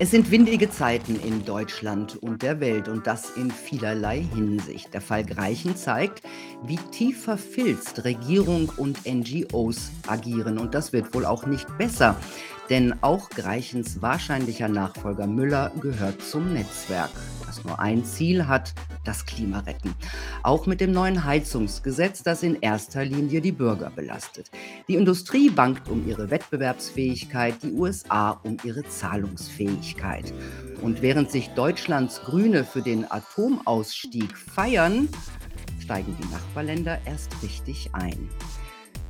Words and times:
Es 0.00 0.12
sind 0.12 0.30
windige 0.30 0.70
Zeiten 0.70 1.18
in 1.18 1.44
Deutschland 1.44 2.22
und 2.22 2.42
der 2.42 2.60
Welt 2.60 2.86
und 2.86 3.08
das 3.08 3.30
in 3.30 3.50
vielerlei 3.50 4.20
Hinsicht. 4.32 4.94
Der 4.94 5.00
Fall 5.00 5.24
Greichen 5.24 5.74
zeigt, 5.74 6.22
wie 6.62 6.76
tief 6.92 7.24
verfilzt 7.24 8.04
Regierung 8.04 8.70
und 8.76 9.00
NGOs 9.04 9.90
agieren 10.06 10.58
und 10.58 10.72
das 10.72 10.92
wird 10.92 11.12
wohl 11.14 11.26
auch 11.26 11.46
nicht 11.46 11.66
besser, 11.78 12.14
denn 12.70 12.94
auch 13.02 13.30
Greichens 13.30 14.02
wahrscheinlicher 14.02 14.68
Nachfolger 14.68 15.26
Müller 15.26 15.72
gehört 15.80 16.22
zum 16.22 16.52
Netzwerk, 16.52 17.10
das 17.46 17.64
nur 17.64 17.78
ein 17.78 18.04
Ziel 18.04 18.46
hat, 18.46 18.74
das 19.04 19.24
Klima 19.24 19.60
retten. 19.60 19.94
Auch 20.42 20.66
mit 20.66 20.80
dem 20.80 20.92
neuen 20.92 21.24
Heizungsgesetz, 21.24 22.22
das 22.22 22.42
in 22.42 22.56
erster 22.60 23.04
Linie 23.04 23.40
die 23.40 23.52
Bürger 23.52 23.90
belastet. 23.90 24.50
Die 24.86 24.96
Industrie 24.96 25.48
bangt 25.48 25.88
um 25.88 26.06
ihre 26.06 26.30
Wettbewerbsfähigkeit, 26.30 27.54
die 27.62 27.72
USA 27.72 28.32
um 28.42 28.58
ihre 28.64 28.86
Zahlungsfähigkeit. 28.86 30.32
Und 30.82 31.02
während 31.02 31.30
sich 31.30 31.48
Deutschlands 31.50 32.20
Grüne 32.22 32.64
für 32.64 32.82
den 32.82 33.10
Atomausstieg 33.10 34.36
feiern, 34.36 35.08
steigen 35.80 36.16
die 36.20 36.28
Nachbarländer 36.28 36.98
erst 37.06 37.42
richtig 37.42 37.90
ein. 37.94 38.28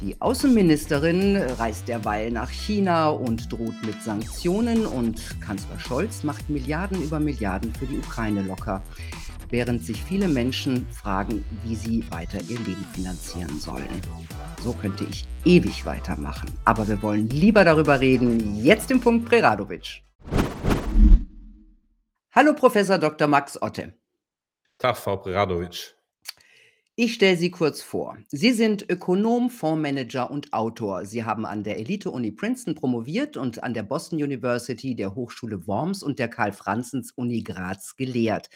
Die 0.00 0.20
Außenministerin 0.20 1.36
reist 1.36 1.88
derweil 1.88 2.30
nach 2.30 2.50
China 2.50 3.08
und 3.08 3.52
droht 3.52 3.74
mit 3.84 4.02
Sanktionen 4.02 4.86
und 4.86 5.40
Kanzler 5.40 5.78
Scholz 5.78 6.22
macht 6.22 6.48
Milliarden 6.48 7.02
über 7.02 7.18
Milliarden 7.18 7.74
für 7.74 7.86
die 7.86 7.98
Ukraine 7.98 8.42
locker 8.42 8.82
während 9.50 9.84
sich 9.84 10.02
viele 10.02 10.28
Menschen 10.28 10.86
fragen, 10.90 11.44
wie 11.64 11.74
sie 11.74 12.04
weiter 12.10 12.38
ihr 12.48 12.58
Leben 12.60 12.84
finanzieren 12.92 13.58
sollen. 13.58 13.88
So 14.62 14.72
könnte 14.72 15.04
ich 15.04 15.26
ewig 15.44 15.86
weitermachen. 15.86 16.50
Aber 16.64 16.86
wir 16.88 17.02
wollen 17.02 17.28
lieber 17.30 17.64
darüber 17.64 18.00
reden. 18.00 18.62
Jetzt 18.62 18.90
im 18.90 19.00
Punkt 19.00 19.28
Preradovic. 19.28 20.02
Hallo 22.32 22.54
Professor 22.54 22.98
Dr. 22.98 23.26
Max 23.26 23.60
Otte. 23.60 23.94
Tag, 24.78 24.96
Frau 24.96 25.16
Preradovic. 25.16 25.97
Ich 27.00 27.14
stelle 27.14 27.36
Sie 27.36 27.52
kurz 27.52 27.80
vor. 27.80 28.18
Sie 28.26 28.52
sind 28.52 28.90
Ökonom, 28.90 29.50
Fondsmanager 29.50 30.32
und 30.32 30.52
Autor. 30.52 31.04
Sie 31.04 31.22
haben 31.22 31.46
an 31.46 31.62
der 31.62 31.78
Elite-Uni 31.78 32.32
Princeton 32.32 32.74
promoviert 32.74 33.36
und 33.36 33.62
an 33.62 33.72
der 33.72 33.84
Boston 33.84 34.20
University, 34.20 34.96
der 34.96 35.14
Hochschule 35.14 35.64
Worms 35.68 36.02
und 36.02 36.18
der 36.18 36.26
Karl-Franzens-Uni 36.26 37.44
Graz 37.44 37.94
gelehrt. 37.94 38.50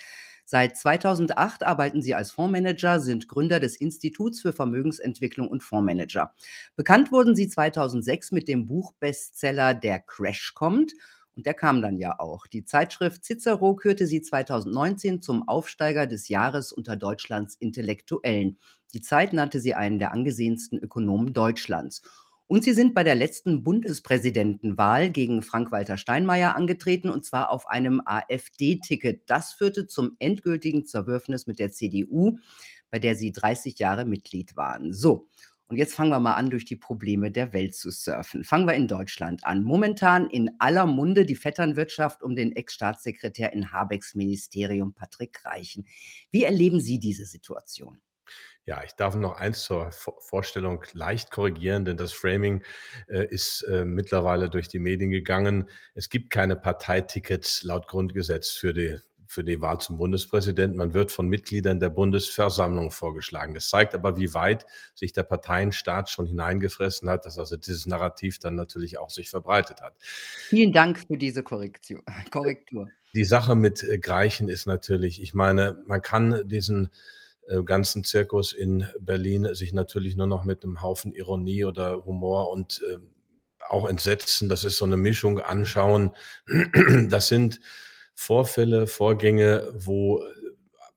Seit 0.45 0.77
2008 0.77 1.63
arbeiten 1.63 2.03
sie 2.03 2.17
als 2.17 2.33
Fondsmanager, 2.33 2.99
sind 2.99 3.29
Gründer 3.29 3.61
des 3.61 3.77
Instituts 3.77 4.41
für 4.41 4.53
Vermögensentwicklung 4.53 5.47
und 5.47 5.63
Fondsmanager. 5.63 6.35
Bekannt 6.75 7.13
wurden 7.13 7.37
sie 7.37 7.47
2006 7.47 8.33
mit 8.33 8.49
dem 8.49 8.67
Buchbestseller 8.67 9.73
Der 9.73 10.01
Crash 10.01 10.53
kommt. 10.55 10.95
Und 11.35 11.47
der 11.47 11.55
kam 11.55 11.81
dann 11.81 11.97
ja 11.97 12.19
auch. 12.19 12.47
Die 12.47 12.65
Zeitschrift 12.65 13.25
Cicero 13.25 13.75
kürte 13.75 14.07
sie 14.07 14.21
2019 14.21 15.23
zum 15.23 15.49
Aufsteiger 15.49 16.07
des 16.07 16.29
Jahres 16.29 16.73
unter 16.73 16.97
Deutschlands 16.97 17.55
Intellektuellen. 17.55 18.59
Die 18.93 19.01
Zeit 19.01 19.33
nannte 19.33 19.61
sie 19.61 19.75
einen 19.75 19.99
der 19.99 20.13
angesehensten 20.13 20.79
Ökonomen 20.79 21.33
Deutschlands. 21.33 22.03
Und 22.53 22.65
sie 22.65 22.75
sind 22.75 22.93
bei 22.93 23.03
der 23.03 23.15
letzten 23.15 23.65
Bundespräsidentenwahl 23.65 25.09
gegen 25.09 25.41
Frank-Walter 25.41 25.97
Steinmeier 25.97 26.55
angetreten, 26.55 27.09
und 27.09 27.25
zwar 27.25 27.51
auf 27.51 27.67
einem 27.67 28.03
AfD-Ticket. 28.05 29.23
Das 29.31 29.55
führte 29.55 29.87
zum 29.87 30.17
endgültigen 30.19 30.85
Zerwürfnis 30.85 31.47
mit 31.47 31.59
der 31.59 31.73
CDU, 31.73 32.37
bei 32.91 32.99
der 32.99 33.15
sie 33.17 33.33
30 33.33 33.79
Jahre 33.79 34.05
Mitglied 34.05 34.55
waren. 34.55 34.93
So, 34.93 35.29
und 35.73 35.79
jetzt 35.79 35.95
fangen 35.95 36.11
wir 36.11 36.21
mal 36.21 36.35
an, 36.35 36.51
durch 36.51 36.67
die 36.67 36.77
Probleme 36.77 37.31
der 37.31 37.55
Welt 37.55 37.75
zu 37.75 37.91
surfen. 37.91 38.45
Fangen 38.45 38.67
wir 38.67 38.75
in 38.75 38.89
Deutschland 38.89 39.47
an. 39.47 39.65
Momentan 39.65 40.29
in 40.29 40.51
aller 40.59 40.85
Munde 40.85 41.25
die 41.25 41.35
Vetternwirtschaft 41.35 42.23
um 42.23 42.37
den 42.37 42.55
Ex-Staatssekretär 42.55 43.55
in 43.55 43.73
Habecks 43.73 44.15
Ministerium, 44.15 44.93
Patrick 44.93 45.43
Reichen. 45.47 45.87
Wie 46.31 46.45
erleben 46.45 46.79
Sie 46.79 46.99
diese 46.99 47.25
Situation? 47.25 48.03
Ja, 48.67 48.85
ich 48.85 48.93
darf 48.93 49.15
noch 49.15 49.39
eins 49.39 49.63
zur 49.63 49.91
Vorstellung 49.93 50.85
leicht 50.93 51.31
korrigieren, 51.31 51.87
denn 51.87 51.97
das 51.97 52.13
Framing 52.13 52.63
äh, 53.09 53.27
ist 53.27 53.63
äh, 53.63 53.87
mittlerweile 53.87 54.51
durch 54.51 54.69
die 54.69 54.79
Medien 54.79 55.11
gegangen. 55.11 55.71
Es 55.95 56.11
gibt 56.11 56.29
keine 56.29 56.55
Parteitickets 56.55 57.63
laut 57.63 57.89
Grundgesetz 57.89 58.51
für 58.51 58.75
die 58.75 58.99
für 59.33 59.43
die 59.43 59.63
Wahl 59.63 59.81
zum 59.81 59.97
Bundespräsidenten. 59.97 60.77
Man 60.77 60.93
wird 60.93 61.11
von 61.11 61.27
Mitgliedern 61.27 61.81
der 61.81 61.89
Bundesversammlung 61.89 62.91
vorgeschlagen. 62.91 63.55
Das 63.55 63.71
zeigt 63.71 63.95
aber, 63.95 64.19
wie 64.19 64.35
weit 64.35 64.67
sich 64.95 65.15
der 65.15 65.23
Parteienstaat 65.23 66.11
schon 66.11 66.27
hineingefressen 66.27 67.09
hat, 67.09 67.25
dass 67.25 67.39
also 67.39 67.57
dieses 67.57 67.87
Narrativ 67.87 68.39
dann 68.39 68.57
natürlich 68.57 68.99
auch 68.99 69.09
sich 69.09 69.31
verbreitet 69.31 69.81
hat. 69.81 69.95
Vielen 70.03 70.73
Dank 70.75 70.99
für 70.99 71.17
diese 71.17 71.43
Korrektur. 71.43 72.03
Die 73.15 73.25
Sache 73.25 73.55
mit 73.55 73.83
äh, 73.83 73.99
Greichen 73.99 74.51
ist 74.51 74.67
natürlich, 74.67 75.23
ich 75.23 75.33
meine, 75.33 75.83
man 75.87 76.03
kann 76.03 76.47
diesen 76.47 76.91
äh, 77.49 77.63
ganzen 77.63 78.05
Zirkus 78.05 78.53
in 78.53 78.87
Berlin 79.01 79.55
sich 79.55 79.73
natürlich 79.73 80.15
nur 80.15 80.27
noch 80.27 80.45
mit 80.45 80.63
einem 80.63 80.83
Haufen 80.83 81.15
Ironie 81.15 81.65
oder 81.65 82.05
Humor 82.05 82.51
und 82.51 82.83
äh, 82.87 82.99
auch 83.67 83.89
Entsetzen, 83.89 84.51
das 84.51 84.65
ist 84.65 84.77
so 84.77 84.85
eine 84.85 84.99
Mischung, 84.99 85.41
anschauen. 85.41 86.11
Das 87.09 87.29
sind 87.29 87.61
Vorfälle, 88.15 88.87
Vorgänge, 88.87 89.73
wo 89.75 90.23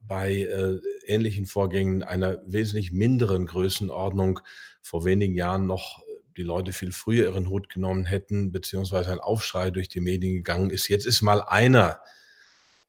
bei 0.01 0.33
äh, 0.33 0.79
ähnlichen 1.05 1.45
Vorgängen 1.45 2.03
einer 2.03 2.39
wesentlich 2.45 2.91
minderen 2.91 3.45
Größenordnung 3.47 4.39
vor 4.81 5.05
wenigen 5.05 5.35
Jahren 5.35 5.65
noch 5.65 6.03
die 6.37 6.43
Leute 6.43 6.73
viel 6.73 6.91
früher 6.91 7.25
ihren 7.25 7.49
Hut 7.49 7.69
genommen 7.69 8.05
hätten, 8.05 8.51
beziehungsweise 8.51 9.11
ein 9.11 9.19
Aufschrei 9.19 9.71
durch 9.71 9.87
die 9.87 10.01
Medien 10.01 10.33
gegangen 10.35 10.69
ist. 10.69 10.89
Jetzt 10.89 11.05
ist 11.05 11.21
mal 11.21 11.41
einer 11.41 12.01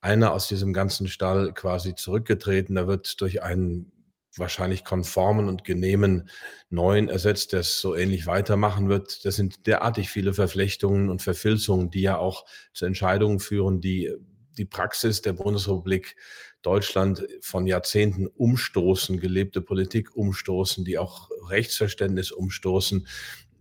einer 0.06 0.32
aus 0.32 0.46
diesem 0.46 0.72
ganzen 0.72 1.08
Stall 1.08 1.52
quasi 1.52 1.94
zurückgetreten. 1.94 2.76
Da 2.76 2.86
wird 2.86 3.20
durch 3.20 3.42
einen 3.42 3.92
wahrscheinlich 4.38 4.84
konformen 4.84 5.48
und 5.48 5.64
genehmen 5.64 6.28
neuen 6.70 7.08
ersetzt, 7.08 7.54
es 7.54 7.80
so 7.80 7.94
ähnlich 7.94 8.26
weitermachen 8.26 8.88
wird. 8.88 9.24
Das 9.24 9.36
sind 9.36 9.66
derartig 9.66 10.10
viele 10.10 10.34
Verflechtungen 10.34 11.10
und 11.10 11.22
Verfilzungen, 11.22 11.90
die 11.90 12.02
ja 12.02 12.18
auch 12.18 12.44
zu 12.72 12.86
Entscheidungen 12.86 13.40
führen, 13.40 13.80
die 13.80 14.14
die 14.58 14.64
Praxis 14.64 15.22
der 15.22 15.34
Bundesrepublik 15.34 16.16
Deutschland 16.62 17.26
von 17.40 17.66
Jahrzehnten 17.66 18.26
umstoßen, 18.26 19.20
gelebte 19.20 19.60
Politik 19.60 20.16
umstoßen, 20.16 20.84
die 20.84 20.98
auch 20.98 21.30
Rechtsverständnis 21.48 22.32
umstoßen. 22.32 23.06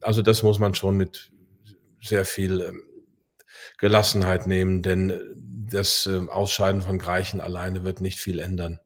Also 0.01 0.21
das 0.21 0.41
muss 0.41 0.59
man 0.59 0.73
schon 0.73 0.97
mit 0.97 1.31
sehr 2.01 2.25
viel 2.25 2.61
ähm, 2.61 2.83
Gelassenheit 3.77 4.47
nehmen, 4.47 4.81
denn 4.81 5.13
das 5.69 6.05
ähm, 6.05 6.29
Ausscheiden 6.29 6.81
von 6.81 6.97
Greichen 6.97 7.41
alleine 7.41 7.83
wird 7.83 8.01
nicht 8.01 8.19
viel 8.19 8.39
ändern. 8.39 8.79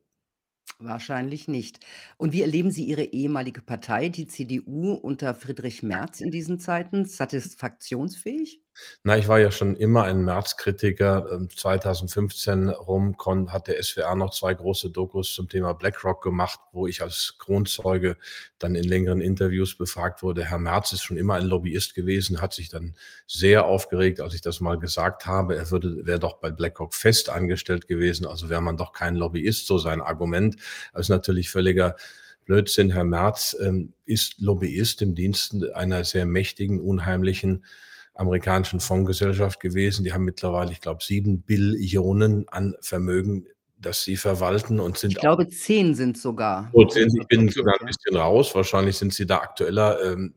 Wahrscheinlich 0.82 1.48
nicht. 1.50 1.80
Und 2.18 2.32
wie 2.34 2.42
erleben 2.42 2.72
Sie 2.72 2.84
Ihre 2.86 3.04
ehemalige 3.04 3.62
Partei, 3.62 4.08
die 4.10 4.28
CDU, 4.28 4.94
unter 4.94 5.34
Friedrich 5.36 5.84
Merz 5.84 6.20
in 6.22 6.32
diesen 6.32 6.60
Zeiten? 6.60 7.06
Satisfaktionsfähig? 7.06 8.62
Na, 9.04 9.18
ich 9.18 9.28
war 9.28 9.40
ja 9.40 9.52
schon 9.52 9.76
immer 9.76 10.04
ein 10.04 10.24
Merz-Kritiker. 10.24 11.48
2015 11.56 12.64
ähm, 12.64 12.70
rum 12.70 13.16
hat 13.52 13.68
der 13.68 13.82
SWR 13.82 14.16
noch 14.16 14.32
zwei 14.32 14.54
große 14.54 14.90
Dokus 14.90 15.34
zum 15.34 15.48
Thema 15.48 15.74
BlackRock 15.74 16.22
gemacht, 16.22 16.60
wo 16.74 16.86
ich 16.86 17.02
als 17.02 17.36
Kronzeuge 17.40 18.18
dann 18.60 18.76
in 18.76 18.84
längeren 18.84 19.22
Interviews 19.22 19.78
befragt 19.78 20.22
wurde. 20.22 20.46
Herr 20.46 20.60
Merz 20.60 20.92
ist 20.92 21.04
schon 21.04 21.18
immer 21.18 21.36
ein 21.36 21.46
Lobbyist 21.46 21.96
gewesen, 21.96 22.42
hat 22.42 22.54
sich 22.54 22.70
dann 22.70 22.96
sehr 23.26 23.66
aufgeregt, 23.66 24.20
als 24.20 24.34
ich 24.34 24.42
das 24.42 24.60
mal 24.60 24.78
gesagt 24.78 25.26
habe. 25.26 25.56
Er 25.56 25.72
würde, 25.72 26.06
wäre 26.06 26.20
doch 26.20 26.38
bei 26.38 26.52
BlackRock 26.52 26.94
fest 26.94 27.30
angestellt 27.30 27.88
gewesen, 27.88 28.26
also 28.26 28.50
wäre 28.50 28.62
man 28.62 28.78
doch 28.78 28.92
kein 28.92 29.16
Lobbyist, 29.16 29.66
so 29.66 29.78
sein 29.78 30.02
Argument. 30.02 30.58
Das 30.94 31.04
ist 31.04 31.10
natürlich 31.10 31.50
völliger 31.50 31.96
Blödsinn. 32.50 32.92
Herr 32.92 33.04
Merz 33.04 33.56
ähm, 33.62 33.94
ist 34.06 34.42
Lobbyist 34.42 35.02
im 35.02 35.16
Diensten 35.16 35.72
einer 35.72 36.04
sehr 36.04 36.26
mächtigen, 36.26 36.80
unheimlichen 36.80 37.64
amerikanischen 38.20 38.80
Fondsgesellschaft 38.80 39.60
gewesen. 39.60 40.04
Die 40.04 40.14
haben 40.14 40.26
mittlerweile, 40.26 40.72
ich 40.72 40.82
glaube, 40.82 41.04
sieben 41.04 41.42
Billionen 41.42 42.48
an 42.50 42.76
Vermögen, 42.82 43.48
das 43.78 44.04
sie 44.04 44.18
verwalten 44.18 44.80
und 44.80 44.98
sind. 44.98 45.12
Ich 45.12 45.18
glaube, 45.18 45.48
zehn 45.48 45.96
sind 45.96 46.18
sogar. 46.18 46.70
Oh, 46.74 46.86
zehn, 46.86 47.08
ich 47.20 47.28
bin 47.28 47.50
sogar 47.50 47.76
ein 47.80 47.88
bisschen 47.88 48.18
raus. 48.18 48.54
Wahrscheinlich 48.54 48.98
sind 48.98 49.14
sie 49.14 49.26
da 49.26 49.38
aktueller. 49.38 50.04
Ähm, 50.04 50.34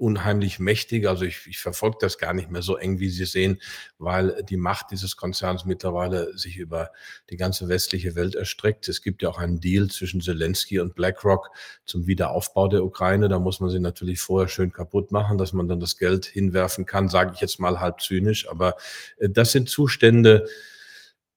unheimlich 0.00 0.58
mächtig. 0.58 1.06
Also 1.06 1.24
ich, 1.24 1.46
ich 1.46 1.58
verfolge 1.58 1.98
das 2.00 2.18
gar 2.18 2.32
nicht 2.32 2.50
mehr 2.50 2.62
so 2.62 2.76
eng, 2.76 2.98
wie 2.98 3.10
Sie 3.10 3.26
sehen, 3.26 3.60
weil 3.98 4.42
die 4.48 4.56
Macht 4.56 4.86
dieses 4.90 5.16
Konzerns 5.16 5.64
mittlerweile 5.64 6.36
sich 6.36 6.56
über 6.56 6.90
die 7.28 7.36
ganze 7.36 7.68
westliche 7.68 8.14
Welt 8.14 8.34
erstreckt. 8.34 8.88
Es 8.88 9.02
gibt 9.02 9.22
ja 9.22 9.28
auch 9.28 9.38
einen 9.38 9.60
Deal 9.60 9.88
zwischen 9.88 10.20
Zelensky 10.20 10.80
und 10.80 10.94
BlackRock 10.94 11.50
zum 11.84 12.06
Wiederaufbau 12.06 12.68
der 12.68 12.82
Ukraine. 12.82 13.28
Da 13.28 13.38
muss 13.38 13.60
man 13.60 13.70
sie 13.70 13.78
natürlich 13.78 14.20
vorher 14.20 14.48
schön 14.48 14.72
kaputt 14.72 15.12
machen, 15.12 15.38
dass 15.38 15.52
man 15.52 15.68
dann 15.68 15.80
das 15.80 15.98
Geld 15.98 16.24
hinwerfen 16.24 16.86
kann, 16.86 17.08
sage 17.08 17.32
ich 17.34 17.40
jetzt 17.40 17.60
mal 17.60 17.80
halb 17.80 18.00
zynisch. 18.00 18.48
Aber 18.48 18.76
äh, 19.18 19.28
das 19.28 19.52
sind 19.52 19.68
Zustände, 19.68 20.48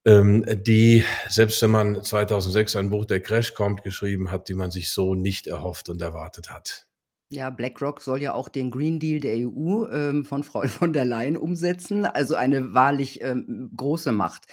ähm, 0.06 0.46
die, 0.48 1.04
selbst 1.30 1.62
wenn 1.62 1.72
man 1.72 2.04
2006 2.04 2.76
ein 2.78 2.90
Buch 2.90 3.06
Der 3.06 3.20
Crash 3.20 3.54
kommt 3.54 3.84
geschrieben 3.84 4.32
hat, 4.32 4.50
die 4.50 4.54
man 4.54 4.72
sich 4.72 4.92
so 4.92 5.16
nicht 5.16 5.48
erhofft 5.48 5.90
und 5.90 6.02
erwartet 6.02 6.50
hat. 6.50 6.88
Ja, 7.34 7.50
BlackRock 7.50 8.00
soll 8.02 8.22
ja 8.22 8.34
auch 8.36 8.48
den 8.48 8.70
Green 8.70 9.00
Deal 9.00 9.20
der 9.20 9.36
EU, 9.38 9.88
ähm, 9.88 10.24
von 10.24 10.44
Frau 10.44 10.62
von 10.68 10.94
der 10.94 11.04
Leyen 11.06 11.36
umsetzen, 11.36 12.06
also 12.06 12.36
eine 12.36 12.74
wahrlich, 12.76 13.22
ähm, 13.24 13.72
große 13.76 14.12
Macht. 14.12 14.46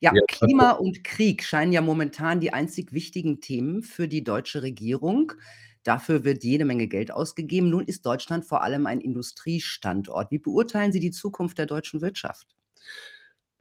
Ja, 0.00 0.10
Ja, 0.10 0.20
Klima 0.26 0.72
und 0.72 1.04
Krieg 1.04 1.44
scheinen 1.44 1.72
ja 1.72 1.80
momentan 1.80 2.40
die 2.40 2.52
einzig 2.52 2.92
wichtigen 2.92 3.40
Themen 3.40 3.82
für 3.82 4.08
die 4.08 4.24
deutsche 4.24 4.62
Regierung. 4.62 5.32
Dafür 5.84 6.24
wird 6.24 6.42
jede 6.42 6.64
Menge 6.64 6.88
Geld 6.88 7.12
ausgegeben. 7.12 7.70
Nun 7.70 7.84
ist 7.84 8.04
Deutschland 8.04 8.44
vor 8.44 8.62
allem 8.62 8.86
ein 8.86 9.00
Industriestandort. 9.00 10.30
Wie 10.32 10.38
beurteilen 10.38 10.90
Sie 10.92 11.00
die 11.00 11.10
Zukunft 11.12 11.58
der 11.58 11.66
deutschen 11.66 12.00
Wirtschaft? 12.00 12.48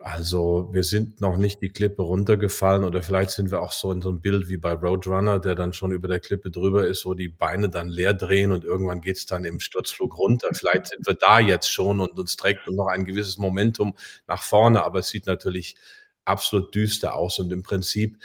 Also, 0.05 0.67
wir 0.73 0.83
sind 0.83 1.21
noch 1.21 1.37
nicht 1.37 1.61
die 1.61 1.69
Klippe 1.69 2.01
runtergefallen 2.01 2.83
oder 2.83 3.01
vielleicht 3.01 3.29
sind 3.31 3.51
wir 3.51 3.61
auch 3.61 3.71
so 3.71 3.89
in 3.89 4.01
so 4.01 4.09
'nem 4.11 4.19
Bild 4.19 4.49
wie 4.49 4.57
bei 4.57 4.73
Roadrunner, 4.73 5.39
der 5.39 5.55
dann 5.55 5.71
schon 5.71 5.93
über 5.93 6.09
der 6.09 6.19
Klippe 6.19 6.51
drüber 6.51 6.85
ist, 6.85 7.05
wo 7.05 7.13
die 7.13 7.29
Beine 7.29 7.69
dann 7.69 7.87
leer 7.87 8.13
drehen 8.13 8.51
und 8.51 8.65
irgendwann 8.65 8.99
geht's 8.99 9.25
dann 9.25 9.45
im 9.45 9.61
Sturzflug 9.61 10.17
runter. 10.17 10.49
Vielleicht 10.51 10.87
sind 10.87 11.07
wir 11.07 11.13
da 11.13 11.39
jetzt 11.39 11.71
schon 11.71 12.01
und 12.01 12.19
uns 12.19 12.35
trägt 12.35 12.67
noch 12.69 12.87
ein 12.87 13.05
gewisses 13.05 13.37
Momentum 13.37 13.95
nach 14.27 14.43
vorne, 14.43 14.83
aber 14.83 14.99
es 14.99 15.07
sieht 15.07 15.25
natürlich 15.25 15.77
absolut 16.25 16.75
düster 16.75 17.15
aus 17.15 17.39
und 17.39 17.53
im 17.53 17.63
Prinzip, 17.63 18.17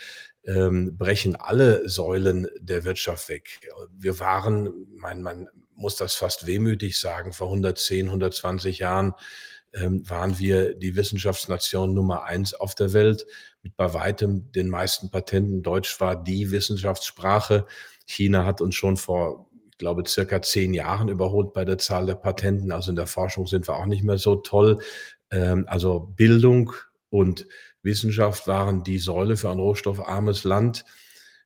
ähm, 0.45 0.97
brechen 0.99 1.37
alle 1.37 1.89
Säulen 1.89 2.49
der 2.59 2.83
Wirtschaft 2.83 3.29
weg. 3.29 3.61
Wir 3.97 4.19
waren 4.19 4.73
man 4.97 5.23
man 5.23 5.49
muss 5.77 5.95
das 5.95 6.15
fast 6.17 6.45
wehmütig 6.49 6.99
sagen, 6.99 7.33
vor 7.33 7.51
110, 7.51 8.11
120 8.11 8.81
Jahren 8.81 9.15
ähm, 9.81 10.09
waren 10.09 10.39
wir 10.39 10.75
die 10.75 10.97
Wissenschaftsnation 10.97 11.95
Nummer 11.95 12.25
eins 12.25 12.55
auf 12.55 12.75
der 12.75 12.93
Welt 12.93 13.27
mit 13.63 13.77
bei 13.77 13.93
weitem 13.95 14.51
den 14.53 14.69
meisten 14.69 15.11
Patenten. 15.11 15.63
Deutsch 15.63 16.01
war 16.01 16.23
die 16.23 16.51
Wissenschaftssprache. 16.51 17.67
China 18.07 18.45
hat 18.45 18.61
uns 18.61 18.75
schon 18.75 18.97
vor, 18.97 19.49
ich 19.71 19.79
glaube, 19.79 20.05
circa 20.07 20.41
10 20.41 20.75
Jahren 20.75 21.09
überholt 21.09 21.53
bei 21.53 21.65
der 21.65 21.79
Zahl 21.79 22.07
der 22.07 22.15
Patenten. 22.15 22.73
Also 22.73 22.91
in 22.91 22.97
der 22.97 23.07
Forschung 23.07 23.47
sind 23.47 23.69
wir 23.69 23.77
auch 23.77 23.87
nicht 23.87 24.05
mehr 24.05 24.19
so 24.19 24.37
toll. 24.37 24.81
Ähm, 25.31 25.65
also 25.69 26.01
Bildung 26.01 26.73
und 27.11 27.47
Wissenschaft 27.83 28.47
waren 28.47 28.83
die 28.83 28.99
Säule 28.99 29.37
für 29.37 29.51
ein 29.51 29.59
rohstoffarmes 29.59 30.45
Land. 30.45 30.85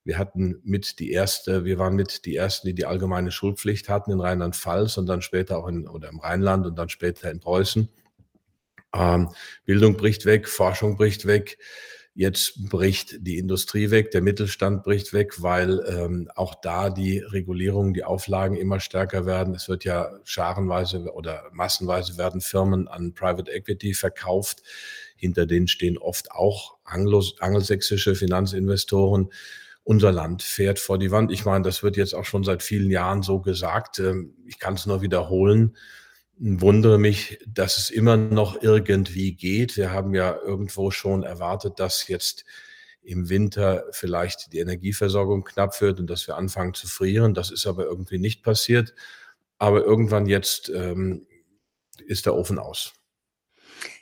Wir 0.05 0.19
hatten 0.19 0.61
mit 0.65 0.99
die 0.99 1.13
erste 1.13 1.65
wir 1.65 1.79
waren 1.79 1.95
mit 1.95 2.25
die 2.25 2.35
Ersten, 2.35 2.67
die 2.67 2.75
die 2.75 2.87
allgemeine 2.87 3.31
Schulpflicht 3.31 3.89
hatten 3.89 4.11
in 4.11 4.21
Rheinland-Pfalz 4.21 4.97
und 4.97 5.07
dann 5.07 5.23
später 5.23 5.59
auch 5.59 5.69
in 5.69 5.87
oder 5.87 6.09
im 6.09 6.19
Rheinland 6.19 6.67
und 6.67 6.77
dann 6.77 6.89
später 6.89 7.31
in 7.31 7.39
Preußen. 7.39 7.89
Ähm, 8.95 9.31
Bildung 9.65 9.97
bricht 9.97 10.27
weg, 10.27 10.49
Forschung 10.49 10.97
bricht 10.97 11.27
weg. 11.27 11.59
Jetzt 12.15 12.69
bricht 12.69 13.27
die 13.27 13.39
Industrie 13.39 13.91
weg, 13.91 14.11
der 14.11 14.21
Mittelstand 14.21 14.83
bricht 14.83 15.15
weg, 15.15 15.41
weil 15.41 15.83
ähm, 15.89 16.31
auch 16.35 16.55
da 16.61 16.91
die 16.91 17.21
Regulierungen, 17.21 17.95
die 17.95 18.05
Auflagen 18.05 18.55
immer 18.55 18.81
stärker 18.81 19.25
werden. 19.25 19.55
Es 19.55 19.67
wird 19.71 19.85
ja 19.85 20.11
scharenweise 20.25 21.11
oder 21.15 21.45
massenweise 21.53 22.19
werden 22.19 22.43
Firmen 22.43 22.87
an 22.87 23.15
Private 23.15 23.51
Equity 23.51 23.95
verkauft. 23.95 24.63
Hinter 25.17 25.47
denen 25.47 25.69
stehen 25.69 25.97
oft 25.97 26.33
auch 26.33 26.77
anglos 26.85 27.37
angelsächsische 27.41 28.15
Finanzinvestoren. 28.15 29.31
Unser 29.83 30.13
Land 30.13 30.43
fährt 30.43 30.79
vor 30.79 30.99
die 30.99 31.11
Wand. 31.11 31.33
Ich 31.33 31.47
meine, 31.47 31.65
das 31.65 31.83
wird 31.83 31.97
jetzt 31.97 32.15
auch 32.15 32.27
schon 32.27 32.45
seit 32.45 32.63
vielen 32.63 32.91
Jahren 32.91 33.23
so 33.23 33.41
gesagt. 33.41 34.01
Ähm, 34.01 34.35
ich 34.47 34.59
kann 34.59 34.75
es 34.75 34.85
nur 34.85 35.01
wiederholen 35.01 35.79
wundere 36.43 36.99
mich, 36.99 37.39
dass 37.47 37.79
es 37.79 37.89
immer 37.89 38.17
noch 38.17 38.61
irgendwie 38.63 39.35
geht. 39.35 39.77
Wir 39.77 39.93
haben 39.93 40.13
ja 40.13 40.37
irgendwo 40.37 40.91
schon 40.91 41.23
erwartet, 41.23 41.79
dass 41.79 42.09
jetzt 42.09 42.45
im 43.01 43.29
Winter 43.29 43.85
vielleicht 43.93 44.53
die 44.53 44.59
Energieversorgung 44.59 45.45
knapp 45.45 45.81
wird 45.81 46.01
und 46.01 46.09
dass 46.09 46.27
wir 46.27 46.37
anfangen 46.37 46.75
zu 46.75 46.89
frieren. 46.89 47.35
Das 47.35 47.53
ist 47.53 47.67
aber 47.67 47.85
irgendwie 47.85 48.19
nicht 48.19 48.43
passiert. 48.43 48.93
Aber 49.59 49.85
irgendwann 49.85 50.27
jetzt 50.27 50.69
ähm, 50.69 51.27
ist 52.07 52.27
der 52.27 52.35
Ofen 52.35 52.59
aus. 52.59 52.93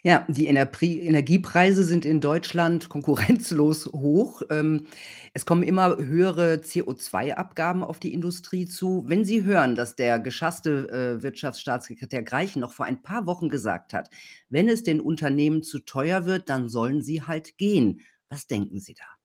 Ja, 0.03 0.25
die 0.29 0.47
Energiepreise 0.47 1.85
sind 1.85 2.05
in 2.07 2.21
Deutschland 2.21 2.89
konkurrenzlos 2.89 3.87
hoch. 3.87 4.43
Ähm, 4.51 4.87
es 5.35 5.45
kommen 5.45 5.63
immer 5.63 5.97
höhere 5.99 6.61
CO2-Abgaben 6.63 7.83
auf 7.85 7.99
die 8.01 8.13
Industrie 8.15 8.67
zu. 8.67 9.05
Wenn 9.07 9.25
Sie 9.25 9.45
hören, 9.45 9.75
dass 9.75 9.97
der 9.97 10.19
geschasste 10.19 10.89
äh, 11.19 11.23
Wirtschaftsstaatssekretär 11.23 12.23
Greichen 12.23 12.61
noch 12.61 12.73
vor 12.73 12.87
ein 12.87 13.03
paar 13.03 13.27
Wochen 13.27 13.49
gesagt 13.51 13.93
hat, 13.93 14.09
wenn 14.49 14.69
es 14.69 14.83
den 14.83 15.01
Unternehmen 15.01 15.63
zu 15.63 15.81
teuer 15.81 16.25
wird, 16.25 16.49
dann 16.49 16.69
sollen 16.69 17.03
sie 17.03 17.23
halt 17.23 17.59
gehen. 17.59 18.01
Was 18.31 18.47
denken 18.47 18.81
Sie 18.81 18.95
da? 18.95 19.20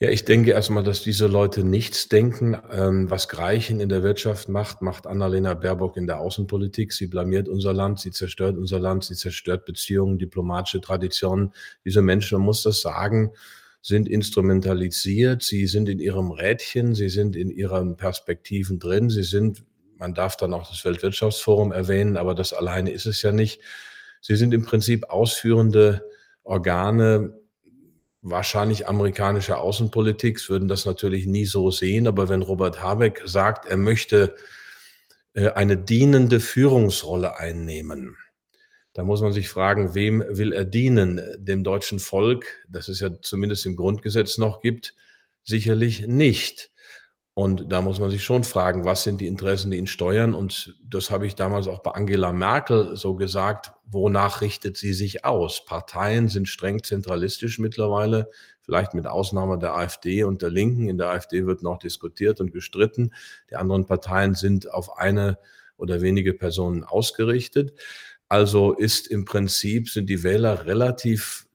Ja, 0.00 0.10
ich 0.10 0.24
denke 0.24 0.50
erstmal, 0.50 0.82
dass 0.82 1.02
diese 1.02 1.28
Leute 1.28 1.62
nichts 1.62 2.08
denken. 2.08 2.56
Ähm, 2.72 3.10
was 3.10 3.28
Greichen 3.28 3.78
in 3.78 3.88
der 3.88 4.02
Wirtschaft 4.02 4.48
macht, 4.48 4.82
macht 4.82 5.06
Annalena 5.06 5.54
Baerbock 5.54 5.96
in 5.96 6.08
der 6.08 6.18
Außenpolitik. 6.18 6.92
Sie 6.92 7.06
blamiert 7.06 7.48
unser 7.48 7.72
Land, 7.72 8.00
sie 8.00 8.10
zerstört 8.10 8.58
unser 8.58 8.80
Land, 8.80 9.04
sie 9.04 9.14
zerstört 9.14 9.64
Beziehungen, 9.64 10.18
diplomatische 10.18 10.80
Traditionen. 10.80 11.52
Diese 11.84 12.02
Menschen, 12.02 12.38
man 12.38 12.46
muss 12.46 12.64
das 12.64 12.80
sagen, 12.80 13.30
sind 13.82 14.08
instrumentalisiert, 14.08 15.44
sie 15.44 15.66
sind 15.68 15.88
in 15.88 16.00
ihrem 16.00 16.32
Rädchen, 16.32 16.96
sie 16.96 17.08
sind 17.08 17.36
in 17.36 17.50
ihren 17.50 17.96
Perspektiven 17.96 18.80
drin, 18.80 19.10
sie 19.10 19.22
sind, 19.22 19.62
man 19.98 20.12
darf 20.12 20.36
dann 20.36 20.54
auch 20.54 20.68
das 20.68 20.84
Weltwirtschaftsforum 20.84 21.70
erwähnen, 21.70 22.16
aber 22.16 22.34
das 22.34 22.52
alleine 22.52 22.90
ist 22.90 23.06
es 23.06 23.22
ja 23.22 23.30
nicht. 23.30 23.60
Sie 24.20 24.34
sind 24.34 24.54
im 24.54 24.64
Prinzip 24.64 25.04
ausführende 25.10 26.02
Organe 26.42 27.38
wahrscheinlich 28.24 28.88
amerikanischer 28.88 29.60
Außenpolitik, 29.60 30.48
würden 30.48 30.66
das 30.66 30.86
natürlich 30.86 31.26
nie 31.26 31.44
so 31.44 31.70
sehen. 31.70 32.08
Aber 32.08 32.28
wenn 32.28 32.42
Robert 32.42 32.82
Habeck 32.82 33.22
sagt, 33.26 33.66
er 33.66 33.76
möchte 33.76 34.34
äh, 35.34 35.50
eine 35.50 35.76
dienende 35.76 36.40
Führungsrolle 36.40 37.38
einnehmen, 37.38 38.16
da 38.94 39.04
muss 39.04 39.20
man 39.20 39.32
sich 39.32 39.48
fragen, 39.48 39.94
wem 39.94 40.24
will 40.26 40.52
er 40.52 40.64
dienen? 40.64 41.20
Dem 41.36 41.64
deutschen 41.64 41.98
Volk, 41.98 42.46
das 42.68 42.88
es 42.88 43.00
ja 43.00 43.10
zumindest 43.20 43.66
im 43.66 43.76
Grundgesetz 43.76 44.38
noch 44.38 44.60
gibt, 44.60 44.94
sicherlich 45.42 46.06
nicht. 46.06 46.70
Und 47.36 47.72
da 47.72 47.82
muss 47.82 47.98
man 47.98 48.10
sich 48.10 48.22
schon 48.22 48.44
fragen, 48.44 48.84
was 48.84 49.02
sind 49.02 49.20
die 49.20 49.26
Interessen, 49.26 49.72
die 49.72 49.78
ihn 49.78 49.88
steuern? 49.88 50.34
Und 50.34 50.76
das 50.88 51.10
habe 51.10 51.26
ich 51.26 51.34
damals 51.34 51.66
auch 51.66 51.80
bei 51.80 51.90
Angela 51.90 52.32
Merkel 52.32 52.96
so 52.96 53.16
gesagt. 53.16 53.72
Wonach 53.86 54.40
richtet 54.40 54.76
sie 54.76 54.92
sich 54.92 55.24
aus? 55.24 55.64
Parteien 55.64 56.28
sind 56.28 56.48
streng 56.48 56.84
zentralistisch 56.84 57.58
mittlerweile, 57.58 58.30
vielleicht 58.62 58.94
mit 58.94 59.08
Ausnahme 59.08 59.58
der 59.58 59.74
AfD 59.74 60.22
und 60.22 60.42
der 60.42 60.50
Linken. 60.50 60.88
In 60.88 60.96
der 60.96 61.08
AfD 61.08 61.44
wird 61.44 61.64
noch 61.64 61.78
diskutiert 61.78 62.40
und 62.40 62.52
gestritten. 62.52 63.12
Die 63.50 63.56
anderen 63.56 63.84
Parteien 63.84 64.34
sind 64.34 64.72
auf 64.72 64.96
eine 64.96 65.36
oder 65.76 66.02
wenige 66.02 66.34
Personen 66.34 66.84
ausgerichtet. 66.84 67.76
Also 68.28 68.74
ist 68.74 69.08
im 69.08 69.24
Prinzip, 69.24 69.90
sind 69.90 70.08
die 70.08 70.22
Wähler 70.22 70.66
relativ 70.66 71.48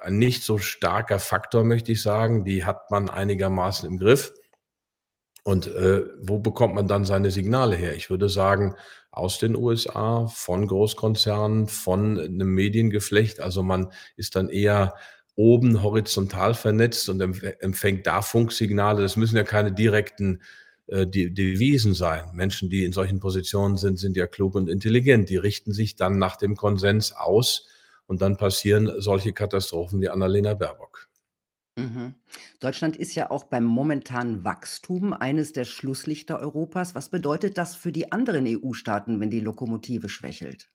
ein 0.00 0.18
nicht 0.18 0.44
so 0.44 0.56
starker 0.58 1.18
Faktor, 1.18 1.62
möchte 1.64 1.92
ich 1.92 2.00
sagen. 2.00 2.44
Die 2.44 2.64
hat 2.64 2.90
man 2.90 3.10
einigermaßen 3.10 3.86
im 3.86 3.98
Griff. 3.98 4.32
Und 5.48 5.66
äh, 5.66 6.04
wo 6.20 6.40
bekommt 6.40 6.74
man 6.74 6.88
dann 6.88 7.06
seine 7.06 7.30
Signale 7.30 7.74
her? 7.74 7.96
Ich 7.96 8.10
würde 8.10 8.28
sagen, 8.28 8.74
aus 9.10 9.38
den 9.38 9.56
USA, 9.56 10.26
von 10.26 10.66
Großkonzernen, 10.66 11.68
von 11.68 12.20
einem 12.20 12.50
Mediengeflecht. 12.54 13.40
Also 13.40 13.62
man 13.62 13.90
ist 14.18 14.36
dann 14.36 14.50
eher 14.50 14.94
oben 15.36 15.82
horizontal 15.82 16.52
vernetzt 16.52 17.08
und 17.08 17.22
empfängt 17.62 18.06
da 18.06 18.20
Funksignale. 18.20 19.00
Das 19.00 19.16
müssen 19.16 19.36
ja 19.36 19.42
keine 19.42 19.72
direkten 19.72 20.42
äh, 20.86 21.06
Devisen 21.06 21.94
sein. 21.94 22.24
Menschen, 22.34 22.68
die 22.68 22.84
in 22.84 22.92
solchen 22.92 23.18
Positionen 23.18 23.78
sind, 23.78 23.98
sind 23.98 24.18
ja 24.18 24.26
klug 24.26 24.54
und 24.54 24.68
intelligent. 24.68 25.30
Die 25.30 25.38
richten 25.38 25.72
sich 25.72 25.96
dann 25.96 26.18
nach 26.18 26.36
dem 26.36 26.56
Konsens 26.56 27.12
aus 27.12 27.68
und 28.06 28.20
dann 28.20 28.36
passieren 28.36 28.92
solche 28.98 29.32
Katastrophen 29.32 30.02
wie 30.02 30.10
Annalena 30.10 30.52
Baerbock. 30.52 31.07
Mhm. 31.78 32.14
Deutschland 32.60 32.96
ist 32.96 33.14
ja 33.14 33.30
auch 33.30 33.44
beim 33.44 33.64
momentanen 33.64 34.44
Wachstum 34.44 35.12
eines 35.12 35.52
der 35.52 35.64
Schlusslichter 35.64 36.40
Europas. 36.40 36.94
Was 36.94 37.08
bedeutet 37.08 37.56
das 37.56 37.76
für 37.76 37.92
die 37.92 38.10
anderen 38.10 38.46
EU-Staaten, 38.46 39.20
wenn 39.20 39.30
die 39.30 39.40
Lokomotive 39.40 40.08
schwächelt? 40.08 40.68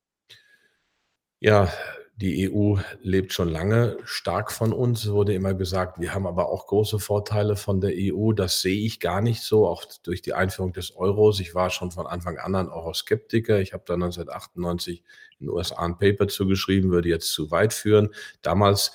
Ja, 1.40 1.70
die 2.16 2.50
EU 2.50 2.78
lebt 3.02 3.34
schon 3.34 3.50
lange 3.50 3.98
stark 4.06 4.52
von 4.52 4.72
uns. 4.72 5.04
Es 5.04 5.12
wurde 5.12 5.34
immer 5.34 5.56
gesagt, 5.56 6.00
wir 6.00 6.14
haben 6.14 6.28
aber 6.28 6.48
auch 6.48 6.68
große 6.68 7.00
Vorteile 7.00 7.56
von 7.56 7.82
der 7.82 7.92
EU. 7.96 8.32
Das 8.34 8.62
sehe 8.62 8.86
ich 8.86 9.00
gar 9.00 9.20
nicht 9.20 9.42
so, 9.42 9.68
auch 9.68 9.84
durch 10.04 10.22
die 10.22 10.34
Einführung 10.34 10.74
des 10.74 10.96
Euros. 10.96 11.40
Ich 11.40 11.56
war 11.56 11.70
schon 11.70 11.92
von 11.92 12.06
Anfang 12.06 12.38
an 12.38 12.56
ein 12.56 12.70
Euroskeptiker. 12.70 13.60
Ich 13.60 13.74
habe 13.74 13.84
da 13.86 13.96
1998 13.96 15.04
in 15.40 15.48
den 15.48 15.50
USA 15.50 15.84
ein 15.84 15.98
Paper 15.98 16.28
zugeschrieben, 16.28 16.92
würde 16.92 17.10
jetzt 17.10 17.32
zu 17.34 17.52
weit 17.52 17.74
führen. 17.74 18.14
Damals 18.44 18.94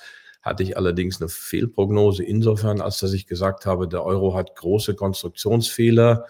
hatte 0.49 0.63
ich 0.63 0.77
allerdings 0.77 1.21
eine 1.21 1.29
Fehlprognose 1.29 2.23
insofern, 2.23 2.81
als 2.81 2.99
dass 2.99 3.13
ich 3.13 3.27
gesagt 3.27 3.65
habe, 3.65 3.87
der 3.87 4.03
Euro 4.03 4.35
hat 4.35 4.55
große 4.55 4.95
Konstruktionsfehler 4.95 6.25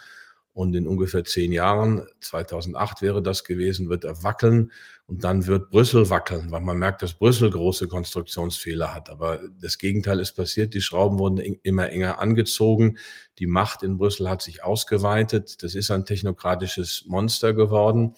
und 0.54 0.76
in 0.76 0.88
ungefähr 0.88 1.24
zehn 1.24 1.52
Jahren, 1.52 2.06
2008 2.20 3.02
wäre 3.02 3.22
das 3.22 3.46
gewesen, 3.46 3.90
wird 3.90 4.04
er 4.04 4.24
wackeln 4.24 4.72
und 5.08 5.24
dann 5.24 5.48
wird 5.48 5.70
Brüssel 5.70 6.10
wackeln, 6.10 6.52
weil 6.52 6.62
man 6.62 6.78
merkt, 6.78 7.02
dass 7.02 7.14
Brüssel 7.14 7.50
große 7.50 7.88
Konstruktionsfehler 7.88 8.94
hat. 8.94 9.10
Aber 9.10 9.40
das 9.62 9.78
Gegenteil 9.78 10.20
ist 10.20 10.34
passiert. 10.34 10.74
Die 10.74 10.82
Schrauben 10.82 11.18
wurden 11.18 11.38
immer 11.38 11.90
enger 11.90 12.20
angezogen. 12.20 12.98
Die 13.40 13.48
Macht 13.48 13.84
in 13.84 13.98
Brüssel 13.98 14.30
hat 14.30 14.42
sich 14.42 14.64
ausgeweitet. 14.64 15.64
Das 15.64 15.76
ist 15.76 15.92
ein 15.92 16.06
technokratisches 16.06 17.06
Monster 17.08 17.54
geworden. 17.54 18.16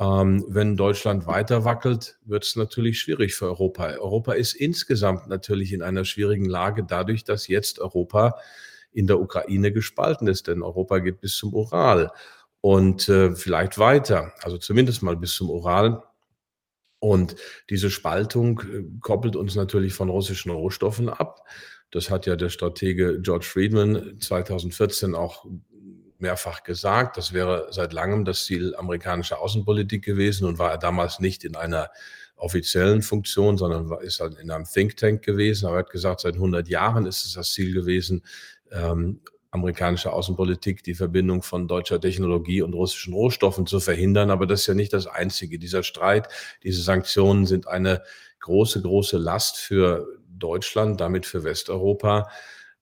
Ähm, 0.00 0.44
wenn 0.48 0.76
Deutschland 0.76 1.26
weiter 1.26 1.64
wackelt, 1.64 2.18
wird 2.24 2.44
es 2.44 2.54
natürlich 2.54 3.00
schwierig 3.00 3.34
für 3.34 3.46
Europa. 3.46 3.86
Europa 3.86 4.32
ist 4.32 4.54
insgesamt 4.54 5.26
natürlich 5.26 5.72
in 5.72 5.82
einer 5.82 6.04
schwierigen 6.04 6.44
Lage 6.44 6.84
dadurch, 6.84 7.24
dass 7.24 7.48
jetzt 7.48 7.80
Europa 7.80 8.36
in 8.92 9.06
der 9.08 9.20
Ukraine 9.20 9.72
gespalten 9.72 10.28
ist, 10.28 10.46
denn 10.46 10.62
Europa 10.62 10.98
geht 11.00 11.20
bis 11.20 11.36
zum 11.36 11.52
Ural 11.52 12.12
und 12.60 13.08
äh, 13.08 13.34
vielleicht 13.34 13.78
weiter, 13.78 14.32
also 14.42 14.58
zumindest 14.58 15.02
mal 15.02 15.16
bis 15.16 15.34
zum 15.34 15.50
Ural. 15.50 16.02
Und 17.00 17.36
diese 17.70 17.90
Spaltung 17.90 18.60
äh, 18.60 18.84
koppelt 19.00 19.36
uns 19.36 19.54
natürlich 19.56 19.94
von 19.94 20.08
russischen 20.08 20.50
Rohstoffen 20.50 21.08
ab. 21.08 21.44
Das 21.90 22.10
hat 22.10 22.26
ja 22.26 22.36
der 22.36 22.50
Stratege 22.50 23.20
George 23.20 23.46
Friedman 23.46 24.18
2014 24.20 25.14
auch 25.14 25.46
mehrfach 26.18 26.62
gesagt. 26.62 27.16
Das 27.16 27.32
wäre 27.32 27.68
seit 27.70 27.92
langem 27.92 28.24
das 28.24 28.44
Ziel 28.44 28.74
amerikanischer 28.76 29.40
Außenpolitik 29.40 30.04
gewesen 30.04 30.46
und 30.46 30.58
war 30.58 30.70
er 30.70 30.78
damals 30.78 31.20
nicht 31.20 31.44
in 31.44 31.56
einer 31.56 31.90
offiziellen 32.36 33.02
Funktion, 33.02 33.58
sondern 33.58 33.90
ist 34.00 34.20
halt 34.20 34.38
in 34.38 34.50
einem 34.50 34.64
Think 34.64 34.96
Tank 34.96 35.22
gewesen. 35.22 35.66
Aber 35.66 35.76
er 35.76 35.80
hat 35.80 35.90
gesagt, 35.90 36.20
seit 36.20 36.34
100 36.34 36.68
Jahren 36.68 37.06
ist 37.06 37.24
es 37.24 37.34
das 37.34 37.52
Ziel 37.52 37.74
gewesen, 37.74 38.22
ähm, 38.70 39.20
amerikanische 39.50 40.12
Außenpolitik 40.12 40.82
die 40.84 40.94
Verbindung 40.94 41.42
von 41.42 41.68
deutscher 41.68 42.00
Technologie 42.00 42.62
und 42.62 42.74
russischen 42.74 43.14
Rohstoffen 43.14 43.66
zu 43.66 43.80
verhindern. 43.80 44.30
Aber 44.30 44.46
das 44.46 44.60
ist 44.60 44.66
ja 44.66 44.74
nicht 44.74 44.92
das 44.92 45.06
Einzige. 45.06 45.58
Dieser 45.58 45.82
Streit, 45.82 46.28
diese 46.62 46.82
Sanktionen 46.82 47.46
sind 47.46 47.66
eine 47.66 48.02
große, 48.40 48.82
große 48.82 49.16
Last 49.16 49.56
für 49.56 50.06
Deutschland, 50.28 51.00
damit 51.00 51.26
für 51.26 51.44
Westeuropa. 51.44 52.28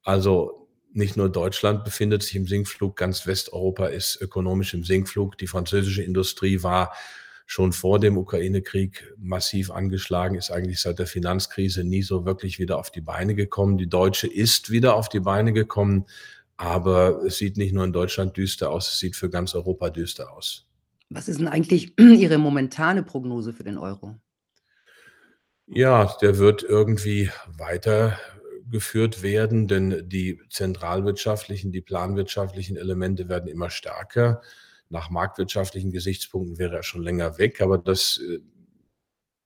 Also 0.02 0.65
nicht 0.96 1.16
nur 1.16 1.28
Deutschland 1.28 1.84
befindet 1.84 2.22
sich 2.22 2.36
im 2.36 2.46
Sinkflug, 2.46 2.96
ganz 2.96 3.26
Westeuropa 3.26 3.86
ist 3.86 4.20
ökonomisch 4.20 4.74
im 4.74 4.84
Sinkflug. 4.84 5.38
Die 5.38 5.46
französische 5.46 6.02
Industrie 6.02 6.62
war 6.62 6.92
schon 7.46 7.72
vor 7.72 8.00
dem 8.00 8.18
Ukraine-Krieg 8.18 9.14
massiv 9.16 9.70
angeschlagen, 9.70 10.36
ist 10.36 10.50
eigentlich 10.50 10.80
seit 10.80 10.98
der 10.98 11.06
Finanzkrise 11.06 11.84
nie 11.84 12.02
so 12.02 12.26
wirklich 12.26 12.58
wieder 12.58 12.78
auf 12.78 12.90
die 12.90 13.00
Beine 13.00 13.34
gekommen. 13.34 13.78
Die 13.78 13.88
deutsche 13.88 14.26
ist 14.26 14.70
wieder 14.70 14.94
auf 14.94 15.08
die 15.08 15.20
Beine 15.20 15.52
gekommen, 15.52 16.06
aber 16.56 17.22
es 17.24 17.38
sieht 17.38 17.56
nicht 17.56 17.72
nur 17.72 17.84
in 17.84 17.92
Deutschland 17.92 18.36
düster 18.36 18.70
aus, 18.70 18.90
es 18.90 18.98
sieht 18.98 19.14
für 19.14 19.30
ganz 19.30 19.54
Europa 19.54 19.90
düster 19.90 20.32
aus. 20.32 20.66
Was 21.08 21.28
ist 21.28 21.38
denn 21.38 21.48
eigentlich 21.48 21.96
Ihre 21.98 22.38
momentane 22.38 23.04
Prognose 23.04 23.52
für 23.52 23.64
den 23.64 23.78
Euro? 23.78 24.16
Ja, 25.68 26.16
der 26.20 26.38
wird 26.38 26.62
irgendwie 26.62 27.30
weitergeführt 28.66 29.22
werden, 29.22 29.68
denn 29.68 30.08
die 30.08 30.40
zentralwirtschaftlichen, 30.50 31.72
die 31.72 31.80
planwirtschaftlichen 31.80 32.76
Elemente 32.76 33.28
werden 33.28 33.48
immer 33.48 33.70
stärker 33.70 34.42
nach 34.88 35.10
marktwirtschaftlichen 35.10 35.90
Gesichtspunkten 35.90 36.58
wäre 36.58 36.76
er 36.76 36.82
schon 36.82 37.02
länger 37.02 37.38
weg, 37.38 37.60
aber 37.60 37.76
das 37.78 38.18
äh, 38.18 38.38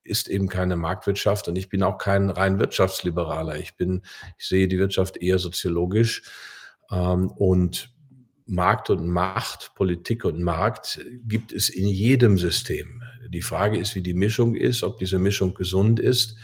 ist 0.04 0.28
eben 0.28 0.48
keine 0.48 0.76
Marktwirtschaft 0.76 1.48
und 1.48 1.56
ich 1.56 1.68
bin 1.68 1.82
auch 1.82 1.98
kein 1.98 2.30
rein 2.30 2.58
Wirtschaftsliberaler. 2.58 3.56
Ich 3.56 3.76
bin, 3.76 4.02
ich 4.38 4.46
sehe 4.46 4.68
die 4.68 4.78
Wirtschaft 4.78 5.16
eher 5.16 5.38
soziologisch 5.38 6.22
ähm, 6.90 7.30
und 7.30 7.94
Markt 8.46 8.90
und 8.90 9.06
Macht, 9.08 9.74
Politik 9.74 10.24
und 10.24 10.42
Markt 10.42 11.00
gibt 11.22 11.52
es 11.52 11.68
in 11.68 11.86
jedem 11.86 12.36
System. 12.36 13.02
Die 13.28 13.42
Frage 13.42 13.78
ist, 13.78 13.94
wie 13.94 14.02
die 14.02 14.14
Mischung 14.14 14.56
ist, 14.56 14.82
ob 14.82 14.98
diese 14.98 15.18
Mischung 15.18 15.54
gesund 15.54 16.00
ist. 16.00 16.36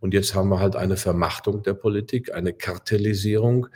Und 0.00 0.14
jetzt 0.14 0.34
haben 0.34 0.48
wir 0.48 0.60
halt 0.60 0.76
eine 0.76 0.96
Vermachtung 0.96 1.62
der 1.62 1.74
Politik, 1.74 2.34
eine 2.34 2.52
Kartellisierung. 2.52 3.68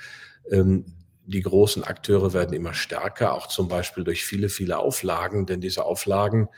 Ähm, 0.51 0.87
die 1.27 1.41
großen 1.41 1.85
Akteure 1.85 2.33
werden 2.33 2.55
immer 2.55 2.75
stärker, 2.75 3.35
auch 3.35 3.47
zum 3.47 3.69
Beispiel 3.69 4.05
durch 4.05 4.25
viele, 4.25 4.49
viele 4.49 4.79
Auflagen, 4.79 5.47
denn 5.47 5.61
diese 5.61 5.85
Auflagen 5.85 6.49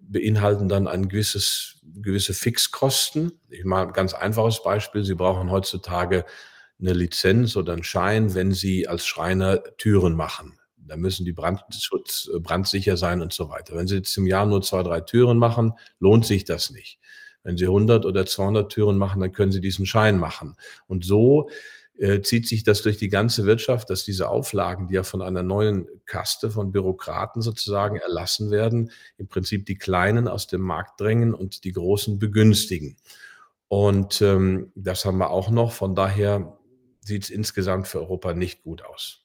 beinhalten 0.00 0.68
dann 0.68 0.86
ein 0.86 1.08
gewisses, 1.08 1.80
gewisse 1.82 2.32
Fixkosten. 2.32 3.32
Ich 3.50 3.64
mache 3.64 3.88
ein 3.88 3.92
ganz 3.92 4.14
einfaches 4.14 4.62
Beispiel. 4.62 5.04
Sie 5.04 5.14
brauchen 5.14 5.50
heutzutage 5.50 6.24
eine 6.80 6.92
Lizenz 6.92 7.56
oder 7.56 7.72
einen 7.72 7.82
Schein, 7.82 8.34
wenn 8.34 8.52
Sie 8.52 8.88
als 8.88 9.06
Schreiner 9.06 9.62
Türen 9.76 10.14
machen. 10.14 10.58
Da 10.76 10.96
müssen 10.96 11.26
die 11.26 11.32
Brandschutz, 11.32 12.30
äh, 12.34 12.38
brandsicher 12.38 12.96
sein 12.96 13.20
und 13.20 13.32
so 13.32 13.50
weiter. 13.50 13.76
Wenn 13.76 13.86
Sie 13.86 13.96
jetzt 13.96 14.16
im 14.16 14.26
Jahr 14.26 14.46
nur 14.46 14.62
zwei, 14.62 14.82
drei 14.82 15.00
Türen 15.00 15.38
machen, 15.38 15.74
lohnt 15.98 16.24
sich 16.24 16.44
das 16.44 16.70
nicht. 16.70 16.98
Wenn 17.48 17.56
Sie 17.56 17.64
100 17.64 18.04
oder 18.04 18.26
200 18.26 18.70
Türen 18.70 18.98
machen, 18.98 19.22
dann 19.22 19.32
können 19.32 19.52
Sie 19.52 19.62
diesen 19.62 19.86
Schein 19.86 20.18
machen. 20.18 20.54
Und 20.86 21.06
so 21.06 21.48
äh, 21.96 22.20
zieht 22.20 22.46
sich 22.46 22.62
das 22.62 22.82
durch 22.82 22.98
die 22.98 23.08
ganze 23.08 23.46
Wirtschaft, 23.46 23.88
dass 23.88 24.04
diese 24.04 24.28
Auflagen, 24.28 24.88
die 24.88 24.96
ja 24.96 25.02
von 25.02 25.22
einer 25.22 25.42
neuen 25.42 25.86
Kaste 26.04 26.50
von 26.50 26.72
Bürokraten 26.72 27.40
sozusagen 27.40 27.96
erlassen 27.96 28.50
werden, 28.50 28.90
im 29.16 29.28
Prinzip 29.28 29.64
die 29.64 29.78
Kleinen 29.78 30.28
aus 30.28 30.46
dem 30.46 30.60
Markt 30.60 31.00
drängen 31.00 31.32
und 31.32 31.64
die 31.64 31.72
Großen 31.72 32.18
begünstigen. 32.18 32.98
Und 33.68 34.20
ähm, 34.20 34.70
das 34.74 35.06
haben 35.06 35.16
wir 35.16 35.30
auch 35.30 35.48
noch. 35.48 35.72
Von 35.72 35.94
daher 35.94 36.58
sieht 37.00 37.22
es 37.22 37.30
insgesamt 37.30 37.88
für 37.88 38.00
Europa 38.00 38.34
nicht 38.34 38.62
gut 38.62 38.84
aus. 38.84 39.24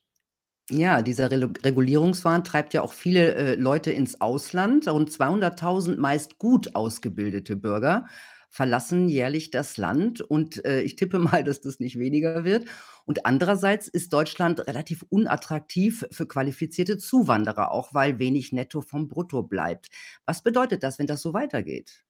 Ja, 0.69 1.01
dieser 1.01 1.29
Relu 1.29 1.49
Regulierungswahn 1.63 2.43
treibt 2.43 2.73
ja 2.73 2.81
auch 2.81 2.93
viele 2.93 3.35
äh, 3.35 3.55
Leute 3.55 3.91
ins 3.91 4.21
Ausland. 4.21 4.87
Rund 4.87 5.09
200.000 5.09 5.97
meist 5.97 6.37
gut 6.37 6.75
ausgebildete 6.75 7.55
Bürger 7.55 8.05
verlassen 8.53 9.09
jährlich 9.09 9.49
das 9.49 9.77
Land 9.77 10.21
und 10.21 10.63
äh, 10.63 10.81
ich 10.81 10.95
tippe 10.95 11.17
mal, 11.17 11.43
dass 11.43 11.59
das 11.61 11.79
nicht 11.79 11.97
weniger 11.97 12.43
wird. 12.43 12.65
Und 13.05 13.25
andererseits 13.25 13.87
ist 13.87 14.13
Deutschland 14.13 14.67
relativ 14.67 15.03
unattraktiv 15.09 16.05
für 16.11 16.27
qualifizierte 16.27 16.99
Zuwanderer, 16.99 17.71
auch 17.71 17.95
weil 17.95 18.19
wenig 18.19 18.53
netto 18.53 18.81
vom 18.81 19.07
Brutto 19.07 19.41
bleibt. 19.41 19.89
Was 20.27 20.43
bedeutet 20.43 20.83
das, 20.83 20.99
wenn 20.99 21.07
das 21.07 21.21
so 21.21 21.33
weitergeht? 21.33 22.03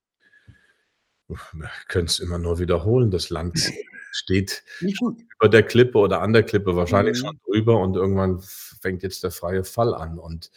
Wir 1.29 1.71
können 1.87 2.07
es 2.07 2.19
immer 2.19 2.37
nur 2.37 2.59
wiederholen. 2.59 3.09
Das 3.09 3.29
Land 3.29 3.71
steht 4.13 4.63
über 4.79 5.49
der 5.49 5.63
Klippe 5.63 5.97
oder 5.97 6.21
an 6.21 6.33
der 6.33 6.43
Klippe, 6.43 6.75
wahrscheinlich 6.75 7.21
mhm. 7.21 7.27
schon 7.27 7.39
drüber 7.45 7.79
und 7.79 7.95
irgendwann 7.95 8.39
fängt 8.39 9.03
jetzt 9.03 9.23
der 9.23 9.31
freie 9.31 9.63
Fall 9.63 9.93
an. 9.93 10.19
Und 10.19 10.51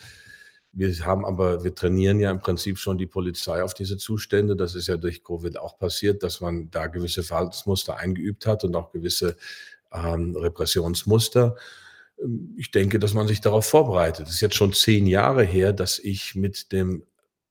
wir 0.72 0.94
haben 1.06 1.25
aber, 1.25 1.64
wir 1.64 1.75
trainieren 1.75 2.20
ja 2.20 2.30
im 2.30 2.40
Prinzip 2.40 2.78
schon 2.78 2.98
die 2.98 3.06
Polizei 3.06 3.62
auf 3.62 3.72
diese 3.72 3.96
Zustände. 3.96 4.56
Das 4.56 4.75
ist 4.75 4.88
ja 4.88 4.98
durch 4.98 5.25
Covid 5.25 5.56
auch 5.56 5.78
passiert, 5.78 6.22
dass 6.22 6.42
man 6.42 6.70
da 6.70 6.86
gewisse 6.86 7.22
Verhaltensmuster 7.22 7.96
eingeübt 7.96 8.46
hat 8.46 8.62
und 8.62 8.76
auch 8.76 8.92
gewisse 8.92 9.36
ähm, 9.90 10.36
Repressionsmuster. 10.36 11.56
Ähm, 12.22 12.54
ich 12.58 12.70
denke, 12.72 12.98
dass 12.98 13.14
man 13.14 13.26
sich 13.26 13.40
darauf 13.40 13.64
vorbereitet. 13.64 14.28
Es 14.28 14.34
ist 14.34 14.40
jetzt 14.42 14.56
schon 14.56 14.75
zehn 14.75 15.06
Jahre 15.06 15.44
her, 15.44 15.72
dass 15.72 15.98
ich 15.98 16.34
mit 16.34 16.72
dem 16.72 17.04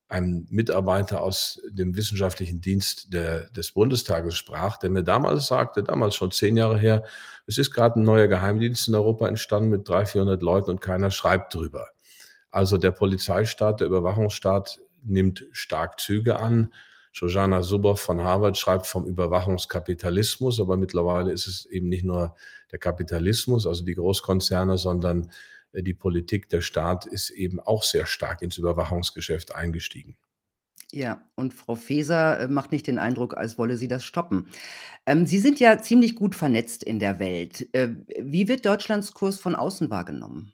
einem 0.08 0.46
Mitarbeiter 0.50 1.22
aus 1.22 1.62
dem 1.70 1.96
wissenschaftlichen 1.96 2.62
Dienst 2.62 3.12
der, 3.14 3.50
des 3.50 3.72
Bundestages 3.72 4.36
sprach, 4.36 4.78
der 4.78 4.92
mir 4.92 5.04
damals 5.04 5.48
sagte, 5.48 5.84
damals 5.84 6.16
schon 6.16 6.32
zehn 6.32 6.58
Jahre 6.58 6.78
her, 6.78 7.04
es 7.48 7.58
ist 7.58 7.72
gerade 7.72 8.00
ein 8.00 8.04
neuer 8.04 8.28
Geheimdienst 8.28 8.88
in 8.88 8.96
Europa 8.96 9.28
entstanden 9.28 9.70
mit 9.70 9.88
300, 9.88 10.10
400 10.10 10.42
Leuten 10.42 10.72
und 10.72 10.82
keiner 10.82 11.10
schreibt 11.10 11.54
drüber. 11.54 11.88
Also 12.52 12.78
der 12.78 12.92
Polizeistaat, 12.92 13.82
der 13.82 13.88
Überwachungsstaat 13.88 14.80
nimmt 15.04 15.46
stark 15.52 16.00
Züge 16.00 16.40
an. 16.40 16.74
Shoshana 17.12 17.62
Zuboff 17.62 18.02
von 18.02 18.22
Harvard 18.22 18.58
schreibt 18.58 18.88
vom 18.88 19.06
Überwachungskapitalismus, 19.06 20.60
aber 20.60 20.78
mittlerweile 20.78 21.32
ist 21.32 21.48
es 21.48 21.66
eben 21.66 21.90
nicht 21.90 22.04
nur 22.04 22.36
der 22.72 22.80
Kapitalismus, 22.80 23.66
also 23.66 23.86
die 23.86 23.96
Großkonzerne, 23.96 24.78
sondern 24.78 25.32
die 25.82 25.94
Politik, 25.94 26.50
der 26.50 26.62
Staat 26.62 27.06
ist 27.06 27.30
eben 27.30 27.60
auch 27.60 27.84
sehr 27.84 28.06
stark 28.06 28.42
ins 28.42 28.58
Überwachungsgeschäft 28.58 29.56
eingestiegen. 29.56 30.18
Ja, 30.92 31.22
und 31.36 31.54
Frau 31.54 31.76
Faeser 31.76 32.40
äh, 32.40 32.48
macht 32.48 32.72
nicht 32.72 32.88
den 32.88 33.00
Eindruck, 33.00 33.36
als 33.36 33.58
wolle 33.58 33.76
sie 33.76 33.88
das 33.88 34.06
stoppen. 34.06 34.48
Ähm, 35.06 35.26
sie 35.26 35.40
sind 35.40 35.60
ja 35.60 35.82
ziemlich 35.82 36.16
gut 36.16 36.36
vernetzt 36.36 36.84
in 36.84 37.00
der 37.00 37.20
Welt. 37.20 37.68
Äh, 37.74 37.90
wie 38.20 38.48
wird 38.48 38.66
Deutschlands 38.66 39.14
Kurs 39.14 39.40
von 39.40 39.56
außen 39.56 39.90
wahrgenommen? 39.90 40.54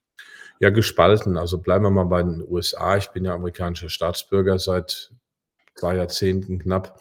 Ja, 0.59 0.69
gespalten. 0.69 1.37
Also 1.37 1.57
bleiben 1.57 1.83
wir 1.85 1.91
mal 1.91 2.05
bei 2.05 2.23
den 2.23 2.43
USA. 2.47 2.97
Ich 2.97 3.09
bin 3.09 3.25
ja 3.25 3.33
amerikanischer 3.33 3.89
Staatsbürger 3.89 4.57
seit 4.57 5.11
zwei 5.75 5.95
Jahrzehnten 5.95 6.59
knapp. 6.59 6.99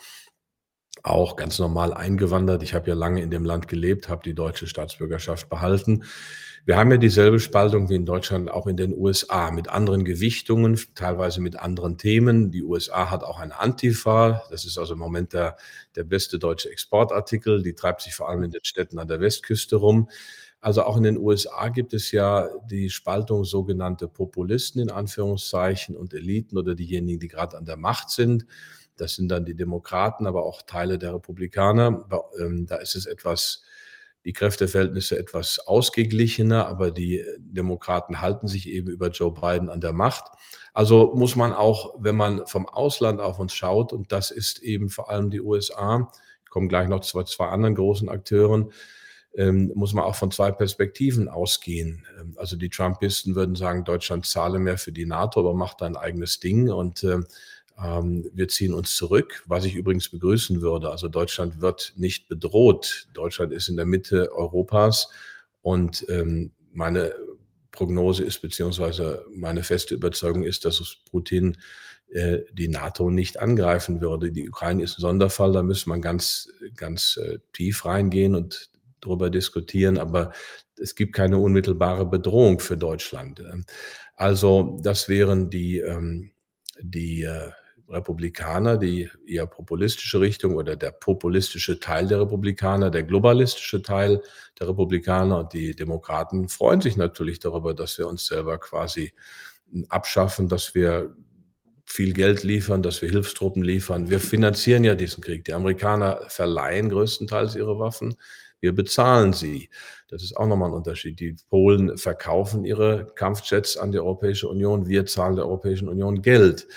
Auch 1.03 1.37
ganz 1.37 1.59
normal 1.59 1.95
eingewandert. 1.95 2.63
Ich 2.63 2.75
habe 2.75 2.89
ja 2.89 2.95
lange 2.95 3.23
in 3.23 3.31
dem 3.31 3.45
Land 3.45 3.69
gelebt, 3.69 4.09
habe 4.09 4.23
die 4.23 4.35
deutsche 4.35 4.67
Staatsbürgerschaft 4.67 5.49
behalten. 5.49 6.05
Wir 6.67 6.77
haben 6.77 6.91
ja 6.91 6.99
dieselbe 6.99 7.41
Spaltung 7.41 7.89
wie 7.89 7.95
in 7.95 8.05
Deutschland 8.05 8.51
auch 8.51 8.67
in 8.67 8.77
den 8.77 8.95
USA 8.97 9.51
mit 9.51 9.69
anderen 9.69 10.05
Gewichtungen, 10.05 10.79
teilweise 10.95 11.41
mit 11.41 11.57
anderen 11.57 11.97
Themen. 11.97 12.51
Die 12.51 12.63
USA 12.63 13.11
hat 13.11 13.25
auch 13.25 13.41
eine 13.41 13.59
Antifa. 13.59 14.43
Das 14.51 14.67
ist 14.67 14.77
also 14.77 14.93
im 14.93 14.99
Moment 14.99 15.33
der, 15.33 15.57
der 15.97 16.05
beste 16.05 16.39
deutsche 16.39 16.71
Exportartikel. 16.71 17.63
Die 17.63 17.75
treibt 17.75 18.03
sich 18.03 18.15
vor 18.15 18.29
allem 18.29 18.43
in 18.43 18.51
den 18.51 18.63
Städten 18.63 18.99
an 18.99 19.09
der 19.09 19.21
Westküste 19.21 19.77
rum. 19.77 20.11
Also 20.61 20.83
auch 20.83 20.99
in 20.99 21.03
den 21.05 21.17
USA 21.17 21.71
gibt 21.71 21.95
es 21.95 22.13
ja 22.13 22.51
die 22.71 22.91
Spaltung 22.91 23.45
sogenannte 23.45 24.07
Populisten 24.09 24.83
in 24.83 24.91
Anführungszeichen 24.91 25.97
und 25.97 26.13
Eliten 26.13 26.59
oder 26.59 26.75
diejenigen, 26.75 27.19
die 27.19 27.29
gerade 27.29 27.57
an 27.57 27.65
der 27.65 27.79
Macht 27.79 28.11
sind. 28.11 28.45
Das 28.97 29.15
sind 29.15 29.31
dann 29.31 29.47
die 29.47 29.55
Demokraten, 29.55 30.27
aber 30.27 30.45
auch 30.45 30.61
Teile 30.61 30.99
der 30.99 31.15
Republikaner. 31.15 32.07
Ähm, 32.39 32.67
da 32.67 32.77
ist 32.77 32.95
es 32.95 33.07
etwas, 33.07 33.63
die 34.25 34.33
Kräfteverhältnisse 34.33 35.19
etwas 35.19 35.59
ausgeglichener, 35.61 36.67
aber 36.67 36.91
die 36.91 37.25
Demokraten 37.39 38.21
halten 38.21 38.49
sich 38.49 38.69
eben 38.69 38.89
über 38.89 39.09
Joe 39.09 39.33
Biden 39.33 39.71
an 39.71 39.81
der 39.81 39.93
Macht. 39.93 40.25
Also 40.75 41.13
muss 41.15 41.37
man 41.37 41.53
auch, 41.53 41.95
wenn 41.99 42.17
man 42.17 42.47
vom 42.47 42.67
Ausland 42.69 43.21
auf 43.21 43.39
uns 43.39 43.55
schaut, 43.55 43.93
und 43.93 44.13
das 44.13 44.31
ist 44.31 44.61
eben 44.61 44.91
vor 44.91 45.11
allem 45.11 45.31
die 45.31 45.41
USA, 45.41 46.11
ich 46.45 46.51
komme 46.51 46.69
gleich 46.69 46.89
noch 46.89 47.01
zu 47.01 47.23
zwei 47.23 47.49
anderen 47.49 47.75
großen 47.75 48.09
Akteuren, 48.09 48.73
ähm, 49.37 49.71
muss 49.75 49.93
man 49.93 50.05
auch 50.05 50.17
von 50.17 50.31
zwei 50.31 50.51
Perspektiven 50.51 51.29
ausgehen. 51.29 52.05
Ähm, 52.19 52.35
also 52.37 52.57
die 52.57 52.69
Trumpisten 52.69 53.35
würden 53.35 53.55
sagen, 53.55 53.85
Deutschland 53.85 54.27
zahle 54.27 54.59
mehr 54.59 54.77
für 54.79 54.93
die 54.93 55.07
NATO, 55.07 55.41
aber 55.41 55.55
macht 55.55 55.83
ein 55.83 55.97
eigenes 55.97 56.41
Ding 56.41 56.71
und 56.71 57.05
ähm, 57.05 57.27
wir 57.83 58.49
ziehen 58.49 58.75
uns 58.75 58.95
zurück, 58.95 59.43
was 59.47 59.65
ich 59.65 59.75
übrigens 59.75 60.09
begrüßen 60.09 60.61
würde. 60.61 60.91
Also 60.91 61.09
Deutschland 61.09 61.61
wird 61.61 61.95
nicht 61.97 62.29
bedroht. 62.29 63.09
Deutschland 63.15 63.53
ist 63.53 63.69
in 63.69 63.77
der 63.77 63.87
Mitte 63.87 64.33
Europas 64.33 65.09
und 65.63 66.05
ähm, 66.09 66.53
meine 66.73 67.15
Prognose 67.73 68.25
ist, 68.25 68.43
beziehungsweise 68.43 69.25
meine 69.33 69.63
feste 69.63 69.95
Überzeugung 69.95 70.43
ist, 70.43 70.65
dass 70.65 70.97
Putin 71.11 71.57
äh, 72.11 72.41
die 72.53 72.69
NATO 72.69 73.11
nicht 73.11 73.39
angreifen 73.39 74.01
würde. 74.01 74.33
Die 74.33 74.49
Ukraine 74.49 74.83
ist 74.83 74.99
ein 74.99 75.03
Sonderfall, 75.03 75.53
da 75.53 75.63
müsste 75.63 75.89
man 75.89 76.03
ganz, 76.03 76.51
ganz 76.77 77.17
äh, 77.17 77.39
tief 77.53 77.85
reingehen 77.85 78.35
und 78.35 78.71
darüber 79.01 79.31
diskutieren, 79.31 79.97
aber 79.97 80.33
es 80.79 80.95
gibt 80.95 81.15
keine 81.15 81.39
unmittelbare 81.39 82.05
Bedrohung 82.07 82.59
für 82.59 82.77
Deutschland. 82.77 83.43
Also 84.17 84.79
das 84.83 85.09
wären 85.09 85.49
die, 85.51 85.79
ähm, 85.79 86.33
die 86.83 87.23
äh, 87.23 87.51
Republikaner, 87.91 88.79
die 88.79 89.11
eher 89.27 89.47
populistische 89.47 90.21
Richtung 90.21 90.57
oder 90.57 90.77
der 90.77 90.93
populistische 90.93 91.81
Teil 91.81 92.07
der 92.07 92.21
Republikaner, 92.21 92.91
der 92.91 93.03
globalistische 93.03 93.83
Teil 93.83 94.23
der 94.59 94.69
Republikaner 94.69 95.41
und 95.41 95.53
die 95.53 95.75
Demokraten 95.75 96.49
freuen 96.49 96.81
sich 96.81 96.97
natürlich 96.97 97.41
darüber, 97.41 97.75
dass 97.75 97.99
wir 97.99 98.07
uns 98.07 98.27
selber 98.27 98.59
quasi 98.59 99.13
abschaffen, 99.89 100.49
dass 100.49 100.75
wir 100.75 101.15
viel 101.85 102.13
Geld 102.13 102.45
liefern, 102.45 102.83
dass 102.83 103.03
wir 103.03 103.11
Hilfstruppen 103.11 103.65
liefern. 103.65 104.11
Wir 104.11 104.21
finanzieren 104.21 104.85
ja 104.85 104.95
diesen 104.95 105.23
Krieg. 105.25 105.45
Die 105.45 105.53
Amerikaner 105.53 106.21
verleihen 106.29 106.89
größtenteils 106.89 107.57
ihre 107.57 107.81
Waffen. 107.81 108.15
Wir 108.61 108.75
bezahlen 108.75 109.33
sie. 109.33 109.71
Das 110.09 110.23
ist 110.23 110.37
auch 110.37 110.47
nochmal 110.47 110.71
ein 110.71 110.75
Unterschied. 110.75 111.19
Die 111.19 111.35
Polen 111.49 111.97
verkaufen 111.97 112.65
ihre 112.65 113.07
Kampfjets 113.15 113.77
an 113.77 113.91
die 113.91 113.99
Europäische 113.99 114.49
Union. 114.49 114.87
Wir 114.87 115.07
zahlen 115.07 115.37
der 115.37 115.47
Europäischen 115.47 115.89
Union 115.89 116.21
Geld. 116.23 116.69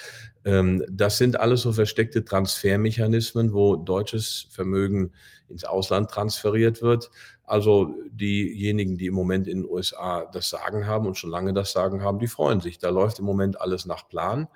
Ähm, 0.46 0.84
das 0.90 1.18
sind 1.18 1.40
alles 1.40 1.62
so 1.62 1.74
versteckte 1.74 2.26
Transfermechanismen, 2.26 3.54
wo 3.54 3.76
deutsches 3.76 4.48
Vermögen 4.52 5.12
ins 5.50 5.64
Ausland 5.64 6.10
transferiert 6.10 6.82
wird. 6.82 7.12
Also 7.44 7.94
diejenigen, 8.12 8.98
die 8.98 9.08
im 9.08 9.14
Moment 9.14 9.48
in 9.48 9.62
den 9.62 9.70
USA 9.70 10.26
das 10.26 10.50
Sagen 10.50 10.88
haben 10.88 11.08
und 11.08 11.18
schon 11.18 11.30
lange 11.30 11.54
das 11.54 11.72
Sagen 11.72 12.02
haben, 12.02 12.20
die 12.20 12.28
freuen 12.28 12.62
sich. 12.62 12.80
Da 12.80 12.90
läuft 12.90 13.20
im 13.20 13.26
Moment 13.26 13.60
alles 13.60 13.86
nach 13.86 14.08
Plan. 14.08 14.48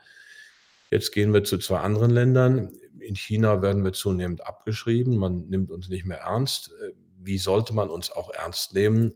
Jetzt 0.89 1.11
gehen 1.11 1.33
wir 1.33 1.43
zu 1.43 1.57
zwei 1.57 1.79
anderen 1.79 2.11
Ländern. 2.11 2.71
In 2.99 3.15
China 3.15 3.61
werden 3.61 3.83
wir 3.83 3.93
zunehmend 3.93 4.45
abgeschrieben. 4.45 5.17
Man 5.17 5.47
nimmt 5.49 5.69
uns 5.69 5.89
nicht 5.89 6.05
mehr 6.05 6.19
ernst. 6.19 6.71
Wie 7.19 7.37
sollte 7.37 7.73
man 7.73 7.89
uns 7.89 8.09
auch 8.11 8.29
ernst 8.29 8.73
nehmen? 8.73 9.13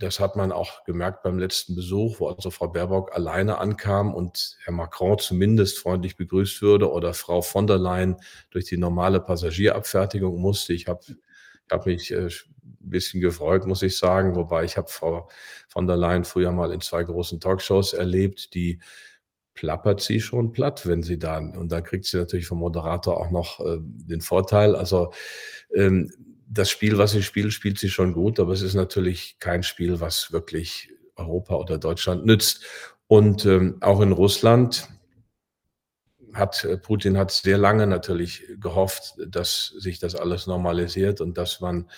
Das 0.00 0.18
hat 0.18 0.34
man 0.34 0.50
auch 0.50 0.82
gemerkt 0.84 1.22
beim 1.22 1.38
letzten 1.38 1.74
Besuch, 1.76 2.20
wo 2.20 2.28
also 2.28 2.50
Frau 2.50 2.68
Baerbock 2.68 3.14
alleine 3.14 3.58
ankam 3.58 4.14
und 4.14 4.56
Herr 4.64 4.72
Macron 4.72 5.18
zumindest 5.18 5.78
freundlich 5.78 6.16
begrüßt 6.16 6.62
würde 6.62 6.90
oder 6.90 7.12
Frau 7.12 7.42
von 7.42 7.66
der 7.66 7.76
Leyen 7.76 8.16
durch 8.50 8.64
die 8.64 8.78
normale 8.78 9.20
Passagierabfertigung 9.20 10.40
musste. 10.40 10.72
Ich 10.72 10.88
habe 10.88 11.00
ich 11.06 11.16
hab 11.70 11.84
mich 11.84 12.10
äh, 12.12 12.28
ein 12.28 12.30
bisschen 12.78 13.20
gefreut, 13.20 13.66
muss 13.66 13.82
ich 13.82 13.98
sagen, 13.98 14.36
wobei 14.36 14.64
ich 14.64 14.78
habe 14.78 14.88
Frau 14.88 15.28
von 15.68 15.86
der 15.86 15.98
Leyen 15.98 16.24
früher 16.24 16.50
mal 16.50 16.72
in 16.72 16.80
zwei 16.80 17.04
großen 17.04 17.38
Talkshows 17.38 17.92
erlebt, 17.92 18.54
die 18.54 18.80
plappert 19.52 20.00
sie 20.00 20.20
schon 20.22 20.52
platt, 20.52 20.86
wenn 20.86 21.02
sie 21.02 21.18
dann, 21.18 21.54
und 21.58 21.70
dann 21.72 21.84
kriegt 21.84 22.06
sie 22.06 22.16
natürlich 22.16 22.46
vom 22.46 22.60
Moderator 22.60 23.20
auch 23.20 23.30
noch 23.30 23.60
äh, 23.60 23.76
den 23.82 24.22
Vorteil. 24.22 24.74
Also 24.74 25.12
ähm, 25.74 26.10
das 26.52 26.68
Spiel, 26.68 26.98
was 26.98 27.12
sie 27.12 27.22
spielt, 27.22 27.52
spielt 27.52 27.78
sie 27.78 27.88
schon 27.88 28.12
gut, 28.12 28.40
aber 28.40 28.52
es 28.52 28.62
ist 28.62 28.74
natürlich 28.74 29.36
kein 29.38 29.62
Spiel, 29.62 30.00
was 30.00 30.32
wirklich 30.32 30.90
Europa 31.14 31.54
oder 31.54 31.78
Deutschland 31.78 32.26
nützt. 32.26 32.64
Und 33.06 33.46
ähm, 33.46 33.78
auch 33.80 34.00
in 34.00 34.12
Russland 34.12 34.88
hat 36.34 36.64
äh, 36.64 36.76
Putin 36.76 37.16
hat 37.16 37.30
sehr 37.30 37.56
lange 37.56 37.86
natürlich 37.86 38.44
gehofft, 38.58 39.14
dass 39.28 39.68
sich 39.78 40.00
das 40.00 40.16
alles 40.16 40.48
normalisiert 40.48 41.20
und 41.20 41.38
dass 41.38 41.60
man 41.60 41.88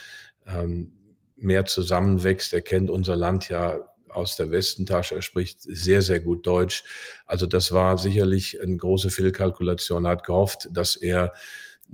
ähm, 0.46 0.92
mehr 1.36 1.64
zusammenwächst. 1.64 2.52
Er 2.52 2.62
kennt 2.62 2.90
unser 2.90 3.16
Land 3.16 3.48
ja 3.48 3.80
aus 4.10 4.36
der 4.36 4.50
Westentasche. 4.50 5.14
Er 5.14 5.22
spricht 5.22 5.62
sehr, 5.62 6.02
sehr 6.02 6.20
gut 6.20 6.46
Deutsch. 6.46 6.84
Also 7.24 7.46
das 7.46 7.72
war 7.72 7.96
sicherlich 7.96 8.60
eine 8.60 8.76
große 8.76 9.08
Fehlkalkulation. 9.08 10.04
Er 10.04 10.10
hat 10.12 10.24
gehofft, 10.24 10.68
dass 10.72 10.96
er 10.96 11.32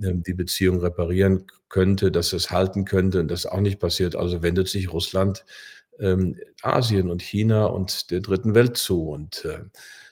ähm, 0.01 0.23
die 0.23 0.33
Beziehung 0.33 0.81
reparieren 0.81 1.47
könnte, 1.69 2.11
dass 2.11 2.33
es 2.33 2.51
halten 2.51 2.85
könnte. 2.85 3.19
Und 3.21 3.29
das 3.29 3.45
auch 3.45 3.61
nicht 3.61 3.79
passiert. 3.79 4.15
Also 4.15 4.41
wendet 4.41 4.67
sich 4.67 4.91
Russland 4.91 5.45
ähm, 5.99 6.37
Asien 6.61 7.09
und 7.09 7.21
China 7.21 7.65
und 7.65 8.11
der 8.11 8.21
dritten 8.21 8.55
Welt 8.55 8.77
zu. 8.77 9.09
Und 9.09 9.45
äh, 9.45 9.59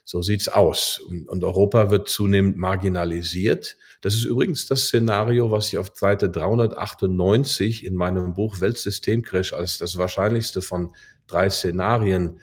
so 0.04 0.22
sieht's 0.22 0.48
aus. 0.48 1.00
Und, 1.00 1.28
und 1.28 1.44
Europa 1.44 1.90
wird 1.90 2.08
zunehmend 2.08 2.58
marginalisiert. 2.58 3.78
Das 4.02 4.14
ist 4.14 4.26
übrigens 4.26 4.68
das 4.68 4.86
Szenario, 4.86 5.52
was 5.52 5.68
ich 5.68 5.78
auf 5.78 5.92
Seite 5.94 6.30
398 6.30 7.86
in 7.86 7.96
meinem 7.96 8.34
Buch 8.34 8.62
Weltsystemcrash 8.62 9.54
als 9.54 9.80
das 9.80 9.98
wahrscheinlichste 9.98 10.62
von 10.62 10.96
drei 11.26 11.50
Szenarien 11.50 12.40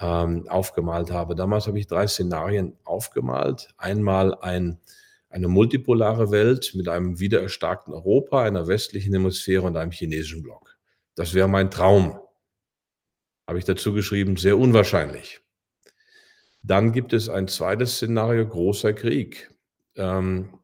ähm, 0.00 0.48
aufgemalt 0.48 1.10
habe. 1.10 1.34
Damals 1.34 1.66
habe 1.66 1.78
ich 1.78 1.86
drei 1.86 2.06
Szenarien 2.06 2.76
aufgemalt. 2.84 3.68
Einmal 3.76 4.34
ein 4.34 4.78
eine 5.30 5.48
multipolare 5.48 6.30
Welt 6.30 6.72
mit 6.74 6.88
einem 6.88 7.20
wiedererstarkten 7.20 7.92
Europa, 7.92 8.42
einer 8.42 8.66
westlichen 8.66 9.12
Hemisphäre 9.12 9.62
und 9.62 9.76
einem 9.76 9.90
chinesischen 9.90 10.42
Block. 10.42 10.78
Das 11.14 11.34
wäre 11.34 11.48
mein 11.48 11.70
Traum. 11.70 12.18
Habe 13.46 13.58
ich 13.58 13.64
dazu 13.64 13.92
geschrieben, 13.92 14.36
sehr 14.36 14.58
unwahrscheinlich. 14.58 15.40
Dann 16.62 16.92
gibt 16.92 17.12
es 17.12 17.28
ein 17.28 17.48
zweites 17.48 17.96
Szenario, 17.96 18.46
großer 18.46 18.92
Krieg. 18.92 19.54
Ähm, 19.96 20.58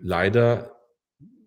leider 0.00 0.76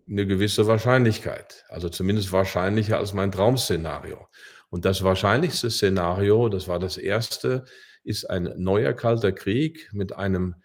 eine 0.08 0.26
gewisse 0.26 0.66
Wahrscheinlichkeit, 0.66 1.64
also 1.68 1.88
zumindest 1.88 2.32
wahrscheinlicher 2.32 2.98
als 2.98 3.12
mein 3.12 3.32
Traumszenario. 3.32 4.28
Und 4.70 4.84
das 4.84 5.02
wahrscheinlichste 5.02 5.70
Szenario, 5.70 6.48
das 6.48 6.68
war 6.68 6.78
das 6.78 6.96
erste, 6.96 7.64
ist 8.04 8.24
ein 8.24 8.52
neuer 8.56 8.92
kalter 8.92 9.32
Krieg 9.32 9.90
mit 9.92 10.14
einem 10.16 10.56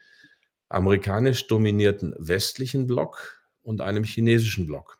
amerikanisch 0.73 1.47
dominierten 1.47 2.15
westlichen 2.17 2.87
Block 2.87 3.41
und 3.61 3.81
einem 3.81 4.03
chinesischen 4.03 4.67
Block. 4.67 4.99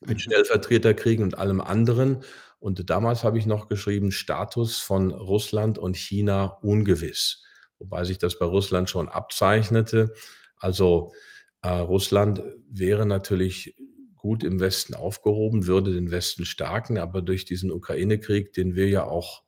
Mit 0.00 0.16
mhm. 0.16 0.20
Stellvertreterkriegen 0.20 1.24
und 1.24 1.38
allem 1.38 1.60
anderen. 1.60 2.22
Und 2.58 2.88
damals 2.90 3.24
habe 3.24 3.38
ich 3.38 3.46
noch 3.46 3.68
geschrieben, 3.68 4.12
Status 4.12 4.78
von 4.78 5.10
Russland 5.10 5.78
und 5.78 5.96
China 5.96 6.58
ungewiss. 6.62 7.42
Wobei 7.78 8.04
sich 8.04 8.18
das 8.18 8.38
bei 8.38 8.46
Russland 8.46 8.90
schon 8.90 9.08
abzeichnete. 9.08 10.14
Also 10.56 11.12
äh, 11.62 11.68
Russland 11.68 12.42
wäre 12.68 13.06
natürlich 13.06 13.76
gut 14.16 14.42
im 14.42 14.58
Westen 14.60 14.94
aufgehoben, 14.94 15.66
würde 15.66 15.92
den 15.92 16.10
Westen 16.10 16.44
stärken, 16.44 16.98
aber 16.98 17.22
durch 17.22 17.44
diesen 17.44 17.70
Ukraine-Krieg, 17.70 18.52
den 18.52 18.74
wir 18.74 18.88
ja 18.88 19.04
auch 19.04 19.45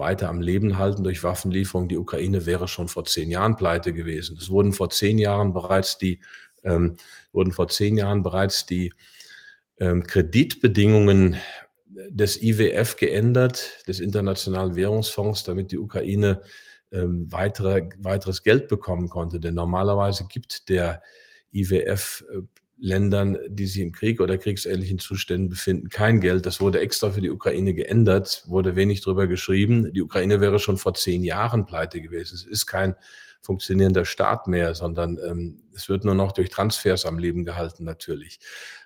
weiter 0.00 0.28
am 0.28 0.40
Leben 0.40 0.78
halten 0.78 1.04
durch 1.04 1.22
Waffenlieferungen. 1.22 1.88
Die 1.88 1.96
Ukraine 1.98 2.44
wäre 2.46 2.66
schon 2.66 2.88
vor 2.88 3.04
zehn 3.04 3.30
Jahren 3.30 3.54
pleite 3.54 3.92
gewesen. 3.92 4.36
Es 4.36 4.50
wurden 4.50 4.72
vor 4.72 4.90
zehn 4.90 5.18
Jahren 5.18 5.52
bereits 5.52 5.96
die, 5.98 6.20
ähm, 6.64 6.96
wurden 7.32 7.52
vor 7.52 7.68
zehn 7.68 7.96
Jahren 7.96 8.24
bereits 8.24 8.66
die 8.66 8.92
ähm, 9.78 10.02
Kreditbedingungen 10.02 11.36
des 12.08 12.42
IWF 12.42 12.96
geändert, 12.96 13.86
des 13.86 14.00
Internationalen 14.00 14.74
Währungsfonds, 14.74 15.44
damit 15.44 15.70
die 15.70 15.78
Ukraine 15.78 16.42
ähm, 16.92 17.30
weitere, 17.30 17.88
weiteres 17.98 18.42
Geld 18.42 18.66
bekommen 18.66 19.08
konnte. 19.08 19.38
Denn 19.38 19.54
normalerweise 19.54 20.26
gibt 20.28 20.68
der 20.68 21.02
IWF 21.52 22.24
äh, 22.32 22.42
Ländern, 22.80 23.38
die 23.48 23.66
sich 23.66 23.82
im 23.82 23.92
Krieg 23.92 24.20
oder 24.20 24.38
kriegsähnlichen 24.38 24.98
Zuständen 24.98 25.50
befinden, 25.50 25.90
kein 25.90 26.20
Geld. 26.20 26.46
Das 26.46 26.60
wurde 26.60 26.80
extra 26.80 27.10
für 27.10 27.20
die 27.20 27.30
Ukraine 27.30 27.74
geändert, 27.74 28.42
wurde 28.46 28.74
wenig 28.74 29.02
drüber 29.02 29.26
geschrieben. 29.26 29.92
Die 29.92 30.02
Ukraine 30.02 30.40
wäre 30.40 30.58
schon 30.58 30.78
vor 30.78 30.94
zehn 30.94 31.22
Jahren 31.22 31.66
pleite 31.66 32.00
gewesen. 32.00 32.34
Es 32.34 32.46
ist 32.46 32.66
kein 32.66 32.96
funktionierender 33.42 34.04
Staat 34.04 34.48
mehr, 34.48 34.74
sondern 34.74 35.18
ähm, 35.18 35.62
es 35.74 35.88
wird 35.88 36.04
nur 36.04 36.14
noch 36.14 36.32
durch 36.32 36.48
Transfers 36.48 37.04
am 37.04 37.18
Leben 37.18 37.44
gehalten 37.44 37.84
natürlich. 37.84 38.38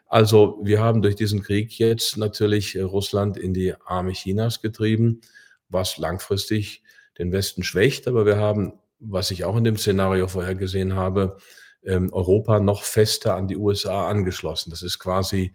Also 0.06 0.58
wir 0.62 0.80
haben 0.80 1.02
durch 1.02 1.16
diesen 1.16 1.42
Krieg 1.42 1.78
jetzt 1.78 2.16
natürlich 2.16 2.76
äh, 2.76 2.82
Russland 2.82 3.36
in 3.36 3.54
die 3.54 3.74
Arme 3.84 4.12
Chinas 4.12 4.60
getrieben, 4.60 5.20
was 5.68 5.98
langfristig 5.98 6.82
den 7.18 7.32
Westen 7.32 7.62
schwächt. 7.62 8.08
Aber 8.08 8.26
wir 8.26 8.36
haben, 8.36 8.74
was 8.98 9.30
ich 9.30 9.44
auch 9.44 9.56
in 9.56 9.64
dem 9.64 9.76
Szenario 9.76 10.26
vorhergesehen 10.26 10.94
habe, 10.94 11.36
ähm, 11.84 12.12
Europa 12.12 12.60
noch 12.60 12.82
fester 12.82 13.36
an 13.36 13.48
die 13.48 13.56
USA 13.56 14.08
angeschlossen. 14.08 14.70
Das 14.70 14.82
ist 14.82 14.98
quasi 14.98 15.52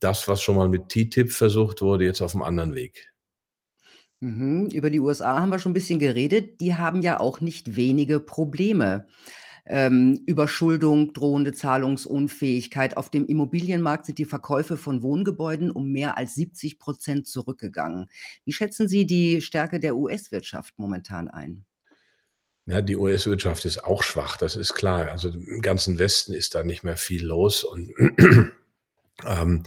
das, 0.00 0.28
was 0.28 0.42
schon 0.42 0.56
mal 0.56 0.68
mit 0.68 0.88
TTIP 0.88 1.32
versucht 1.32 1.80
wurde, 1.82 2.04
jetzt 2.04 2.20
auf 2.20 2.34
einem 2.34 2.42
anderen 2.42 2.74
Weg. 2.74 3.12
Mhm, 4.20 4.66
über 4.66 4.90
die 4.90 5.00
USA 5.00 5.40
haben 5.40 5.50
wir 5.50 5.58
schon 5.58 5.72
ein 5.72 5.74
bisschen 5.74 5.98
geredet. 5.98 6.60
Die 6.60 6.76
haben 6.76 7.02
ja 7.02 7.18
auch 7.18 7.40
nicht 7.40 7.76
wenige 7.76 8.20
Probleme. 8.20 9.06
Ähm, 9.64 10.20
Überschuldung, 10.26 11.12
drohende 11.12 11.52
Zahlungsunfähigkeit. 11.52 12.96
Auf 12.96 13.10
dem 13.10 13.26
Immobilienmarkt 13.26 14.06
sind 14.06 14.18
die 14.18 14.24
Verkäufe 14.24 14.76
von 14.76 15.02
Wohngebäuden 15.02 15.70
um 15.70 15.92
mehr 15.92 16.16
als 16.16 16.36
70% 16.36 17.24
zurückgegangen. 17.24 18.06
Wie 18.44 18.52
schätzen 18.52 18.88
Sie 18.88 19.06
die 19.06 19.40
Stärke 19.40 19.78
der 19.78 19.96
US-Wirtschaft 19.96 20.74
momentan 20.78 21.28
ein? 21.28 21.64
Ja, 22.66 22.80
die 22.80 22.96
US-Wirtschaft 22.96 23.64
ist 23.64 23.82
auch 23.84 24.02
schwach, 24.04 24.36
das 24.36 24.54
ist 24.54 24.74
klar. 24.74 25.10
Also 25.10 25.30
im 25.30 25.62
ganzen 25.62 25.98
Westen 25.98 26.32
ist 26.32 26.54
da 26.54 26.62
nicht 26.62 26.84
mehr 26.84 26.96
viel 26.96 27.26
los 27.26 27.64
und 27.64 27.92
ähm, 29.26 29.64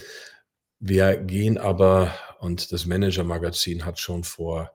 wir 0.80 1.18
gehen 1.18 1.58
aber, 1.58 2.14
und 2.40 2.72
das 2.72 2.86
Manager-Magazin 2.86 3.86
hat 3.86 4.00
schon 4.00 4.24
vor 4.24 4.72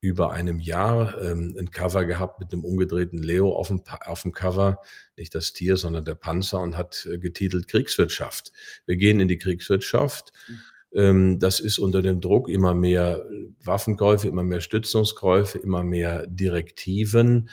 über 0.00 0.32
einem 0.32 0.60
Jahr 0.60 1.20
ähm, 1.20 1.56
ein 1.58 1.70
Cover 1.70 2.04
gehabt 2.04 2.40
mit 2.40 2.52
einem 2.52 2.64
umgedrehten 2.64 3.22
Leo 3.22 3.52
auf 3.52 3.68
dem, 3.68 3.82
auf 4.06 4.22
dem 4.22 4.32
Cover, 4.32 4.80
nicht 5.16 5.34
das 5.34 5.52
Tier, 5.52 5.76
sondern 5.76 6.04
der 6.04 6.14
Panzer 6.14 6.60
und 6.60 6.76
hat 6.76 7.06
äh, 7.06 7.18
getitelt 7.18 7.68
Kriegswirtschaft. 7.68 8.52
Wir 8.86 8.96
gehen 8.96 9.20
in 9.20 9.28
die 9.28 9.38
Kriegswirtschaft. 9.38 10.32
Mhm. 10.48 10.60
Ähm, 10.94 11.38
das 11.38 11.60
ist 11.60 11.78
unter 11.78 12.02
dem 12.02 12.20
Druck 12.20 12.48
immer 12.48 12.74
mehr 12.74 13.24
Waffenkäufe, 13.62 14.28
immer 14.28 14.42
mehr 14.42 14.60
Stützungskäufe, 14.60 15.58
immer 15.58 15.84
mehr 15.84 16.26
Direktiven. 16.26 17.48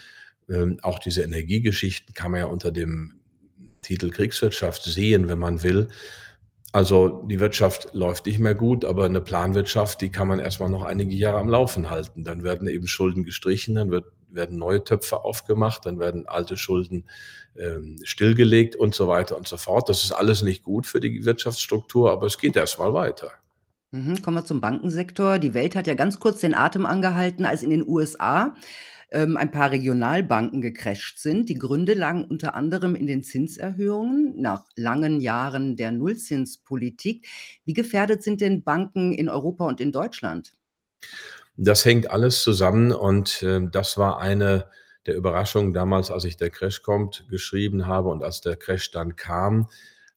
Ähm, 0.49 0.79
auch 0.81 0.99
diese 0.99 1.23
Energiegeschichten 1.23 2.13
kann 2.13 2.31
man 2.31 2.39
ja 2.41 2.45
unter 2.47 2.71
dem 2.71 3.13
Titel 3.81 4.09
Kriegswirtschaft 4.09 4.83
sehen, 4.83 5.27
wenn 5.29 5.39
man 5.39 5.63
will. 5.63 5.89
Also 6.73 7.23
die 7.27 7.39
Wirtschaft 7.39 7.93
läuft 7.93 8.25
nicht 8.25 8.39
mehr 8.39 8.55
gut, 8.55 8.83
aber 8.83 9.05
eine 9.05 9.21
Planwirtschaft, 9.21 10.01
die 10.01 10.09
kann 10.09 10.27
man 10.27 10.39
erstmal 10.39 10.69
noch 10.69 10.83
einige 10.83 11.15
Jahre 11.15 11.39
am 11.39 11.49
Laufen 11.49 11.89
halten. 11.89 12.23
Dann 12.23 12.43
werden 12.43 12.67
eben 12.67 12.87
Schulden 12.87 13.23
gestrichen, 13.23 13.75
dann 13.75 13.89
wird, 13.89 14.05
werden 14.29 14.57
neue 14.57 14.83
Töpfe 14.83 15.23
aufgemacht, 15.23 15.85
dann 15.85 15.99
werden 15.99 16.27
alte 16.27 16.57
Schulden 16.57 17.05
ähm, 17.55 17.97
stillgelegt 18.03 18.75
und 18.75 18.95
so 18.95 19.07
weiter 19.07 19.37
und 19.37 19.47
so 19.47 19.57
fort. 19.57 19.89
Das 19.89 20.03
ist 20.03 20.11
alles 20.11 20.41
nicht 20.41 20.63
gut 20.63 20.85
für 20.85 20.99
die 20.99 21.25
Wirtschaftsstruktur, 21.25 22.11
aber 22.11 22.27
es 22.27 22.37
geht 22.37 22.55
erstmal 22.55 22.93
weiter. 22.93 23.31
Mhm, 23.91 24.21
kommen 24.21 24.37
wir 24.37 24.45
zum 24.45 24.61
Bankensektor. 24.61 25.39
Die 25.39 25.53
Welt 25.53 25.75
hat 25.75 25.87
ja 25.87 25.93
ganz 25.93 26.19
kurz 26.19 26.41
den 26.41 26.53
Atem 26.53 26.85
angehalten, 26.85 27.45
als 27.45 27.63
in 27.63 27.69
den 27.69 27.87
USA 27.87 28.53
ähm, 29.11 29.37
ein 29.37 29.51
paar 29.51 29.71
Regionalbanken 29.71 30.61
gecrasht 30.61 31.19
sind. 31.19 31.47
Die 31.49 31.57
Gründe 31.57 31.93
lagen 31.93 32.25
unter 32.25 32.55
anderem 32.55 32.95
in 32.95 33.07
den 33.07 33.23
Zinserhöhungen 33.23 34.39
nach 34.41 34.65
langen 34.75 35.21
Jahren 35.21 35.77
der 35.77 35.91
Nullzinspolitik. 35.91 37.27
Wie 37.63 37.73
gefährdet 37.73 38.23
sind 38.23 38.41
denn 38.41 38.63
Banken 38.63 39.13
in 39.13 39.29
Europa 39.29 39.65
und 39.65 39.79
in 39.79 39.91
Deutschland? 39.91 40.53
Das 41.57 41.85
hängt 41.85 42.09
alles 42.09 42.43
zusammen 42.43 42.91
und 42.91 43.43
äh, 43.43 43.59
das 43.71 43.97
war 43.97 44.19
eine 44.19 44.69
der 45.05 45.15
Überraschungen 45.15 45.73
damals, 45.73 46.11
als 46.11 46.25
ich 46.25 46.37
der 46.37 46.49
Crash 46.49 46.81
kommt 46.83 47.25
geschrieben 47.29 47.87
habe 47.87 48.09
und 48.09 48.23
als 48.23 48.41
der 48.41 48.55
Crash 48.55 48.91
dann 48.91 49.15
kam 49.15 49.67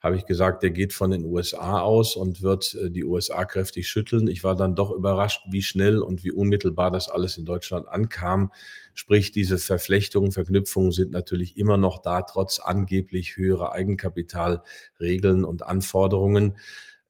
habe 0.01 0.17
ich 0.17 0.25
gesagt, 0.25 0.63
der 0.63 0.71
geht 0.71 0.95
von 0.95 1.11
den 1.11 1.27
USA 1.27 1.81
aus 1.81 2.17
und 2.17 2.41
wird 2.41 2.75
äh, 2.75 2.91
die 2.91 3.05
USA 3.05 3.45
kräftig 3.45 3.89
schütteln. 3.89 4.29
Ich 4.29 4.43
war 4.43 4.57
dann 4.57 4.75
doch 4.75 4.91
überrascht, 4.91 5.43
wie 5.51 5.63
schnell 5.63 6.01
und 6.01 6.25
wie 6.25 6.33
unmittelbar 6.33 6.91
das 6.91 7.11
alles 7.11 7.37
in 7.37 7.45
Deutschland 7.45 7.87
ankam. 7.87 8.51
Sprich, 8.95 9.31
diese 9.31 9.59
Verflechtungen, 9.59 10.33
Verknüpfungen 10.33 10.93
sind 10.93 11.11
natürlich 11.11 11.57
immer 11.59 11.77
noch 11.77 12.01
da, 12.01 12.23
trotz 12.23 12.61
angeblich 12.61 13.37
höherer 13.37 13.73
Eigenkapitalregeln 13.73 15.45
und 15.45 15.63
Anforderungen. 15.63 16.57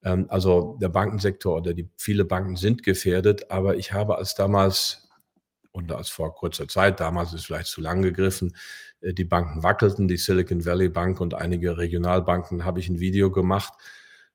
Ähm, 0.05 0.27
also 0.29 0.79
der 0.81 0.89
Bankensektor 0.89 1.57
oder 1.57 1.75
die 1.75 1.89
viele 1.97 2.25
Banken 2.25 2.57
sind 2.57 2.83
gefährdet, 2.83 3.51
aber 3.51 3.77
ich 3.77 3.93
habe 3.93 4.17
als 4.19 4.35
damals 4.35 5.09
und 5.73 5.93
als 5.93 6.09
vor 6.09 6.35
kurzer 6.35 6.69
Zeit, 6.69 7.01
damals 7.01 7.33
ist 7.33 7.47
vielleicht 7.47 7.69
zu 7.69 7.81
lang 7.81 8.03
gegriffen, 8.03 8.57
äh, 9.01 9.13
die 9.15 9.25
Banken 9.25 9.63
wackelten, 9.63 10.09
die 10.09 10.17
Silicon 10.17 10.65
Valley 10.65 10.89
Bank 10.89 11.21
und 11.21 11.35
einige 11.35 11.79
Regionalbanken, 11.79 12.65
habe 12.65 12.81
ich 12.81 12.89
ein 12.89 13.01
Video 13.01 13.31
gemacht 13.31 13.75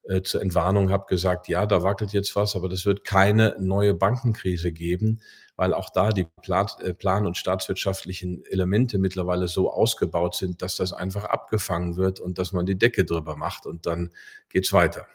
äh, 0.04 0.22
zur 0.22 0.42
Entwarnung, 0.42 0.92
habe 0.92 1.06
gesagt, 1.08 1.48
ja, 1.48 1.66
da 1.66 1.84
wackelt 1.84 2.14
jetzt 2.14 2.36
was, 2.36 2.56
aber 2.56 2.70
das 2.70 2.86
wird 2.86 3.04
keine 3.04 3.56
neue 3.60 3.94
Bankenkrise 3.94 4.72
geben, 4.72 5.22
weil 5.56 5.74
auch 5.74 5.90
da 5.90 6.10
die 6.10 6.28
äh, 6.48 6.94
Plan- 6.94 7.26
und 7.26 7.38
staatswirtschaftlichen 7.38 8.46
Elemente 8.46 8.98
mittlerweile 8.98 9.48
so 9.48 9.72
ausgebaut 9.72 10.36
sind, 10.36 10.62
dass 10.62 10.78
das 10.78 10.94
einfach 10.94 11.26
abgefangen 11.26 11.98
wird 11.98 12.20
und 12.20 12.38
dass 12.38 12.54
man 12.54 12.66
die 12.66 12.78
Decke 12.78 13.06
drüber 13.06 13.36
macht 13.36 13.66
und 13.66 13.86
dann 13.86 14.12
geht's 14.50 14.74
weiter. 14.74 15.08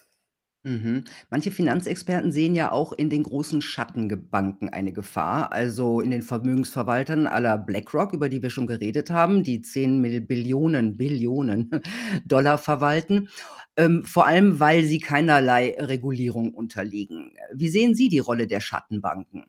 Mhm. 0.62 1.04
Manche 1.30 1.50
Finanzexperten 1.50 2.32
sehen 2.32 2.54
ja 2.54 2.70
auch 2.70 2.92
in 2.92 3.08
den 3.08 3.22
großen 3.22 3.62
Schattenbanken 3.62 4.68
eine 4.68 4.92
Gefahr, 4.92 5.52
also 5.52 6.02
in 6.02 6.10
den 6.10 6.20
Vermögensverwaltern 6.20 7.26
aller 7.26 7.56
BlackRock, 7.56 8.12
über 8.12 8.28
die 8.28 8.42
wir 8.42 8.50
schon 8.50 8.66
geredet 8.66 9.10
haben, 9.10 9.42
die 9.42 9.62
10 9.62 10.02
Mil 10.02 10.20
Billionen 10.20 10.98
Billionen 10.98 11.70
Dollar 12.26 12.58
verwalten, 12.58 13.30
ähm, 13.76 14.04
vor 14.04 14.26
allem, 14.26 14.60
weil 14.60 14.84
sie 14.84 14.98
keinerlei 14.98 15.76
Regulierung 15.78 16.52
unterliegen. 16.52 17.32
Wie 17.54 17.70
sehen 17.70 17.94
Sie 17.94 18.10
die 18.10 18.18
Rolle 18.18 18.46
der 18.46 18.60
Schattenbanken? 18.60 19.46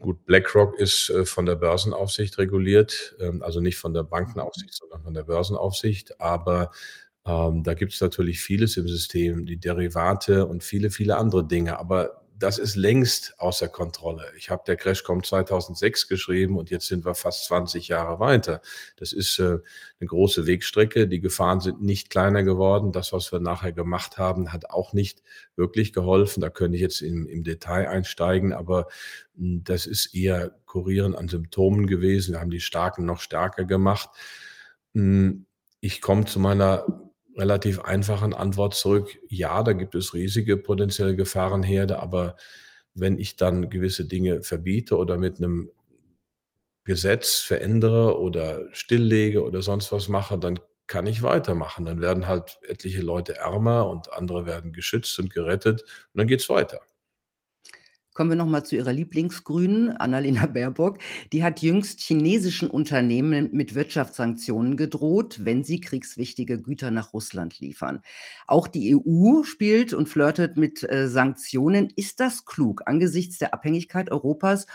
Gut, 0.00 0.24
BlackRock 0.26 0.78
ist 0.78 1.10
äh, 1.10 1.24
von 1.24 1.46
der 1.46 1.56
Börsenaufsicht 1.56 2.38
reguliert, 2.38 3.16
ähm, 3.20 3.42
also 3.42 3.60
nicht 3.60 3.78
von 3.78 3.94
der 3.94 4.04
Bankenaufsicht, 4.04 4.74
sondern 4.74 5.02
von 5.02 5.14
der 5.14 5.24
Börsenaufsicht. 5.24 6.20
Aber 6.20 6.70
ähm, 7.28 7.62
da 7.62 7.74
gibt 7.74 7.92
es 7.92 8.00
natürlich 8.00 8.40
vieles 8.40 8.76
im 8.76 8.88
System, 8.88 9.46
die 9.46 9.58
Derivate 9.58 10.46
und 10.46 10.64
viele, 10.64 10.90
viele 10.90 11.16
andere 11.16 11.46
Dinge. 11.46 11.78
Aber 11.78 12.22
das 12.38 12.58
ist 12.58 12.76
längst 12.76 13.34
außer 13.38 13.68
Kontrolle. 13.68 14.24
Ich 14.36 14.48
habe 14.48 14.62
der 14.66 14.76
Crash 14.76 15.02
kommt 15.02 15.26
2006 15.26 16.06
geschrieben 16.06 16.56
und 16.56 16.70
jetzt 16.70 16.86
sind 16.86 17.04
wir 17.04 17.14
fast 17.14 17.46
20 17.46 17.88
Jahre 17.88 18.20
weiter. 18.20 18.60
Das 18.96 19.12
ist 19.12 19.38
äh, 19.40 19.58
eine 20.00 20.06
große 20.06 20.46
Wegstrecke. 20.46 21.08
Die 21.08 21.20
Gefahren 21.20 21.60
sind 21.60 21.82
nicht 21.82 22.10
kleiner 22.10 22.44
geworden. 22.44 22.92
Das, 22.92 23.12
was 23.12 23.32
wir 23.32 23.40
nachher 23.40 23.72
gemacht 23.72 24.18
haben, 24.18 24.52
hat 24.52 24.70
auch 24.70 24.92
nicht 24.92 25.22
wirklich 25.56 25.92
geholfen. 25.92 26.40
Da 26.40 26.48
könnte 26.48 26.76
ich 26.76 26.82
jetzt 26.82 27.02
im, 27.02 27.26
im 27.26 27.42
Detail 27.42 27.88
einsteigen, 27.88 28.52
aber 28.52 28.86
mh, 29.34 29.56
hm, 29.56 29.64
das 29.64 29.86
ist 29.86 30.14
eher 30.14 30.52
Kurieren 30.64 31.16
an 31.16 31.28
Symptomen 31.28 31.86
gewesen. 31.86 32.34
Wir 32.34 32.40
haben 32.40 32.50
die 32.50 32.60
Starken 32.60 33.04
noch 33.04 33.20
stärker 33.20 33.64
gemacht. 33.64 34.10
Mh, 34.92 35.02
hm, 35.02 35.44
ich 35.80 36.00
komme 36.00 36.24
zu 36.24 36.40
meiner 36.40 37.07
relativ 37.38 37.80
einfachen 37.80 38.34
Antwort 38.34 38.74
zurück. 38.74 39.18
Ja, 39.28 39.62
da 39.62 39.72
gibt 39.72 39.94
es 39.94 40.14
riesige 40.14 40.56
potenzielle 40.56 41.16
Gefahrenherde, 41.16 42.00
aber 42.00 42.36
wenn 42.94 43.18
ich 43.18 43.36
dann 43.36 43.70
gewisse 43.70 44.06
Dinge 44.06 44.42
verbiete 44.42 44.96
oder 44.96 45.18
mit 45.18 45.38
einem 45.38 45.70
Gesetz 46.84 47.36
verändere 47.40 48.18
oder 48.18 48.66
stilllege 48.72 49.44
oder 49.44 49.62
sonst 49.62 49.92
was 49.92 50.08
mache, 50.08 50.38
dann 50.38 50.58
kann 50.86 51.06
ich 51.06 51.22
weitermachen. 51.22 51.84
Dann 51.84 52.00
werden 52.00 52.26
halt 52.26 52.58
etliche 52.62 53.02
Leute 53.02 53.36
ärmer 53.36 53.88
und 53.88 54.12
andere 54.12 54.46
werden 54.46 54.72
geschützt 54.72 55.18
und 55.18 55.30
gerettet 55.32 55.82
und 55.82 56.18
dann 56.18 56.26
geht's 56.28 56.48
weiter. 56.48 56.80
Kommen 58.18 58.30
wir 58.30 58.36
noch 58.36 58.46
mal 58.46 58.64
zu 58.64 58.74
Ihrer 58.74 58.92
Lieblingsgrünen, 58.92 59.96
Annalena 59.96 60.46
Baerbock. 60.46 60.98
Die 61.32 61.44
hat 61.44 61.62
jüngst 61.62 62.00
chinesischen 62.00 62.68
Unternehmen 62.68 63.50
mit 63.52 63.76
Wirtschaftssanktionen 63.76 64.76
gedroht, 64.76 65.38
wenn 65.44 65.62
sie 65.62 65.80
kriegswichtige 65.80 66.60
Güter 66.60 66.90
nach 66.90 67.12
Russland 67.12 67.60
liefern. 67.60 68.02
Auch 68.48 68.66
die 68.66 68.96
EU 68.96 69.44
spielt 69.44 69.94
und 69.94 70.08
flirtet 70.08 70.56
mit 70.56 70.82
äh, 70.82 71.06
Sanktionen. 71.06 71.92
Ist 71.94 72.18
das 72.18 72.44
klug 72.44 72.82
angesichts 72.86 73.38
der 73.38 73.54
Abhängigkeit 73.54 74.10
Europas 74.10 74.66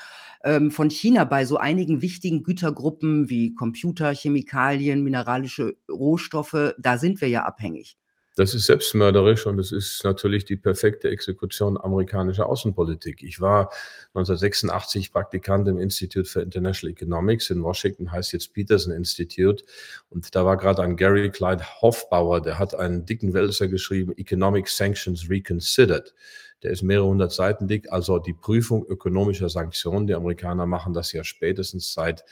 ähm, 0.46 0.72
von 0.72 0.90
China 0.90 1.26
bei 1.26 1.44
so 1.44 1.58
einigen 1.58 2.02
wichtigen 2.02 2.44
Gütergruppen 2.44 3.30
wie 3.30 3.56
Computer, 3.56 4.14
Chemikalien, 4.14 5.04
mineralische 5.04 5.76
Rohstoffe? 5.92 6.76
Da 6.78 6.98
sind 6.98 7.20
wir 7.20 7.28
ja 7.28 7.44
abhängig. 7.44 7.98
Das 8.36 8.56
ist 8.56 8.66
selbstmörderisch 8.66 9.46
und 9.46 9.60
es 9.60 9.72
ist 9.72 10.04
natürlich 10.04 10.44
die 10.44 10.56
perfekte 10.56 11.08
Exekution 11.08 11.78
amerikanischer 11.80 12.50
Außenpolitik. 12.50 13.22
Ich 13.22 13.42
war 13.42 13.72
1986 14.16 15.12
Praktikant 15.12 15.68
im 15.68 15.78
Institute 15.78 16.28
for 16.28 16.42
International 16.42 16.92
Economics 16.94 17.52
in 17.52 17.62
Washington, 17.62 18.12
heißt 18.12 18.34
jetzt 18.34 18.52
Peterson 18.52 18.92
Institute. 18.92 19.64
Und 20.10 20.34
da 20.34 20.46
war 20.46 20.58
gerade 20.58 20.82
ein 20.82 20.98
Gary 20.98 21.30
Clyde 21.30 21.64
Hofbauer, 21.82 22.42
der 22.42 22.58
hat 22.58 22.74
einen 22.74 23.06
dicken 23.06 23.36
Wälzer 23.36 23.68
geschrieben, 23.68 24.14
Economic 24.18 24.68
Sanctions 24.68 25.30
Reconsidered. 25.30 26.16
Der 26.64 26.72
ist 26.72 26.82
mehrere 26.82 27.06
hundert 27.06 27.34
Seiten 27.34 27.68
dick. 27.68 27.92
Also 27.92 28.18
die 28.18 28.34
Prüfung 28.34 28.84
ökonomischer 28.88 29.50
Sanktionen. 29.50 30.08
Die 30.08 30.16
Amerikaner 30.16 30.66
machen 30.66 30.94
das 30.94 31.12
ja 31.12 31.24
spätestens 31.24 31.94
seit 31.94 32.24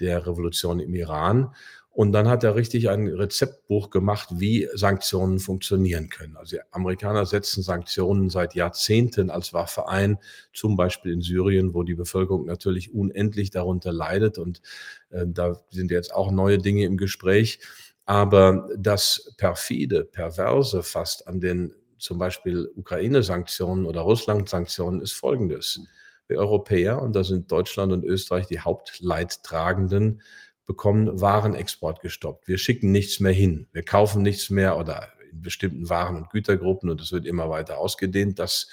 der 0.00 0.26
Revolution 0.26 0.80
im 0.80 0.94
Iran. 0.94 1.54
Und 1.94 2.12
dann 2.12 2.26
hat 2.26 2.42
er 2.42 2.54
richtig 2.54 2.88
ein 2.88 3.06
Rezeptbuch 3.06 3.90
gemacht, 3.90 4.30
wie 4.32 4.66
Sanktionen 4.72 5.38
funktionieren 5.38 6.08
können. 6.08 6.38
Also 6.38 6.56
Amerikaner 6.70 7.26
setzen 7.26 7.62
Sanktionen 7.62 8.30
seit 8.30 8.54
Jahrzehnten 8.54 9.28
als 9.28 9.52
Waffe 9.52 9.88
ein, 9.88 10.18
zum 10.54 10.74
Beispiel 10.74 11.12
in 11.12 11.20
Syrien, 11.20 11.74
wo 11.74 11.82
die 11.82 11.94
Bevölkerung 11.94 12.46
natürlich 12.46 12.94
unendlich 12.94 13.50
darunter 13.50 13.92
leidet. 13.92 14.38
Und 14.38 14.62
äh, 15.10 15.26
da 15.26 15.60
sind 15.70 15.90
jetzt 15.90 16.14
auch 16.14 16.30
neue 16.30 16.56
Dinge 16.56 16.86
im 16.86 16.96
Gespräch. 16.96 17.60
Aber 18.06 18.70
das 18.76 19.34
perfide, 19.36 20.04
perverse 20.04 20.82
fast 20.82 21.28
an 21.28 21.40
den 21.40 21.74
zum 21.98 22.18
Beispiel 22.18 22.68
Ukraine-Sanktionen 22.74 23.84
oder 23.84 24.00
Russland-Sanktionen 24.00 25.02
ist 25.02 25.12
folgendes. 25.12 25.78
Wir 26.26 26.38
Europäer, 26.38 27.02
und 27.02 27.14
da 27.14 27.22
sind 27.22 27.52
Deutschland 27.52 27.92
und 27.92 28.02
Österreich 28.02 28.46
die 28.46 28.60
Hauptleidtragenden, 28.60 30.22
bekommen 30.66 31.20
Warenexport 31.20 32.00
gestoppt. 32.00 32.48
Wir 32.48 32.58
schicken 32.58 32.92
nichts 32.92 33.20
mehr 33.20 33.32
hin. 33.32 33.68
Wir 33.72 33.84
kaufen 33.84 34.22
nichts 34.22 34.50
mehr 34.50 34.76
oder 34.76 35.08
in 35.30 35.42
bestimmten 35.42 35.88
Waren- 35.88 36.16
und 36.16 36.30
Gütergruppen 36.30 36.90
und 36.90 37.00
es 37.00 37.12
wird 37.12 37.26
immer 37.26 37.48
weiter 37.50 37.78
ausgedehnt. 37.78 38.38
Das 38.38 38.68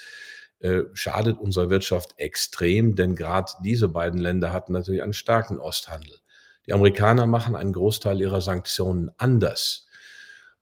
äh, 0.60 0.82
schadet 0.92 1.38
unserer 1.38 1.70
Wirtschaft 1.70 2.14
extrem, 2.18 2.94
denn 2.94 3.16
gerade 3.16 3.50
diese 3.64 3.88
beiden 3.88 4.20
Länder 4.20 4.52
hatten 4.52 4.72
natürlich 4.72 5.02
einen 5.02 5.14
starken 5.14 5.58
Osthandel. 5.58 6.16
Die 6.66 6.72
Amerikaner 6.72 7.26
machen 7.26 7.56
einen 7.56 7.72
Großteil 7.72 8.20
ihrer 8.20 8.40
Sanktionen 8.40 9.10
anders. 9.16 9.86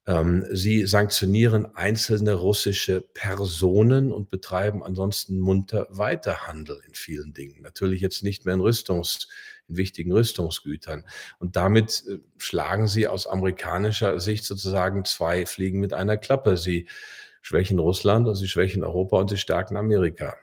Ähm, 0.07 0.47
sie 0.51 0.87
sanktionieren 0.87 1.75
einzelne 1.75 2.33
russische 2.35 3.01
Personen 3.01 4.11
und 4.13 4.31
betreiben 4.31 4.83
ansonsten 4.83 5.39
munter 5.39 5.87
Weiterhandel 5.91 6.81
in 6.87 6.95
vielen 6.95 7.35
Dingen. 7.35 7.61
Natürlich 7.61 8.01
jetzt 8.01 8.23
nicht 8.23 8.47
mehr 8.47 8.55
in 8.55 8.61
Rüstungs, 8.61 9.29
in 9.69 9.77
wichtigen 9.77 10.13
Rüstungsgütern. 10.13 11.05
Und 11.39 11.57
damit 11.57 12.05
äh, 12.09 12.19
schlagen 12.39 12.89
sie 12.89 13.07
aus 13.07 13.27
amerikanischer 13.27 14.19
Sicht 14.21 14.45
sozusagen 14.45 15.05
zwei 15.05 15.47
Fliegen 15.47 15.81
mit 15.81 15.93
einer 15.93 16.17
Klappe. 16.17 16.57
Sie 16.57 16.89
schwächen 17.43 17.79
Russland 17.79 18.27
und 18.27 18.35
sie 18.35 18.49
schwächen 18.49 18.83
Europa 18.83 19.19
und 19.19 19.31
sie 19.31 19.39
stärken 19.39 19.77
Amerika. 19.77 20.37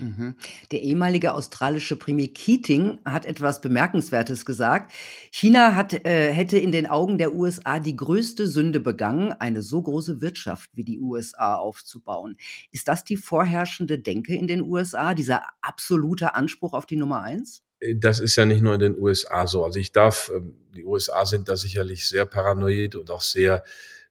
Mhm. 0.00 0.36
Der 0.70 0.82
ehemalige 0.82 1.34
australische 1.34 1.96
Premier 1.96 2.28
Keating 2.28 2.98
hat 3.04 3.26
etwas 3.26 3.60
Bemerkenswertes 3.60 4.44
gesagt. 4.44 4.92
China 5.32 5.74
hat, 5.74 5.92
äh, 6.06 6.32
hätte 6.32 6.58
in 6.58 6.72
den 6.72 6.86
Augen 6.86 7.18
der 7.18 7.34
USA 7.34 7.80
die 7.80 7.96
größte 7.96 8.46
Sünde 8.46 8.80
begangen, 8.80 9.32
eine 9.32 9.62
so 9.62 9.82
große 9.82 10.20
Wirtschaft 10.20 10.70
wie 10.74 10.84
die 10.84 11.00
USA 11.00 11.56
aufzubauen. 11.56 12.36
Ist 12.70 12.88
das 12.88 13.04
die 13.04 13.16
vorherrschende 13.16 13.98
Denke 13.98 14.34
in 14.36 14.46
den 14.46 14.62
USA, 14.62 15.14
dieser 15.14 15.42
absolute 15.60 16.34
Anspruch 16.34 16.74
auf 16.74 16.86
die 16.86 16.96
Nummer 16.96 17.22
eins? 17.22 17.64
Das 17.96 18.18
ist 18.18 18.36
ja 18.36 18.44
nicht 18.44 18.62
nur 18.62 18.74
in 18.74 18.80
den 18.80 18.98
USA 18.98 19.46
so. 19.46 19.64
Also 19.64 19.78
ich 19.78 19.92
darf, 19.92 20.30
ähm, 20.34 20.54
die 20.74 20.84
USA 20.84 21.24
sind 21.26 21.48
da 21.48 21.56
sicherlich 21.56 22.08
sehr 22.08 22.26
paranoid 22.26 22.96
und 22.96 23.10
auch 23.10 23.20
sehr 23.20 23.62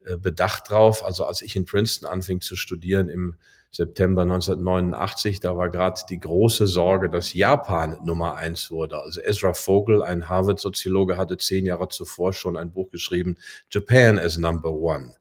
äh, 0.06 0.18
bedacht 0.18 0.70
drauf. 0.70 1.04
Also 1.04 1.26
als 1.26 1.42
ich 1.42 1.56
in 1.56 1.66
Princeton 1.66 2.08
anfing 2.08 2.42
zu 2.42 2.56
studieren 2.56 3.10
im 3.10 3.36
September 3.72 4.22
1989, 4.22 5.42
da 5.42 5.58
war 5.58 5.70
gerade 5.70 6.00
die 6.10 6.20
große 6.20 6.68
Sorge, 6.68 7.10
dass 7.10 7.34
Japan 7.34 7.98
Nummer 8.04 8.36
eins 8.36 8.72
wurde. 8.72 9.00
Also 9.00 9.22
Ezra 9.22 9.54
Vogel, 9.54 10.02
ein 10.02 10.30
Harvard-Soziologe, 10.30 11.18
hatte 11.18 11.38
zehn 11.38 11.66
Jahre 11.66 11.90
zuvor 11.90 12.34
schon 12.34 12.58
ein 12.58 12.72
Buch 12.72 12.90
geschrieben, 12.90 13.36
Japan 13.70 14.18
as 14.18 14.38
Number 14.38 14.72
One. 14.72 15.14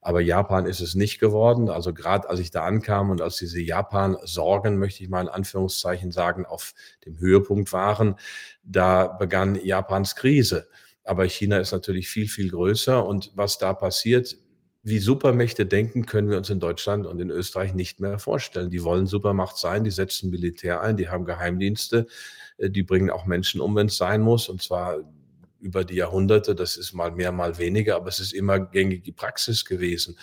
Aber 0.00 0.20
Japan 0.20 0.66
ist 0.66 0.80
es 0.80 0.94
nicht 0.94 1.18
geworden. 1.18 1.68
Also 1.68 1.92
gerade 1.92 2.28
als 2.30 2.40
ich 2.40 2.50
da 2.50 2.64
ankam 2.64 3.10
und 3.10 3.20
als 3.20 3.36
diese 3.36 3.60
Japan-Sorgen, 3.60 4.78
möchte 4.78 5.02
ich 5.02 5.10
mal 5.10 5.22
in 5.22 5.28
Anführungszeichen 5.28 6.10
sagen, 6.10 6.46
auf 6.46 6.74
dem 7.04 7.18
Höhepunkt 7.18 7.72
waren, 7.72 8.16
da 8.62 9.08
begann 9.08 9.56
Japans 9.56 10.16
Krise. 10.16 10.68
Aber 11.04 11.24
China 11.24 11.58
ist 11.58 11.72
natürlich 11.72 12.08
viel, 12.08 12.28
viel 12.28 12.50
größer. 12.50 13.04
Und 13.04 13.32
was 13.34 13.58
da 13.58 13.74
passiert, 13.74 14.36
wie 14.82 14.98
Supermächte 14.98 15.66
denken, 15.66 16.06
können 16.06 16.30
wir 16.30 16.38
uns 16.38 16.48
in 16.48 16.60
Deutschland 16.60 17.06
und 17.06 17.20
in 17.20 17.30
Österreich 17.30 17.74
nicht 17.74 18.00
mehr 18.00 18.18
vorstellen. 18.18 18.70
Die 18.70 18.82
wollen 18.82 19.06
Supermacht 19.06 19.58
sein, 19.58 19.84
die 19.84 19.90
setzen 19.90 20.30
Militär 20.30 20.80
ein, 20.80 20.96
die 20.96 21.10
haben 21.10 21.26
Geheimdienste, 21.26 22.06
äh, 22.56 22.70
die 22.70 22.82
bringen 22.82 23.10
auch 23.10 23.26
Menschen 23.26 23.60
um, 23.60 23.76
wenn 23.76 23.88
es 23.88 23.98
sein 23.98 24.22
muss. 24.22 24.48
Und 24.48 24.62
zwar 24.62 25.00
über 25.60 25.84
die 25.84 25.96
Jahrhunderte, 25.96 26.54
das 26.54 26.76
ist 26.76 26.92
mal 26.92 27.12
mehr, 27.12 27.32
mal 27.32 27.58
weniger, 27.58 27.96
aber 27.96 28.08
es 28.08 28.20
ist 28.20 28.32
immer 28.32 28.58
gängige 28.58 29.12
Praxis 29.12 29.64
gewesen. 29.64 30.18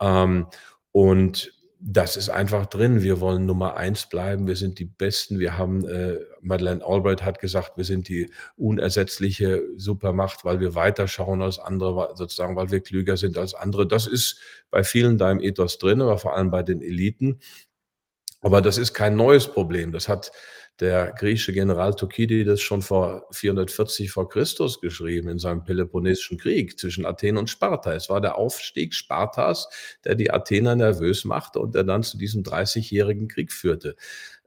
Ähm, 0.00 0.46
und 0.92 1.52
das 1.84 2.16
ist 2.16 2.28
einfach 2.28 2.66
drin. 2.66 3.02
Wir 3.02 3.18
wollen 3.18 3.44
Nummer 3.44 3.76
eins 3.76 4.06
bleiben. 4.06 4.46
Wir 4.46 4.54
sind 4.54 4.78
die 4.78 4.84
Besten. 4.84 5.40
Wir 5.40 5.58
haben, 5.58 5.84
äh, 5.84 6.20
Madeleine 6.40 6.84
Albright 6.84 7.24
hat 7.24 7.40
gesagt, 7.40 7.76
wir 7.76 7.84
sind 7.84 8.08
die 8.08 8.30
unersetzliche 8.56 9.64
Supermacht, 9.76 10.44
weil 10.44 10.60
wir 10.60 10.76
weiterschauen 10.76 11.42
als 11.42 11.58
andere, 11.58 12.12
sozusagen, 12.14 12.54
weil 12.54 12.70
wir 12.70 12.80
klüger 12.80 13.16
sind 13.16 13.36
als 13.36 13.54
andere. 13.54 13.88
Das 13.88 14.06
ist 14.06 14.38
bei 14.70 14.84
vielen 14.84 15.18
da 15.18 15.32
im 15.32 15.40
Ethos 15.40 15.78
drin, 15.78 16.00
aber 16.00 16.18
vor 16.18 16.36
allem 16.36 16.52
bei 16.52 16.62
den 16.62 16.82
Eliten. 16.82 17.40
Aber 18.42 18.60
das 18.60 18.78
ist 18.78 18.94
kein 18.94 19.16
neues 19.16 19.48
Problem. 19.48 19.90
Das 19.90 20.08
hat 20.08 20.30
der 20.80 21.12
griechische 21.12 21.52
General 21.52 21.94
Thukydides 21.94 22.60
schon 22.60 22.82
vor 22.82 23.26
440 23.30 24.10
vor 24.10 24.28
Christus 24.28 24.80
geschrieben 24.80 25.28
in 25.28 25.38
seinem 25.38 25.64
Peloponnesischen 25.64 26.38
Krieg 26.38 26.78
zwischen 26.78 27.06
Athen 27.06 27.36
und 27.36 27.50
Sparta. 27.50 27.92
Es 27.92 28.08
war 28.08 28.20
der 28.20 28.36
Aufstieg 28.36 28.94
Spartas, 28.94 29.68
der 30.04 30.14
die 30.14 30.30
Athener 30.30 30.74
nervös 30.74 31.24
machte 31.24 31.60
und 31.60 31.74
der 31.74 31.84
dann 31.84 32.02
zu 32.02 32.16
diesem 32.16 32.42
30-jährigen 32.42 33.28
Krieg 33.28 33.52
führte. 33.52 33.96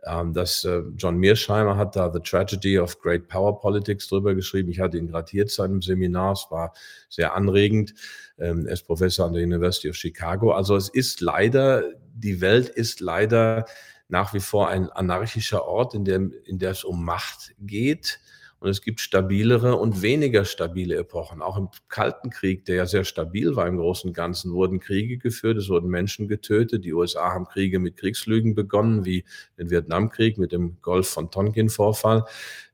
Ähm, 0.05 0.33
das, 0.33 0.63
äh, 0.63 0.81
John 0.97 1.17
Mearsheimer 1.17 1.77
hat 1.77 1.95
da 1.95 2.11
The 2.11 2.19
Tragedy 2.19 2.79
of 2.79 2.99
Great 2.99 3.27
Power 3.27 3.59
Politics 3.59 4.07
drüber 4.07 4.35
geschrieben. 4.35 4.69
Ich 4.69 4.79
hatte 4.79 4.97
ihn 4.97 5.07
gerade 5.07 5.29
hier 5.29 5.47
zu 5.47 5.63
einem 5.63 5.81
Seminar. 5.81 6.33
Es 6.33 6.47
war 6.49 6.73
sehr 7.09 7.35
anregend. 7.35 7.93
Ähm, 8.37 8.67
er 8.67 8.73
ist 8.73 8.83
Professor 8.85 9.25
an 9.25 9.33
der 9.33 9.43
University 9.43 9.89
of 9.89 9.95
Chicago. 9.95 10.51
Also 10.51 10.75
es 10.75 10.89
ist 10.89 11.21
leider, 11.21 11.83
die 12.13 12.39
Welt 12.41 12.69
ist 12.69 12.99
leider 12.99 13.65
nach 14.07 14.33
wie 14.33 14.39
vor 14.39 14.69
ein 14.69 14.89
anarchischer 14.89 15.65
Ort, 15.65 15.93
in 15.93 16.05
dem, 16.05 16.33
in 16.45 16.59
der 16.59 16.71
es 16.71 16.83
um 16.83 17.03
Macht 17.03 17.53
geht. 17.59 18.19
Und 18.59 18.69
es 18.69 18.81
gibt 18.81 19.01
stabilere 19.01 19.75
und 19.75 20.01
weniger 20.01 20.45
stabile 20.45 20.95
Epochen. 20.95 21.41
Auch 21.41 21.57
im 21.57 21.69
Kalten 21.87 22.29
Krieg, 22.29 22.65
der 22.65 22.75
ja 22.75 22.85
sehr 22.85 23.03
stabil 23.03 23.55
war 23.55 23.67
im 23.67 23.77
Großen 23.77 24.09
und 24.09 24.13
Ganzen, 24.15 24.53
wurden 24.53 24.79
Kriege 24.79 25.17
geführt, 25.17 25.57
es 25.57 25.69
wurden 25.69 25.89
Menschen 25.89 26.27
getötet. 26.27 26.85
Die 26.85 26.93
USA 26.93 27.31
haben 27.31 27.45
Kriege 27.45 27.79
mit 27.79 27.97
Kriegslügen 27.97 28.55
begonnen, 28.55 29.05
wie 29.05 29.25
den 29.59 29.69
Vietnamkrieg 29.69 30.37
mit 30.37 30.51
dem 30.51 30.81
Golf 30.81 31.09
von 31.09 31.29
Tonkin-Vorfall. 31.29 32.25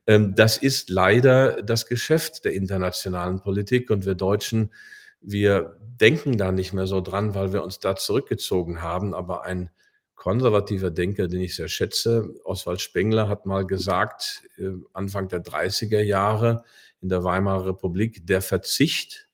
Ähm, 0.08 0.34
das 0.36 0.58
ist 0.58 0.90
leider 0.90 1.62
das 1.62 1.88
Geschäft 1.88 2.46
der 2.46 2.54
internationalen 2.54 3.42
Politik 3.42 3.90
und 3.90 4.06
wir 4.06 4.16
Deutschen, 4.16 4.72
wir 5.20 5.78
denken 5.80 6.38
da 6.38 6.52
nicht 6.52 6.74
mehr 6.74 6.88
so 6.88 7.02
dran, 7.02 7.36
weil 7.36 7.54
wir 7.54 7.64
uns 7.64 7.80
da 7.80 7.96
zurückgezogen 7.96 8.82
haben. 8.82 9.14
Aber 9.14 9.44
ein 9.46 9.72
konservativer 10.22 10.92
Denker, 10.92 11.28
den 11.28 11.42
ich 11.42 11.56
sehr 11.56 11.68
schätze. 11.68 12.36
Oswald 12.44 12.80
Spengler 12.80 13.28
hat 13.28 13.48
mal 13.48 13.66
gesagt, 13.66 14.44
äh, 14.60 14.70
Anfang 14.94 15.30
der 15.30 15.44
30er 15.44 16.02
Jahre 16.02 16.64
in 17.02 17.10
der 17.10 17.24
Weimarer 17.24 17.66
Republik, 17.66 18.28
der 18.28 18.44
Verzicht 18.44 19.28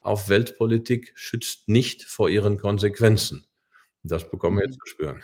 auf 0.00 0.28
Weltpolitik 0.28 1.12
schützt 1.14 1.68
nicht 1.68 2.02
vor 2.02 2.28
ihren 2.28 2.58
Konsequenzen. 2.58 3.46
Das 4.02 4.28
bekommen 4.28 4.58
wir 4.58 4.64
jetzt 4.64 4.80
zu 4.80 4.86
spüren. 4.86 5.22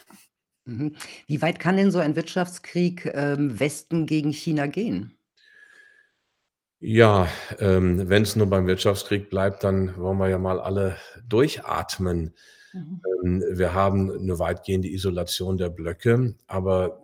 Mhm. 0.66 0.94
Wie 1.26 1.42
weit 1.42 1.58
kann 1.58 1.76
denn 1.76 1.90
so 1.90 1.98
ein 1.98 2.14
Wirtschaftskrieg 2.14 3.10
ähm, 3.12 3.58
Westen 3.58 4.06
gegen 4.06 4.30
China 4.30 4.66
gehen? 4.66 5.18
Ja, 6.78 7.26
ähm, 7.58 8.08
wenn 8.08 8.22
es 8.22 8.36
nur 8.36 8.46
beim 8.46 8.68
Wirtschaftskrieg 8.68 9.30
bleibt, 9.30 9.64
dann 9.64 9.96
wollen 9.96 10.18
wir 10.18 10.28
ja 10.28 10.38
mal 10.38 10.60
alle 10.60 10.96
durchatmen. 11.26 12.36
Mhm. 12.72 13.00
Ähm, 13.24 13.44
wir 13.50 13.74
haben 13.74 14.10
eine 14.10 14.38
weitgehende 14.38 14.88
Isolation 14.88 15.56
der 15.56 15.70
Blöcke, 15.70 16.34
aber 16.46 17.02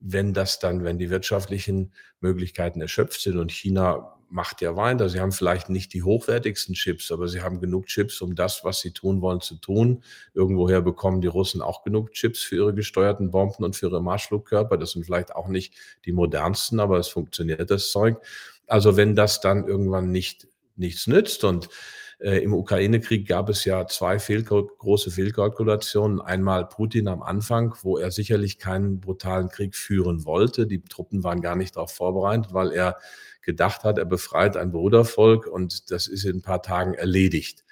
wenn 0.00 0.34
das 0.34 0.58
dann, 0.58 0.84
wenn 0.84 0.98
die 0.98 1.10
wirtschaftlichen 1.10 1.92
Möglichkeiten 2.20 2.80
erschöpft 2.80 3.22
sind 3.22 3.38
und 3.38 3.50
China 3.50 4.18
macht 4.28 4.60
ja 4.60 4.76
weiter, 4.76 5.08
sie 5.08 5.20
haben 5.20 5.32
vielleicht 5.32 5.70
nicht 5.70 5.94
die 5.94 6.02
hochwertigsten 6.02 6.74
Chips, 6.74 7.12
aber 7.12 7.28
sie 7.28 7.40
haben 7.40 7.60
genug 7.60 7.86
Chips, 7.86 8.20
um 8.20 8.34
das, 8.34 8.64
was 8.64 8.80
sie 8.80 8.90
tun 8.90 9.22
wollen, 9.22 9.40
zu 9.40 9.54
tun. 9.54 10.02
Irgendwoher 10.34 10.82
bekommen 10.82 11.20
die 11.20 11.28
Russen 11.28 11.62
auch 11.62 11.84
genug 11.84 12.12
Chips 12.12 12.42
für 12.42 12.56
ihre 12.56 12.74
gesteuerten 12.74 13.30
Bomben 13.30 13.64
und 13.64 13.76
für 13.76 13.86
ihre 13.86 14.02
Marschflugkörper. 14.02 14.76
Das 14.76 14.90
sind 14.90 15.04
vielleicht 15.04 15.34
auch 15.34 15.48
nicht 15.48 15.74
die 16.04 16.12
modernsten, 16.12 16.80
aber 16.80 16.98
es 16.98 17.08
funktioniert 17.08 17.70
das 17.70 17.90
Zeug. 17.90 18.18
Also 18.66 18.96
wenn 18.96 19.14
das 19.14 19.40
dann 19.40 19.68
irgendwann 19.68 20.10
nicht 20.10 20.48
nichts 20.76 21.06
nützt 21.06 21.44
und 21.44 21.68
äh, 22.20 22.38
Im 22.38 22.54
Ukraine-Krieg 22.54 23.26
gab 23.26 23.48
es 23.48 23.64
ja 23.64 23.86
zwei 23.86 24.18
Fehl 24.18 24.44
große 24.44 25.10
Fehlkalkulationen. 25.10 26.20
Einmal 26.20 26.68
Putin 26.68 27.08
am 27.08 27.22
Anfang, 27.22 27.74
wo 27.82 27.98
er 27.98 28.10
sicherlich 28.10 28.58
keinen 28.58 29.00
brutalen 29.00 29.48
Krieg 29.48 29.74
führen 29.74 30.24
wollte. 30.24 30.66
Die 30.66 30.82
Truppen 30.82 31.24
waren 31.24 31.40
gar 31.40 31.56
nicht 31.56 31.76
darauf 31.76 31.92
vorbereitet, 31.92 32.52
weil 32.52 32.72
er 32.72 32.98
gedacht 33.42 33.84
hat, 33.84 33.98
er 33.98 34.04
befreit 34.04 34.56
ein 34.56 34.70
Brudervolk 34.70 35.46
und 35.46 35.90
das 35.90 36.06
ist 36.06 36.24
in 36.24 36.36
ein 36.36 36.42
paar 36.42 36.62
Tagen 36.62 36.94
erledigt. 36.94 37.64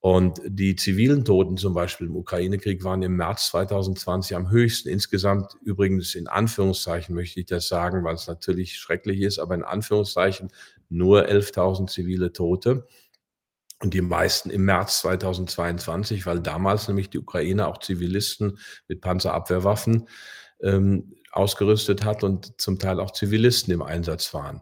Und 0.00 0.40
die 0.46 0.76
zivilen 0.76 1.26
Toten 1.26 1.58
zum 1.58 1.74
Beispiel 1.74 2.06
im 2.06 2.16
Ukraine-Krieg 2.16 2.82
waren 2.84 3.02
im 3.02 3.16
März 3.16 3.48
2020 3.48 4.34
am 4.34 4.50
höchsten. 4.50 4.88
Insgesamt 4.88 5.58
übrigens 5.62 6.14
in 6.14 6.26
Anführungszeichen 6.26 7.14
möchte 7.14 7.38
ich 7.38 7.46
das 7.46 7.68
sagen, 7.68 8.02
weil 8.02 8.14
es 8.14 8.26
natürlich 8.26 8.78
schrecklich 8.78 9.20
ist, 9.20 9.38
aber 9.38 9.54
in 9.54 9.62
Anführungszeichen 9.62 10.48
nur 10.88 11.26
11.000 11.28 11.88
zivile 11.88 12.32
Tote. 12.32 12.86
Und 13.82 13.94
die 13.94 14.02
meisten 14.02 14.50
im 14.50 14.64
März 14.66 15.00
2022, 15.00 16.26
weil 16.26 16.40
damals 16.40 16.86
nämlich 16.86 17.08
die 17.08 17.18
Ukraine 17.18 17.66
auch 17.66 17.78
Zivilisten 17.78 18.58
mit 18.88 19.00
Panzerabwehrwaffen 19.00 20.08
ähm, 20.62 21.14
ausgerüstet 21.32 22.04
hat 22.04 22.22
und 22.22 22.60
zum 22.60 22.78
Teil 22.78 23.00
auch 23.00 23.12
Zivilisten 23.12 23.72
im 23.72 23.82
Einsatz 23.82 24.34
waren. 24.34 24.60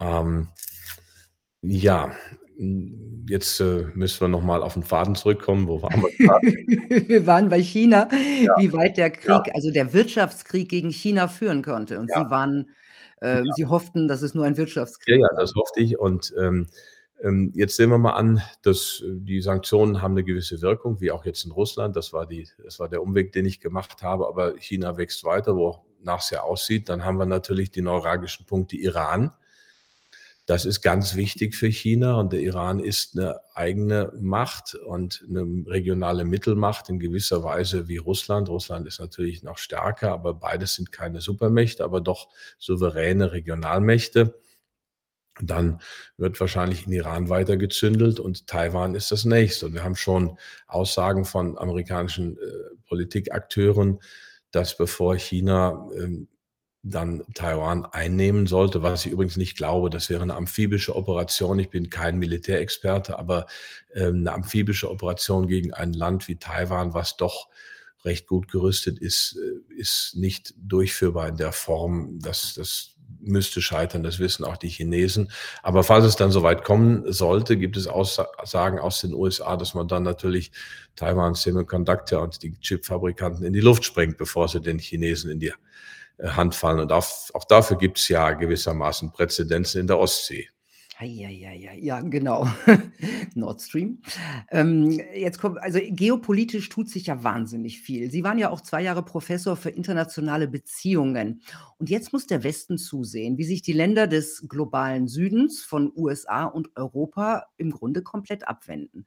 Ähm, 0.00 0.48
ja, 1.62 2.12
Jetzt 3.28 3.58
äh, 3.60 3.86
müssen 3.94 4.20
wir 4.20 4.28
noch 4.28 4.42
mal 4.42 4.62
auf 4.62 4.74
den 4.74 4.84
Faden 4.84 5.16
zurückkommen. 5.16 5.66
Wo 5.66 5.82
waren 5.82 6.00
wir? 6.02 7.08
Wir 7.08 7.26
waren 7.26 7.48
bei 7.48 7.60
China, 7.60 8.08
ja. 8.12 8.54
wie 8.58 8.72
weit 8.72 8.96
der 8.96 9.10
Krieg, 9.10 9.46
ja. 9.46 9.54
also 9.54 9.72
der 9.72 9.92
Wirtschaftskrieg 9.92 10.68
gegen 10.68 10.90
China 10.90 11.26
führen 11.26 11.62
konnte. 11.62 11.98
Und 11.98 12.10
ja. 12.10 12.22
Sie 12.22 12.30
waren, 12.30 12.70
äh, 13.20 13.42
Sie 13.56 13.66
hofften, 13.66 14.06
dass 14.06 14.22
es 14.22 14.34
nur 14.34 14.44
ein 14.44 14.56
Wirtschaftskrieg 14.56 15.16
Ja, 15.16 15.26
ja, 15.28 15.36
das 15.36 15.54
hoffte 15.56 15.80
ich. 15.80 15.98
Und 15.98 16.32
ähm, 16.38 16.68
jetzt 17.54 17.76
sehen 17.76 17.90
wir 17.90 17.98
mal 17.98 18.12
an, 18.12 18.42
dass 18.62 19.02
äh, 19.04 19.10
die 19.12 19.40
Sanktionen 19.40 20.02
haben 20.02 20.12
eine 20.12 20.24
gewisse 20.24 20.60
Wirkung, 20.60 21.00
wie 21.00 21.10
auch 21.10 21.24
jetzt 21.24 21.44
in 21.44 21.52
Russland. 21.52 21.96
Das 21.96 22.12
war, 22.12 22.26
die, 22.26 22.48
das 22.62 22.78
war 22.78 22.88
der 22.88 23.02
Umweg, 23.02 23.32
den 23.32 23.46
ich 23.46 23.60
gemacht 23.60 24.02
habe. 24.02 24.28
Aber 24.28 24.56
China 24.58 24.96
wächst 24.96 25.24
weiter, 25.24 25.56
wo 25.56 25.84
nach 26.02 26.20
es 26.20 26.30
ja 26.30 26.42
aussieht. 26.42 26.88
Dann 26.88 27.04
haben 27.04 27.18
wir 27.18 27.26
natürlich 27.26 27.70
die 27.70 27.82
neuralgischen 27.82 28.46
Punkte 28.46 28.76
Iran 28.76 29.32
das 30.46 30.66
ist 30.66 30.82
ganz 30.82 31.16
wichtig 31.16 31.54
für 31.54 31.68
China 31.68 32.20
und 32.20 32.32
der 32.34 32.40
Iran 32.40 32.78
ist 32.78 33.16
eine 33.16 33.40
eigene 33.54 34.12
Macht 34.20 34.74
und 34.74 35.24
eine 35.26 35.64
regionale 35.66 36.26
Mittelmacht 36.26 36.90
in 36.90 36.98
gewisser 36.98 37.42
Weise 37.42 37.88
wie 37.88 37.96
Russland. 37.96 38.50
Russland 38.50 38.86
ist 38.86 39.00
natürlich 39.00 39.42
noch 39.42 39.56
stärker, 39.56 40.12
aber 40.12 40.34
beides 40.34 40.74
sind 40.74 40.92
keine 40.92 41.22
Supermächte, 41.22 41.82
aber 41.82 42.02
doch 42.02 42.28
souveräne 42.58 43.32
Regionalmächte. 43.32 44.38
Dann 45.40 45.80
wird 46.16 46.38
wahrscheinlich 46.40 46.86
in 46.86 46.92
Iran 46.92 47.28
weiter 47.28 47.56
gezündelt 47.56 48.20
und 48.20 48.46
Taiwan 48.46 48.94
ist 48.94 49.10
das 49.10 49.24
nächste. 49.24 49.66
Und 49.66 49.74
wir 49.74 49.84
haben 49.84 49.96
schon 49.96 50.38
Aussagen 50.66 51.24
von 51.24 51.58
amerikanischen 51.58 52.36
äh, 52.36 52.40
Politikakteuren, 52.86 54.00
dass 54.52 54.76
bevor 54.76 55.16
China 55.16 55.88
ähm, 55.96 56.28
dann 56.84 57.24
Taiwan 57.34 57.86
einnehmen 57.86 58.46
sollte, 58.46 58.82
was 58.82 59.06
ich 59.06 59.12
übrigens 59.12 59.38
nicht 59.38 59.56
glaube. 59.56 59.88
Das 59.88 60.10
wäre 60.10 60.22
eine 60.22 60.34
amphibische 60.34 60.94
Operation. 60.94 61.58
Ich 61.58 61.70
bin 61.70 61.88
kein 61.88 62.18
Militärexperte, 62.18 63.18
aber 63.18 63.46
äh, 63.94 64.06
eine 64.06 64.32
amphibische 64.32 64.90
Operation 64.90 65.48
gegen 65.48 65.72
ein 65.72 65.94
Land 65.94 66.28
wie 66.28 66.36
Taiwan, 66.36 66.92
was 66.92 67.16
doch 67.16 67.48
recht 68.04 68.26
gut 68.26 68.50
gerüstet 68.50 68.98
ist, 68.98 69.38
äh, 69.38 69.74
ist 69.74 70.14
nicht 70.14 70.52
durchführbar 70.58 71.28
in 71.28 71.36
der 71.38 71.52
Form. 71.52 72.18
Das, 72.20 72.54
das 72.54 72.93
müsste 73.20 73.62
scheitern, 73.62 74.02
das 74.02 74.18
wissen 74.18 74.44
auch 74.44 74.56
die 74.56 74.68
Chinesen. 74.68 75.30
Aber 75.62 75.82
falls 75.84 76.04
es 76.04 76.16
dann 76.16 76.30
soweit 76.30 76.64
kommen 76.64 77.12
sollte, 77.12 77.56
gibt 77.56 77.76
es 77.76 77.86
Aussagen 77.86 78.78
aus 78.78 79.00
den 79.00 79.14
USA, 79.14 79.56
dass 79.56 79.74
man 79.74 79.88
dann 79.88 80.02
natürlich 80.02 80.52
Taiwan 80.96 81.34
Semiconductor 81.34 82.22
und 82.22 82.42
die 82.42 82.58
Chipfabrikanten 82.60 83.44
in 83.44 83.52
die 83.52 83.60
Luft 83.60 83.84
sprengt, 83.84 84.16
bevor 84.16 84.48
sie 84.48 84.60
den 84.60 84.78
Chinesen 84.78 85.30
in 85.30 85.40
die 85.40 85.52
äh, 86.18 86.28
Hand 86.28 86.54
fallen. 86.54 86.80
Und 86.80 86.92
auch, 86.92 87.06
auch 87.34 87.44
dafür 87.44 87.76
gibt 87.76 87.98
es 87.98 88.08
ja 88.08 88.32
gewissermaßen 88.32 89.12
Präzedenzen 89.12 89.80
in 89.80 89.86
der 89.86 89.98
Ostsee. 89.98 90.48
Ja, 91.00 91.28
ja, 91.28 91.50
ja, 91.52 91.72
ja, 91.72 92.00
genau. 92.00 92.46
Nord 93.34 93.60
Stream. 93.60 94.00
Ähm, 94.50 95.00
jetzt 95.14 95.40
kommt, 95.40 95.58
also 95.58 95.80
geopolitisch 95.82 96.68
tut 96.68 96.88
sich 96.88 97.06
ja 97.06 97.24
wahnsinnig 97.24 97.80
viel. 97.80 98.10
Sie 98.12 98.22
waren 98.22 98.38
ja 98.38 98.50
auch 98.50 98.60
zwei 98.60 98.82
Jahre 98.82 99.04
Professor 99.04 99.56
für 99.56 99.70
internationale 99.70 100.46
Beziehungen. 100.46 101.42
Und 101.78 101.90
jetzt 101.90 102.12
muss 102.12 102.28
der 102.28 102.44
Westen 102.44 102.78
zusehen, 102.78 103.38
wie 103.38 103.44
sich 103.44 103.62
die 103.62 103.72
Länder 103.72 104.06
des 104.06 104.44
globalen 104.48 105.08
Südens 105.08 105.62
von 105.62 105.92
USA 105.96 106.44
und 106.44 106.70
Europa 106.76 107.46
im 107.56 107.72
Grunde 107.72 108.02
komplett 108.02 108.46
abwenden. 108.46 109.06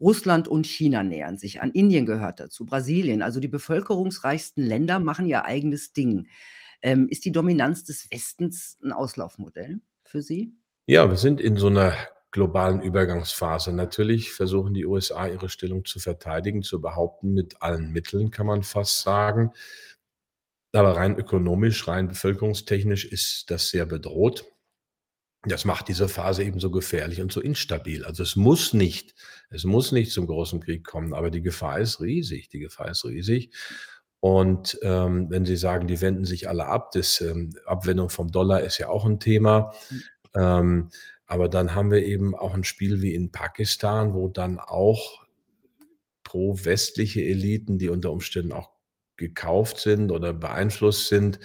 Russland 0.00 0.48
und 0.48 0.66
China 0.66 1.02
nähern 1.02 1.36
sich 1.36 1.60
an. 1.60 1.70
Indien 1.70 2.06
gehört 2.06 2.40
dazu, 2.40 2.64
Brasilien. 2.64 3.20
Also 3.20 3.40
die 3.40 3.48
bevölkerungsreichsten 3.48 4.64
Länder 4.64 5.00
machen 5.00 5.26
ihr 5.26 5.44
eigenes 5.44 5.92
Ding. 5.92 6.28
Ähm, 6.80 7.08
ist 7.08 7.26
die 7.26 7.32
Dominanz 7.32 7.84
des 7.84 8.10
Westens 8.10 8.78
ein 8.82 8.92
Auslaufmodell 8.92 9.80
für 10.02 10.22
Sie? 10.22 10.54
Ja, 10.88 11.10
wir 11.10 11.16
sind 11.16 11.40
in 11.40 11.56
so 11.56 11.66
einer 11.66 11.96
globalen 12.30 12.80
Übergangsphase. 12.80 13.72
Natürlich 13.72 14.32
versuchen 14.32 14.72
die 14.72 14.86
USA 14.86 15.26
ihre 15.26 15.48
Stellung 15.48 15.84
zu 15.84 15.98
verteidigen, 15.98 16.62
zu 16.62 16.80
behaupten, 16.80 17.34
mit 17.34 17.60
allen 17.60 17.92
Mitteln 17.92 18.30
kann 18.30 18.46
man 18.46 18.62
fast 18.62 19.02
sagen. 19.02 19.50
Aber 20.72 20.94
rein 20.94 21.16
ökonomisch, 21.16 21.88
rein 21.88 22.06
bevölkerungstechnisch 22.06 23.04
ist 23.04 23.50
das 23.50 23.70
sehr 23.70 23.84
bedroht. 23.84 24.44
Das 25.42 25.64
macht 25.64 25.88
diese 25.88 26.08
Phase 26.08 26.44
eben 26.44 26.60
so 26.60 26.70
gefährlich 26.70 27.20
und 27.20 27.32
so 27.32 27.40
instabil. 27.40 28.04
Also 28.04 28.22
es 28.22 28.36
muss 28.36 28.72
nicht, 28.72 29.14
es 29.50 29.64
muss 29.64 29.90
nicht 29.90 30.12
zum 30.12 30.28
großen 30.28 30.60
Krieg 30.60 30.84
kommen, 30.84 31.14
aber 31.14 31.30
die 31.30 31.42
Gefahr 31.42 31.80
ist 31.80 32.00
riesig. 32.00 32.48
Die 32.48 32.60
Gefahr 32.60 32.90
ist 32.90 33.04
riesig. 33.04 33.52
Und 34.20 34.78
ähm, 34.82 35.30
wenn 35.30 35.44
Sie 35.44 35.56
sagen, 35.56 35.86
die 35.86 36.00
wenden 36.00 36.24
sich 36.24 36.48
alle 36.48 36.66
ab, 36.66 36.90
das 36.92 37.20
ähm, 37.20 37.54
Abwendung 37.64 38.08
vom 38.08 38.30
Dollar 38.32 38.62
ist 38.62 38.78
ja 38.78 38.88
auch 38.88 39.04
ein 39.04 39.20
Thema. 39.20 39.72
Ähm, 40.36 40.90
aber 41.26 41.48
dann 41.48 41.74
haben 41.74 41.90
wir 41.90 42.04
eben 42.04 42.34
auch 42.34 42.54
ein 42.54 42.64
Spiel 42.64 43.02
wie 43.02 43.14
in 43.14 43.32
Pakistan, 43.32 44.14
wo 44.14 44.28
dann 44.28 44.58
auch 44.58 45.24
pro-westliche 46.22 47.22
Eliten, 47.22 47.78
die 47.78 47.88
unter 47.88 48.12
Umständen 48.12 48.52
auch 48.52 48.70
gekauft 49.16 49.78
sind 49.78 50.12
oder 50.12 50.32
beeinflusst 50.32 51.08
sind, 51.08 51.38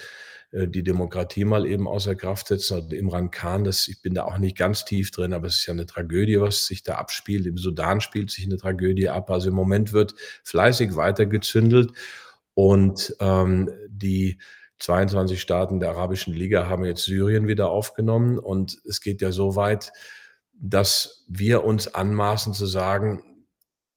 äh, 0.51 0.67
die 0.67 0.83
Demokratie 0.83 1.45
mal 1.45 1.65
eben 1.65 1.87
außer 1.87 2.15
Kraft 2.15 2.47
setzen. 2.47 2.79
Und 2.79 2.93
Imran 2.93 3.31
Khan, 3.31 3.63
das, 3.63 3.87
ich 3.87 4.01
bin 4.01 4.13
da 4.13 4.23
auch 4.23 4.37
nicht 4.37 4.57
ganz 4.57 4.85
tief 4.85 5.11
drin, 5.11 5.33
aber 5.33 5.47
es 5.47 5.57
ist 5.57 5.65
ja 5.65 5.73
eine 5.73 5.85
Tragödie, 5.85 6.39
was 6.39 6.65
sich 6.67 6.83
da 6.83 6.95
abspielt. 6.95 7.45
Im 7.47 7.57
Sudan 7.57 8.01
spielt 8.01 8.29
sich 8.31 8.45
eine 8.45 8.57
Tragödie 8.57 9.09
ab. 9.09 9.29
Also 9.31 9.49
im 9.49 9.55
Moment 9.55 9.93
wird 9.93 10.15
fleißig 10.43 10.95
weitergezündelt 10.95 11.91
und 12.53 13.15
ähm, 13.19 13.69
die 13.87 14.37
22 14.81 15.39
Staaten 15.39 15.79
der 15.79 15.91
Arabischen 15.91 16.33
Liga 16.33 16.67
haben 16.67 16.85
jetzt 16.85 17.03
Syrien 17.03 17.47
wieder 17.47 17.69
aufgenommen 17.69 18.39
und 18.39 18.81
es 18.83 18.99
geht 18.99 19.21
ja 19.21 19.31
so 19.31 19.55
weit, 19.55 19.93
dass 20.53 21.23
wir 21.27 21.63
uns 21.63 21.93
anmaßen 21.93 22.53
zu 22.53 22.65
sagen, 22.65 23.23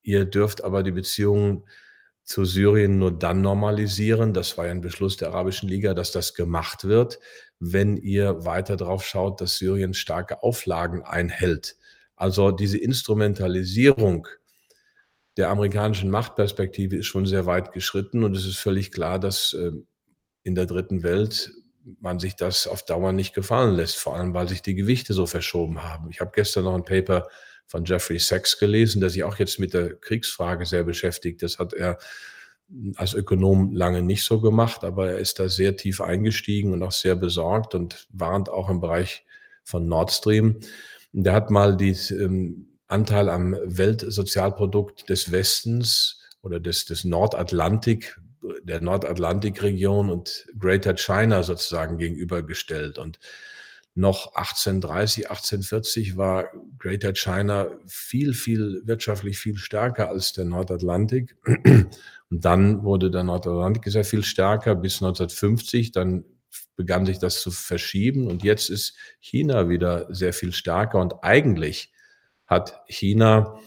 ihr 0.02 0.26
dürft 0.26 0.62
aber 0.62 0.82
die 0.82 0.92
Beziehungen 0.92 1.64
zu 2.22 2.44
Syrien 2.44 2.98
nur 2.98 3.12
dann 3.12 3.40
normalisieren. 3.40 4.34
Das 4.34 4.56
war 4.58 4.66
ja 4.66 4.72
ein 4.72 4.82
Beschluss 4.82 5.16
der 5.16 5.28
Arabischen 5.28 5.68
Liga, 5.68 5.94
dass 5.94 6.12
das 6.12 6.34
gemacht 6.34 6.84
wird, 6.84 7.18
wenn 7.60 7.96
ihr 7.96 8.44
weiter 8.44 8.76
darauf 8.76 9.06
schaut, 9.06 9.40
dass 9.40 9.56
Syrien 9.56 9.94
starke 9.94 10.42
Auflagen 10.42 11.02
einhält. 11.02 11.76
Also 12.16 12.50
diese 12.50 12.78
Instrumentalisierung 12.78 14.28
der 15.36 15.48
amerikanischen 15.48 16.10
Machtperspektive 16.10 16.96
ist 16.96 17.06
schon 17.06 17.26
sehr 17.26 17.46
weit 17.46 17.72
geschritten 17.72 18.22
und 18.22 18.36
es 18.36 18.46
ist 18.46 18.58
völlig 18.58 18.92
klar, 18.92 19.18
dass 19.18 19.52
äh, 19.54 19.72
in 20.44 20.54
der 20.54 20.66
dritten 20.66 21.02
Welt 21.02 21.52
man 22.00 22.18
sich 22.18 22.36
das 22.36 22.66
auf 22.66 22.84
Dauer 22.84 23.12
nicht 23.12 23.34
gefallen 23.34 23.74
lässt, 23.74 23.96
vor 23.96 24.16
allem 24.16 24.32
weil 24.32 24.48
sich 24.48 24.62
die 24.62 24.74
Gewichte 24.74 25.12
so 25.12 25.26
verschoben 25.26 25.82
haben. 25.82 26.08
Ich 26.10 26.20
habe 26.20 26.30
gestern 26.34 26.64
noch 26.64 26.74
ein 26.74 26.84
Paper 26.84 27.28
von 27.66 27.84
Jeffrey 27.84 28.18
Sachs 28.18 28.58
gelesen, 28.58 29.00
der 29.00 29.10
sich 29.10 29.24
auch 29.24 29.36
jetzt 29.36 29.58
mit 29.58 29.74
der 29.74 29.94
Kriegsfrage 29.94 30.64
sehr 30.64 30.84
beschäftigt. 30.84 31.42
Das 31.42 31.58
hat 31.58 31.72
er 31.72 31.98
als 32.96 33.14
Ökonom 33.14 33.74
lange 33.74 34.02
nicht 34.02 34.24
so 34.24 34.40
gemacht, 34.40 34.84
aber 34.84 35.10
er 35.10 35.18
ist 35.18 35.38
da 35.38 35.48
sehr 35.48 35.76
tief 35.76 36.00
eingestiegen 36.00 36.72
und 36.72 36.82
auch 36.82 36.92
sehr 36.92 37.16
besorgt 37.16 37.74
und 37.74 38.06
warnt 38.10 38.48
auch 38.48 38.70
im 38.70 38.80
Bereich 38.80 39.24
von 39.64 39.86
Nord 39.86 40.10
Stream. 40.10 40.60
Der 41.12 41.34
hat 41.34 41.50
mal 41.50 41.76
den 41.76 41.96
ähm, 42.10 42.68
Anteil 42.88 43.28
am 43.28 43.56
Weltsozialprodukt 43.64 45.08
des 45.08 45.30
Westens 45.30 46.20
oder 46.42 46.60
des, 46.60 46.86
des 46.86 47.04
Nordatlantik, 47.04 48.18
der 48.62 48.80
Nordatlantikregion 48.80 50.10
und 50.10 50.46
Greater 50.58 50.94
China 50.96 51.42
sozusagen 51.42 51.98
gegenübergestellt. 51.98 52.98
Und 52.98 53.18
noch 53.94 54.34
1830, 54.34 55.30
1840 55.30 56.16
war 56.16 56.50
Greater 56.78 57.12
China 57.14 57.68
viel, 57.86 58.34
viel 58.34 58.82
wirtschaftlich 58.84 59.38
viel 59.38 59.56
stärker 59.56 60.08
als 60.08 60.32
der 60.32 60.44
Nordatlantik. 60.44 61.36
Und 62.30 62.44
dann 62.44 62.82
wurde 62.82 63.10
der 63.10 63.22
Nordatlantik 63.22 63.84
sehr 63.92 64.04
viel 64.04 64.24
stärker 64.24 64.74
bis 64.74 64.94
1950. 64.96 65.92
Dann 65.92 66.24
begann 66.76 67.06
sich 67.06 67.20
das 67.20 67.40
zu 67.40 67.52
verschieben. 67.52 68.26
Und 68.26 68.42
jetzt 68.42 68.68
ist 68.68 68.96
China 69.20 69.68
wieder 69.68 70.12
sehr 70.12 70.32
viel 70.32 70.52
stärker. 70.52 71.00
Und 71.00 71.22
eigentlich 71.22 71.92
hat 72.46 72.82
China 72.88 73.60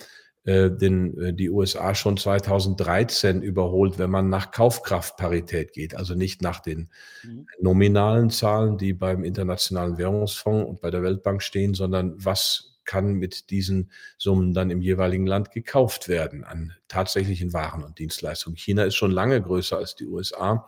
äh, 0.48 0.72
den, 0.72 1.20
äh, 1.20 1.34
die 1.34 1.50
USA 1.50 1.94
schon 1.94 2.16
2013 2.16 3.42
überholt, 3.42 4.00
wenn 4.00 4.10
man 4.10 4.30
nach 4.30 4.52
Kaufkraftparität 4.52 5.74
geht, 5.74 5.94
also 5.94 6.16
nicht 6.16 6.42
nach 6.42 6.62
den 6.62 6.90
mhm. 7.22 7.48
nominalen 7.60 8.30
Zahlen, 8.30 8.78
die 8.78 8.94
beim 8.94 9.26
Internationalen 9.26 9.98
Währungsfonds 9.98 10.70
und 10.70 10.80
bei 10.80 10.90
der 10.90 11.04
Weltbank 11.04 11.44
stehen, 11.44 11.74
sondern 11.74 12.16
was 12.24 12.78
kann 12.86 13.16
mit 13.16 13.50
diesen 13.50 13.92
Summen 14.18 14.54
dann 14.54 14.70
im 14.70 14.82
jeweiligen 14.82 15.28
Land 15.28 15.52
gekauft 15.52 16.08
werden 16.08 16.46
an 16.46 16.72
tatsächlichen 16.88 17.52
Waren 17.52 17.84
und 17.84 18.00
Dienstleistungen. 18.00 18.56
China 18.56 18.86
ist 18.86 18.96
schon 18.96 19.12
lange 19.12 19.42
größer 19.42 19.76
als 19.76 19.96
die 19.96 20.06
USA 20.06 20.66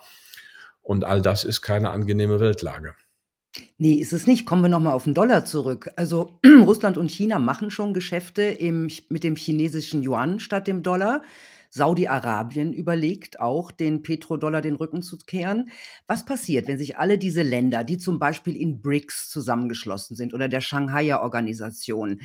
und 0.82 1.06
all 1.06 1.22
das 1.22 1.46
ist 1.46 1.62
keine 1.62 1.92
angenehme 1.92 2.42
Weltlage. 2.42 2.96
Ne, 3.78 4.00
ist 4.00 4.14
es 4.14 4.28
nicht. 4.28 4.46
Kommen 4.46 4.62
wir 4.62 4.70
noch 4.70 4.80
mal 4.80 4.94
auf 4.94 5.06
den 5.06 5.14
Dollar 5.14 5.46
zurück. 5.46 5.90
Also, 5.96 6.40
Russland 6.46 6.98
und 6.98 7.10
China 7.10 7.40
machen 7.40 7.72
schon 7.72 7.94
Geschäfte 7.94 8.44
im 8.44 8.90
mit 9.10 9.24
dem 9.24 9.36
chinesischen 9.36 10.04
Yuan 10.04 10.40
statt 10.40 10.68
dem 10.68 10.84
Dollar. 10.84 11.24
Saudi-Arabien 11.72 12.74
überlegt 12.74 13.40
auch, 13.40 13.72
den 13.72 14.02
Petrodollar 14.02 14.62
den 14.62 14.76
Rücken 14.76 15.04
zu 15.04 15.18
kehren. 15.18 15.70
Was 16.08 16.26
passiert, 16.26 16.68
wenn 16.68 16.80
sich 16.80 16.98
alle 16.98 17.20
diese 17.20 17.44
Länder, 17.44 17.84
die 17.84 18.00
zum 18.00 18.18
Beispiel 18.18 18.56
in 18.56 18.82
BRICS 18.82 19.30
zusammengeschlossen 19.30 20.16
sind 20.16 20.34
oder 20.34 20.48
der 20.48 20.62
Shanghaier 20.62 21.22
Organisation 21.22 22.22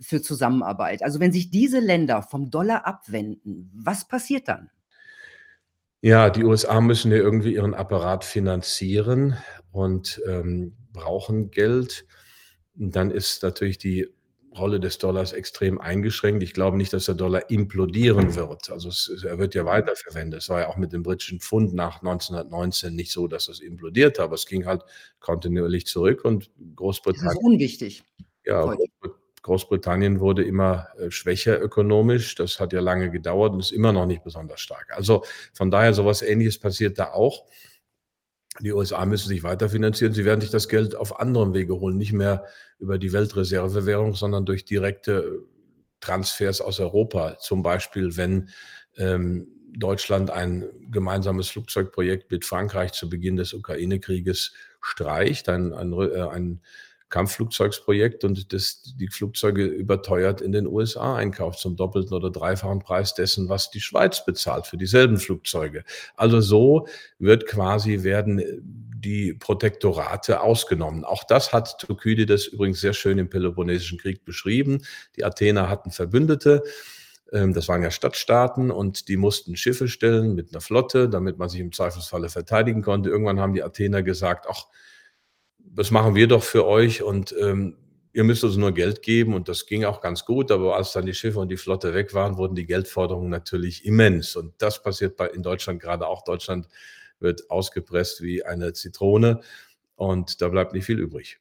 für 0.00 0.22
Zusammenarbeit 0.22 1.02
also, 1.02 1.20
wenn 1.20 1.32
sich 1.32 1.50
diese 1.50 1.80
Länder 1.80 2.22
vom 2.22 2.50
Dollar 2.50 2.86
abwenden, 2.86 3.70
was 3.74 4.06
passiert 4.08 4.48
dann? 4.48 4.70
Ja, 6.00 6.30
die 6.30 6.44
USA 6.44 6.80
müssen 6.80 7.10
ja 7.10 7.18
irgendwie 7.18 7.54
ihren 7.54 7.74
Apparat 7.74 8.24
finanzieren 8.24 9.36
und, 9.72 10.20
ähm, 10.28 10.76
brauchen 10.92 11.50
Geld. 11.50 12.06
Dann 12.74 13.10
ist 13.10 13.42
natürlich 13.42 13.78
die 13.78 14.08
Rolle 14.56 14.80
des 14.80 14.98
Dollars 14.98 15.32
extrem 15.32 15.80
eingeschränkt. 15.80 16.42
Ich 16.42 16.52
glaube 16.54 16.76
nicht, 16.76 16.92
dass 16.92 17.06
der 17.06 17.14
Dollar 17.14 17.50
implodieren 17.50 18.34
wird. 18.34 18.70
Also, 18.70 18.88
es 18.88 19.24
er 19.24 19.38
wird 19.38 19.54
ja 19.54 19.64
weiterverwendet. 19.64 20.42
Es 20.42 20.48
war 20.48 20.60
ja 20.60 20.68
auch 20.68 20.76
mit 20.76 20.92
dem 20.92 21.02
britischen 21.02 21.40
Pfund 21.40 21.74
nach 21.74 22.02
1919 22.02 22.94
nicht 22.94 23.12
so, 23.12 23.28
dass 23.28 23.48
es 23.48 23.60
implodierte, 23.60 24.22
aber 24.22 24.34
es 24.34 24.46
ging 24.46 24.66
halt 24.66 24.82
kontinuierlich 25.20 25.86
zurück 25.86 26.24
und 26.24 26.44
Es 26.44 26.48
ist 26.48 26.76
Großbritannien 26.76 27.38
unwichtig 27.44 28.04
ja, 28.44 28.74
Großbritannien 29.48 30.20
wurde 30.20 30.44
immer, 30.44 30.88
äh, 30.98 31.10
schwächer 31.10 31.60
ökonomisch. 31.60 32.34
Das 32.34 32.60
hat 32.60 32.72
ja 32.72 32.80
lange 32.80 33.10
gedauert 33.10 33.52
und 33.52 33.60
ist 33.60 33.72
immer 33.72 33.92
noch 33.92 34.06
nicht 34.06 34.22
besonders 34.22 34.60
stark. 34.60 34.92
Also, 34.94 35.24
von 35.52 35.70
daher 35.70 35.94
so 35.94 36.04
was 36.04 36.22
Ähnliches 36.22 36.58
passiert 36.58 36.98
da 36.98 37.12
auch. 37.12 37.46
Die 38.60 38.72
USA 38.72 39.06
müssen 39.06 39.28
sich 39.28 39.42
weiterfinanzieren. 39.42 40.12
Sie 40.14 40.24
werden 40.24 40.40
sich 40.40 40.50
das 40.50 40.68
Geld 40.68 40.94
auf 40.94 41.18
anderem 41.20 41.54
Wege 41.54 41.80
holen, 41.80 41.96
nicht 41.96 42.12
mehr 42.12 42.44
über 42.78 42.98
die 42.98 43.12
Weltreservewährung, 43.12 44.14
sondern 44.14 44.44
durch 44.44 44.64
direkte 44.64 45.42
Transfers 46.00 46.60
aus 46.60 46.78
Europa. 46.80 47.38
Zum 47.38 47.62
Beispiel, 47.62 48.16
wenn, 48.16 48.50
ähm, 48.96 49.48
Deutschland 49.76 50.30
ein 50.30 50.66
gemeinsames 50.90 51.48
Flugzeugprojekt 51.48 52.30
mit 52.30 52.44
Frankreich 52.44 52.92
zu 52.92 53.08
Beginn 53.08 53.36
des 53.36 53.52
Ukraine-Krieges 53.52 54.52
streicht, 54.80 55.48
ein 55.48 55.72
ein 55.72 55.92
äh, 55.92 56.22
ein 56.22 56.60
Kampfflugzeugsprojekt 57.10 58.24
und 58.24 58.52
das 58.52 58.82
die 58.98 59.08
Flugzeuge 59.08 59.64
überteuert 59.64 60.40
in 60.40 60.52
den 60.52 60.66
USA 60.66 61.16
einkauft 61.16 61.58
zum 61.60 61.76
doppelten 61.76 62.14
oder 62.14 62.30
dreifachen 62.30 62.80
Preis 62.80 63.14
dessen, 63.14 63.48
was 63.48 63.70
die 63.70 63.80
Schweiz 63.80 64.24
bezahlt 64.24 64.66
für 64.66 64.76
dieselben 64.76 65.18
Flugzeuge. 65.18 65.84
Also, 66.16 66.40
so 66.40 66.86
wird 67.18 67.46
quasi 67.46 68.02
werden, 68.02 68.42
die 69.00 69.32
Protektorate 69.34 70.40
ausgenommen. 70.40 71.04
Auch 71.04 71.24
das 71.24 71.52
hat 71.52 71.78
Thukydides 71.78 72.46
übrigens 72.48 72.80
sehr 72.80 72.92
schön 72.94 73.18
im 73.18 73.30
Peloponnesischen 73.30 73.98
Krieg 73.98 74.24
beschrieben. 74.24 74.82
Die 75.16 75.24
Athener 75.24 75.68
hatten 75.68 75.90
Verbündete, 75.92 76.64
ähm, 77.32 77.54
das 77.54 77.68
waren 77.68 77.82
ja 77.82 77.90
Stadtstaaten 77.90 78.70
und 78.70 79.08
die 79.08 79.16
mussten 79.16 79.56
Schiffe 79.56 79.88
stellen 79.88 80.34
mit 80.34 80.52
'ner 80.52 80.60
Flotte, 80.60 81.08
damit 81.08 81.38
man 81.38 81.48
sich 81.48 81.60
im 81.60 81.72
Zweifelsfalle 81.72 82.28
verteidigen 82.30 82.82
konnte. 82.82 83.10
Irgendwann 83.10 83.40
haben 83.40 83.54
die 83.54 83.62
Athener 83.62 84.02
gesagt: 84.02 84.46
„Ach, 84.50 84.66
das 85.74 85.90
machen 85.90 86.14
wir 86.14 86.26
doch 86.28 86.42
für 86.42 86.66
euch 86.66 87.02
und, 87.02 87.34
ähm, 87.40 87.76
ihr 88.12 88.24
müsst 88.24 88.42
uns 88.44 88.56
nur 88.56 88.72
Geld 88.72 89.02
geben.“ 89.02 89.34
Und 89.34 89.48
das 89.48 89.66
ging 89.66 89.84
auch 89.84 90.00
ganz 90.00 90.24
gut, 90.24 90.50
aber 90.50 90.76
als 90.76 90.92
dann 90.92 91.06
die 91.06 91.14
Schiffe 91.14 91.38
und 91.40 91.48
die 91.50 91.56
Flotte 91.56 91.94
weg 91.94 92.14
waren, 92.14 92.36
wurden 92.36 92.54
die 92.54 92.66
Geldforderungen 92.66 93.30
natürlich 93.30 93.84
immens. 93.84 94.36
Und 94.36 94.54
das 94.58 94.82
passiert 94.82 95.16
bei 95.16 95.28
in 95.28 95.42
Deutschland 95.42 95.80
grade 95.80 96.06
auch. 96.06 96.24
Deutschland 96.24 96.68
wird 97.20 97.50
ausgepresst 97.50 98.22
wie 98.22 98.44
eine 98.44 98.72
Zitrone 98.72 99.40
und 99.96 100.40
da 100.42 100.48
bleibt 100.48 100.72
nicht 100.72 100.86
viel 100.86 100.98
übrig. 101.00 101.40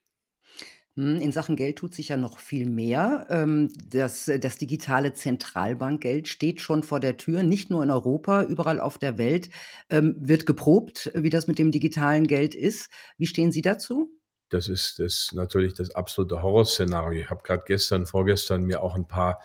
Mhm, 0.96 1.22
in 1.22 1.32
Sachen 1.32 1.56
Geld 1.56 1.78
tut 1.78 1.94
sich 1.94 2.10
ja 2.10 2.18
noch 2.18 2.40
viel 2.40 2.68
mehr. 2.70 3.28
Ähm, 3.30 3.72
das 3.90 4.26
das 4.40 4.58
digitale 4.58 5.14
Zentralbankgeld 5.14 6.28
steht 6.28 6.60
schon 6.62 6.84
vor 6.84 7.00
der 7.00 7.18
Tür, 7.18 7.44
nicht 7.44 7.70
nur 7.70 7.84
in 7.84 7.92
Europa, 7.92 8.44
überall 8.44 8.80
auf 8.80 8.98
der 8.98 9.18
Welt, 9.18 9.50
ähm, 9.90 10.16
wird 10.20 10.46
geprobt, 10.46 11.12
wie 11.16 11.30
das 11.30 11.48
mit 11.48 11.60
dem 11.60 11.72
digitalen 11.72 12.26
Geld 12.28 12.56
ist. 12.56 12.90
Wie 13.18 13.28
stehen 13.28 13.52
Sie 13.52 13.62
dazu? 13.62 14.17
Das 14.52 14.70
ist 14.70 15.00
das 15.00 15.32
natürlich 15.34 15.74
das 15.74 15.92
absolute 15.92 16.42
Horrorszenario. 16.42 17.22
Ich 17.22 17.30
habe 17.30 17.42
grad 17.44 17.66
gestern, 17.66 18.06
vorgestern 18.06 18.64
mir 18.64 18.82
auch 18.82 18.96
'n 18.96 19.08
paar, 19.08 19.42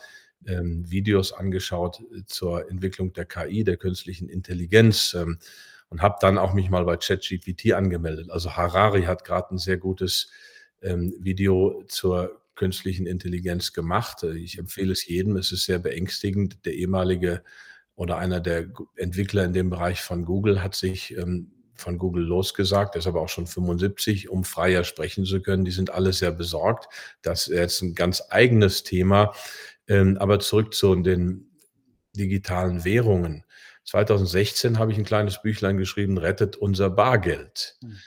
ähm, 0.46 0.88
Videos 0.90 1.32
angeschaut, 1.32 2.00
äh, 2.12 2.22
zur 2.26 2.68
Entwicklung 2.70 3.12
der 3.12 3.24
KI, 3.26 3.64
der 3.64 3.76
künstlichen 3.76 4.28
Intelligenz, 4.28 5.14
ähm, 5.14 5.38
und 5.88 6.02
habe 6.02 6.16
dann 6.20 6.38
auch 6.38 6.54
mich 6.54 6.70
mal 6.70 6.84
bei 6.84 6.96
ChatGPT 6.96 7.72
angemeldet. 7.72 8.30
Also, 8.30 8.56
Harari 8.56 9.02
hat 9.02 9.24
grad 9.24 9.50
'n 9.50 9.58
sehr 9.58 9.76
gutes, 9.76 10.30
ähm, 10.82 11.14
Video 11.18 11.82
zur 11.88 12.40
künstlichen 12.54 13.06
Intelligenz 13.06 13.72
gemacht. 13.72 14.22
Äh, 14.22 14.34
ich 14.38 14.58
empfehle 14.58 14.92
es 14.92 15.06
jedem. 15.06 15.36
Es 15.36 15.50
ist 15.52 15.64
sehr 15.64 15.78
beängstigend. 15.80 16.64
Der 16.64 16.74
ehemalige 16.74 17.42
oder 17.96 18.18
einer 18.18 18.40
der 18.40 18.68
Entwickler 18.96 19.44
in 19.44 19.52
dem 19.52 19.68
Bereich 19.70 20.00
von 20.00 20.24
Google 20.24 20.62
hat 20.62 20.74
sich, 20.76 21.16
ähm, 21.16 21.52
von 21.76 21.98
Google 21.98 22.24
losgesagt. 22.24 22.96
Ist 22.96 23.06
aber 23.06 23.20
auch 23.22 23.28
schon 23.28 23.46
75, 23.46 24.28
um 24.30 24.44
freier 24.44 24.84
sprechen 24.84 25.24
zu 25.24 25.40
können. 25.42 25.64
Die 25.64 25.70
sind 25.72 25.90
alle 25.90 26.12
sehr 26.12 26.32
besorgt. 26.32 26.88
Das 27.22 27.48
ist 27.48 27.56
jetzt 27.58 27.82
'n 27.82 27.94
ganz 27.94 28.22
eigenes 28.30 28.82
Thema. 28.84 29.32
Ähm, 29.88 30.16
aber 30.18 30.40
zurück 30.40 30.74
zu 30.74 30.94
den 30.96 31.50
digitalen 32.16 32.84
Währungen. 32.84 33.44
2016 33.84 34.78
habe 34.78 34.92
ich 34.92 34.98
'n 34.98 35.04
kleines 35.04 35.42
Büchlein 35.42 35.78
geschrieben, 35.78 36.18
„Rettet 36.18 36.56
unser 36.56 36.90
Bargeld“. 36.90 37.76
Mhm. 37.82 37.98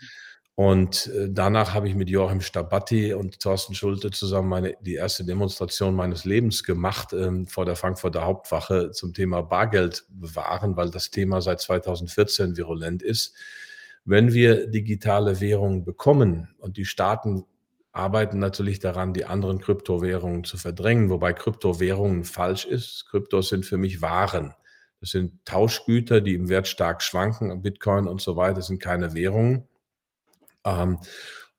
Und, 0.55 1.07
äh, 1.07 1.27
danach 1.29 1.73
habe 1.73 1.89
ich 1.89 1.95
mit 1.95 2.09
Joachim 2.09 2.39
Stability 2.39 3.13
und 3.13 3.41
Thorsten 3.41 3.75
Schulte 3.75 4.11
zusammen 4.11 4.47
meine 4.47 4.77
die 4.79 4.95
erste 4.95 5.25
Demonstration 5.25 5.93
meines 5.95 6.23
Lebens 6.23 6.63
gemacht, 6.63 7.11
ähm, 7.11 7.45
vor 7.45 7.65
der 7.65 7.75
Frankfurter 7.75 8.23
Hauptwache 8.23 8.91
zum 8.91 9.13
Thema 9.13 9.41
Bargeld 9.41 10.05
bewahren, 10.09 10.77
weil 10.77 10.91
das 10.91 11.11
Thema 11.11 11.41
seit 11.41 11.59
2014 11.59 12.55
virulent 12.55 13.03
ist. 13.03 13.35
Wenn 14.05 14.33
wir 14.33 14.67
digitale 14.67 15.41
Währungen 15.41 15.83
bekommen 15.83 16.55
und 16.59 16.77
die 16.77 16.85
Staaten 16.85 17.45
arbeiten 17.95 18.39
natürlich 18.39 18.79
daran, 18.79 19.13
die 19.13 19.25
anderen 19.25 19.59
Kryptowährungen 19.59 20.43
zu 20.43 20.57
verdrängen, 20.57 21.09
wobei 21.09 21.33
Kryptowährungen 21.33 22.25
falsch 22.25 22.65
ist. 22.65 23.07
Kryptos 23.09 23.49
sind 23.49 23.65
für 23.65 23.77
mich 23.77 24.01
Waren. 24.01 24.53
Das 24.99 25.11
sind 25.11 25.45
Tauschgüter, 25.45 26.19
die 26.19 26.35
im 26.35 26.49
Wert 26.49 26.67
stark 26.67 27.01
schwanken. 27.01 27.61
Bitcoin 27.61 28.07
und 28.07 28.21
so 28.21 28.35
weiter 28.35 28.61
sind 28.61 28.79
keine 28.79 29.13
Währungen. 29.13 29.67
Ähm, 30.65 30.99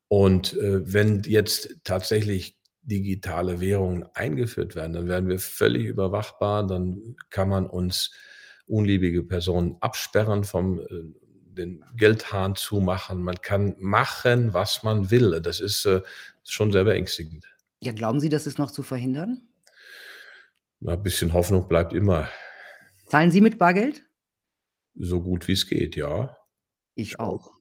und, 0.07 0.53
äh, 0.57 0.93
wenn 0.93 1.23
jetzt 1.23 1.77
tatsächlich 1.83 2.57
digitale 2.81 3.59
Währungen 3.59 4.05
eingeführt 4.13 4.75
werden, 4.75 4.93
dann 4.93 5.07
werden 5.07 5.27
wir 5.27 5.39
völlig 5.39 5.85
überwachbar. 5.85 6.65
Dann 6.65 7.15
kann 7.29 7.49
man 7.49 7.65
uns 7.65 8.11
unliebige 8.65 9.23
Personen 9.23 9.77
absperren, 9.81 10.43
vom 10.43 10.79
äh, 10.79 10.85
den 11.57 11.83
Geldhahn 11.95 12.55
zumachen. 12.55 13.23
Man 13.23 13.41
kann 13.41 13.75
machen, 13.79 14.53
was 14.53 14.83
man 14.83 15.09
will. 15.09 15.41
Das 15.41 15.59
ist, 15.59 15.85
äh, 15.85 16.01
schon 16.43 16.71
sehr 16.71 16.83
beängstigend. 16.83 17.45
Ja, 17.81 17.91
glauben 17.91 18.19
Sie, 18.19 18.29
das 18.29 18.47
ist 18.47 18.57
noch 18.57 18.71
zu 18.71 18.83
verhindern? 18.83 19.41
Na, 20.79 20.95
bisschen 20.95 21.33
Hoffnung 21.33 21.67
bleibt 21.67 21.93
immer. 21.93 22.29
Zahlen 23.07 23.31
Sie 23.31 23.41
mit 23.41 23.57
Bargeld? 23.57 24.03
So 24.95 25.21
gut 25.21 25.47
wie's 25.47 25.67
geht, 25.67 25.95
ja. 25.95 26.37
Ich 26.95 27.19
auch. 27.19 27.56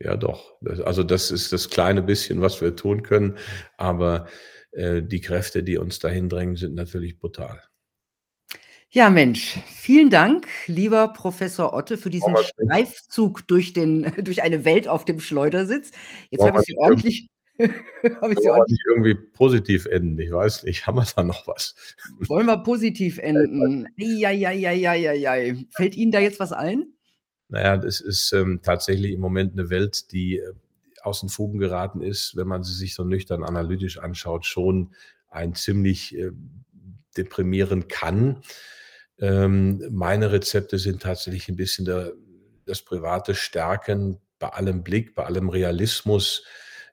Ja, 0.00 0.16
doch. 0.16 0.56
Also, 0.84 1.02
das 1.02 1.30
ist 1.30 1.52
das 1.52 1.70
kleine 1.70 2.02
bisschen, 2.02 2.40
was 2.40 2.60
wir 2.60 2.76
tun 2.76 3.02
können, 3.02 3.36
aber, 3.76 4.28
äh, 4.72 5.02
die 5.02 5.20
Kräfte, 5.20 5.62
die 5.62 5.78
uns 5.78 5.98
dahin 5.98 6.28
drängen, 6.28 6.56
sind 6.56 6.74
natürlich 6.74 7.18
brutal. 7.18 7.62
Ja, 8.90 9.10
Mensch, 9.10 9.58
vielen 9.66 10.08
Dank, 10.08 10.46
lieber 10.66 11.08
Professor 11.08 11.74
Otte, 11.74 11.98
für 11.98 12.08
diesen 12.08 12.32
nicht. 12.32 12.54
Streifzug 12.54 13.46
durch 13.46 13.74
den 13.74 14.02
durch 14.24 14.42
eine 14.42 14.64
Welt 14.64 14.88
auf 14.88 15.04
dem 15.04 15.20
Schleudersitz. 15.20 15.90
Jetzt 16.30 16.40
Wollen 16.40 16.52
habe 16.52 16.62
ich 16.62 16.66
Sie 16.66 16.76
ordentlich 16.78 17.28
habe 18.22 18.32
ich 18.32 18.38
Sie 18.38 18.48
ordentlich 18.48 18.80
irgendwie 18.88 19.14
positiv 19.14 19.84
enden? 19.86 20.18
Ich 20.18 20.30
weiß 20.30 20.62
nicht. 20.62 20.86
Haben 20.86 20.98
wir 20.98 21.06
da 21.16 21.24
noch 21.24 21.46
was? 21.48 21.74
Wollen 22.28 22.46
wir 22.46 22.58
positiv 22.58 23.18
enden? 23.18 23.88
Ei, 24.00 24.24
ei, 24.24 24.46
ei, 24.46 24.68
ei, 24.68 24.88
ei, 24.88 25.28
ei. 25.28 25.56
Fällt 25.70 25.96
Ihnen 25.96 26.12
da 26.12 26.20
jetzt 26.20 26.38
was 26.40 26.52
ein? 26.52 26.94
Na 27.50 27.62
ja, 27.62 27.76
das 27.78 28.00
ist, 28.00 28.32
ähm, 28.32 28.60
tatsächlich 28.62 29.12
im 29.12 29.20
Moment 29.20 29.54
'ne 29.56 29.70
Welt, 29.70 30.12
die, 30.12 30.38
äh, 30.38 30.52
aus 31.02 31.20
den 31.20 31.28
Fugen 31.30 31.58
geraten 31.58 32.02
ist, 32.02 32.36
wenn 32.36 32.46
man 32.48 32.62
sie 32.62 32.74
sich 32.74 32.94
so 32.94 33.04
nüchtern 33.04 33.42
analytisch 33.44 33.98
anschaut, 33.98 34.44
schon 34.44 34.92
ein 35.30 35.54
ziemlich, 35.54 36.14
äh, 36.16 36.30
deprimieren 37.16 37.88
kann. 37.88 38.42
Ähm, 39.20 39.82
meine 39.90 40.32
Rezepte 40.32 40.78
sind 40.78 41.02
tatsächlich 41.02 41.48
'n 41.48 41.56
bisschen 41.56 41.84
da 41.86 42.10
das 42.66 42.82
private 42.82 43.34
Stärken 43.34 44.18
bei 44.38 44.48
allem 44.50 44.82
Blick, 44.84 45.14
bei 45.14 45.24
allem 45.24 45.48
Realismus. 45.50 46.44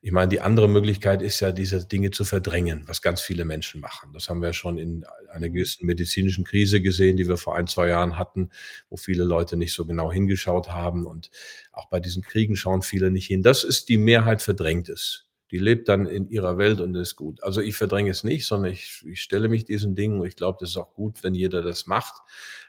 Ich 0.05 0.11
meine, 0.11 0.29
die 0.29 0.39
andere 0.39 0.69
Möglichkeit 0.69 1.23
ist 1.23 1.39
ja, 1.39 1.51
diese 1.51 1.83
Dinge 1.83 2.11
zu 2.11 2.25
verdrängen, 2.25 2.83
was 2.85 3.01
ganz 3.01 3.21
viele 3.21 3.43
Menschen 3.43 3.81
machen. 3.81 4.13
Das 4.13 4.29
haben 4.29 4.39
wir 4.39 4.53
schon 4.53 4.77
in 4.77 5.03
einer 5.31 5.49
gewissen 5.49 5.87
medizinischen 5.87 6.43
Krise 6.43 6.79
gesehen, 6.79 7.17
die 7.17 7.27
wir 7.27 7.37
vor 7.37 7.55
ein, 7.55 7.65
zwei 7.65 7.87
Jahren 7.87 8.15
hatten, 8.15 8.51
wo 8.91 8.97
viele 8.97 9.23
Leute 9.23 9.57
nicht 9.57 9.73
so 9.73 9.83
genau 9.83 10.11
hingeschaut 10.11 10.69
haben. 10.69 11.07
Und 11.07 11.31
auch 11.71 11.89
bei 11.89 11.99
diesen 11.99 12.21
Kriegen 12.21 12.55
schauen 12.55 12.83
viele 12.83 13.09
nicht 13.09 13.25
hin. 13.25 13.41
Das 13.41 13.63
ist 13.63 13.89
die 13.89 13.97
Mehrheit 13.97 14.43
verdrängt 14.43 14.89
ist. 14.89 15.27
Die 15.49 15.57
lebt 15.57 15.89
dann 15.89 16.05
in 16.05 16.29
ihrer 16.29 16.59
Welt 16.59 16.81
und 16.81 16.93
ist 16.93 17.15
gut. 17.15 17.41
Also 17.41 17.61
ich 17.61 17.75
verdränge 17.75 18.11
es 18.11 18.23
nicht, 18.23 18.45
sondern 18.45 18.73
ich, 18.73 19.03
ich 19.07 19.23
stelle 19.23 19.49
mich 19.49 19.65
diesen 19.65 19.95
Dingen 19.95 20.19
und 20.19 20.27
ich 20.27 20.35
glaube, 20.35 20.59
das 20.61 20.69
ist 20.69 20.77
auch 20.77 20.93
gut, 20.93 21.23
wenn 21.23 21.33
jeder 21.33 21.63
das 21.63 21.87
macht. 21.87 22.13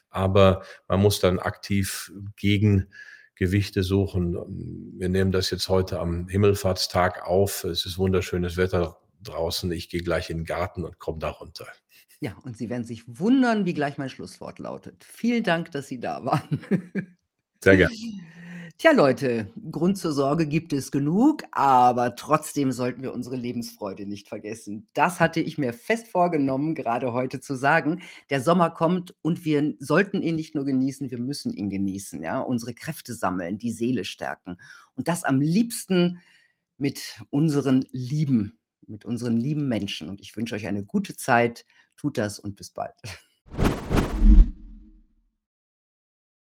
Aber 0.09 0.63
man 0.89 1.01
muss 1.01 1.21
dann 1.21 1.39
aktiv 1.39 2.11
gegen 2.37 2.89
Gewichte 3.37 3.83
suchen. 3.83 4.35
Wir 4.99 5.09
nehmen 5.09 5.31
das 5.31 5.51
jetzt 5.51 5.69
heute 5.69 6.01
am 6.01 6.29
Himmelfahrtstag 6.29 7.27
auf. 7.27 7.65
Es 7.65 7.87
ist 7.87 7.99
wunderschönes 7.99 8.57
Wetter 8.57 8.99
draußen. 9.23 9.71
Ich 9.73 9.89
gehe 9.89 10.03
gleich 10.03 10.31
in 10.31 10.39
den 10.39 10.45
Garten 10.45 10.85
und 10.85 10.99
komme 10.99 11.19
da 11.19 11.31
runter. 11.31 11.67
Ja, 12.21 12.35
und 12.45 12.57
Sie 12.57 12.71
werden 12.71 12.85
sich 12.85 13.05
wundern, 13.07 13.67
wie 13.67 13.75
gleich 13.75 13.99
mein 13.99 14.09
Schlusswort 14.09 14.59
lautet. 14.59 15.05
Vielen 15.05 15.45
Dank, 15.45 15.71
dass 15.73 15.87
Sie 15.87 16.01
da 16.01 16.25
waren. 16.25 16.61
Sehr 17.63 17.77
gerne. 17.77 17.95
Tja, 18.79 18.93
Leute, 18.93 19.51
Grund 19.71 19.97
zur 19.97 20.13
Sorge 20.13 20.47
gibt 20.47 20.75
es 20.75 20.91
genug, 20.91 21.45
aber 21.51 22.15
trotzdem 22.15 22.73
sollten 22.73 23.03
wir 23.03 23.15
unsere 23.15 23.35
Lebensfreude 23.37 24.05
nicht 24.05 24.29
vergessen. 24.29 24.87
Das 24.93 25.19
hatte 25.19 25.41
ich 25.41 25.57
mir 25.57 25.73
fest 25.73 26.09
vorgenommen, 26.09 26.75
gerade 26.75 27.15
heute 27.15 27.41
zu 27.41 27.55
sagen. 27.55 28.03
Der 28.29 28.43
Sommer 28.43 28.69
kommt 28.69 29.15
und 29.23 29.47
wir 29.47 29.75
sollten 29.79 30.21
ihn 30.21 30.37
nicht 30.37 30.55
nur 30.55 30.67
genießen, 30.67 31.11
wir 31.11 31.19
müssen 31.19 31.55
ihn 31.55 31.71
genießen, 31.71 32.23
ja, 32.23 32.39
unsere 32.41 32.75
Kräfte 32.75 33.15
sammeln, 33.15 33.57
die 33.57 33.73
Seele 33.73 34.05
stärken 34.05 34.59
und 34.95 35.09
das 35.09 35.25
am 35.25 35.41
liebsten 35.41 36.21
mit 36.77 37.23
unseren 37.31 37.87
Lieben, 37.93 38.59
mit 38.87 39.07
unseren 39.07 39.39
lieben 39.39 39.69
Menschen. 39.69 40.11
Und 40.11 40.21
ich 40.21 40.37
wünsche 40.37 40.55
euch 40.55 40.67
eine 40.67 40.85
gute 40.85 41.17
Zeit. 41.17 41.65
Tut 41.97 42.19
das 42.19 42.39
und 42.39 42.57
bis 42.57 42.71
bald. 42.71 42.95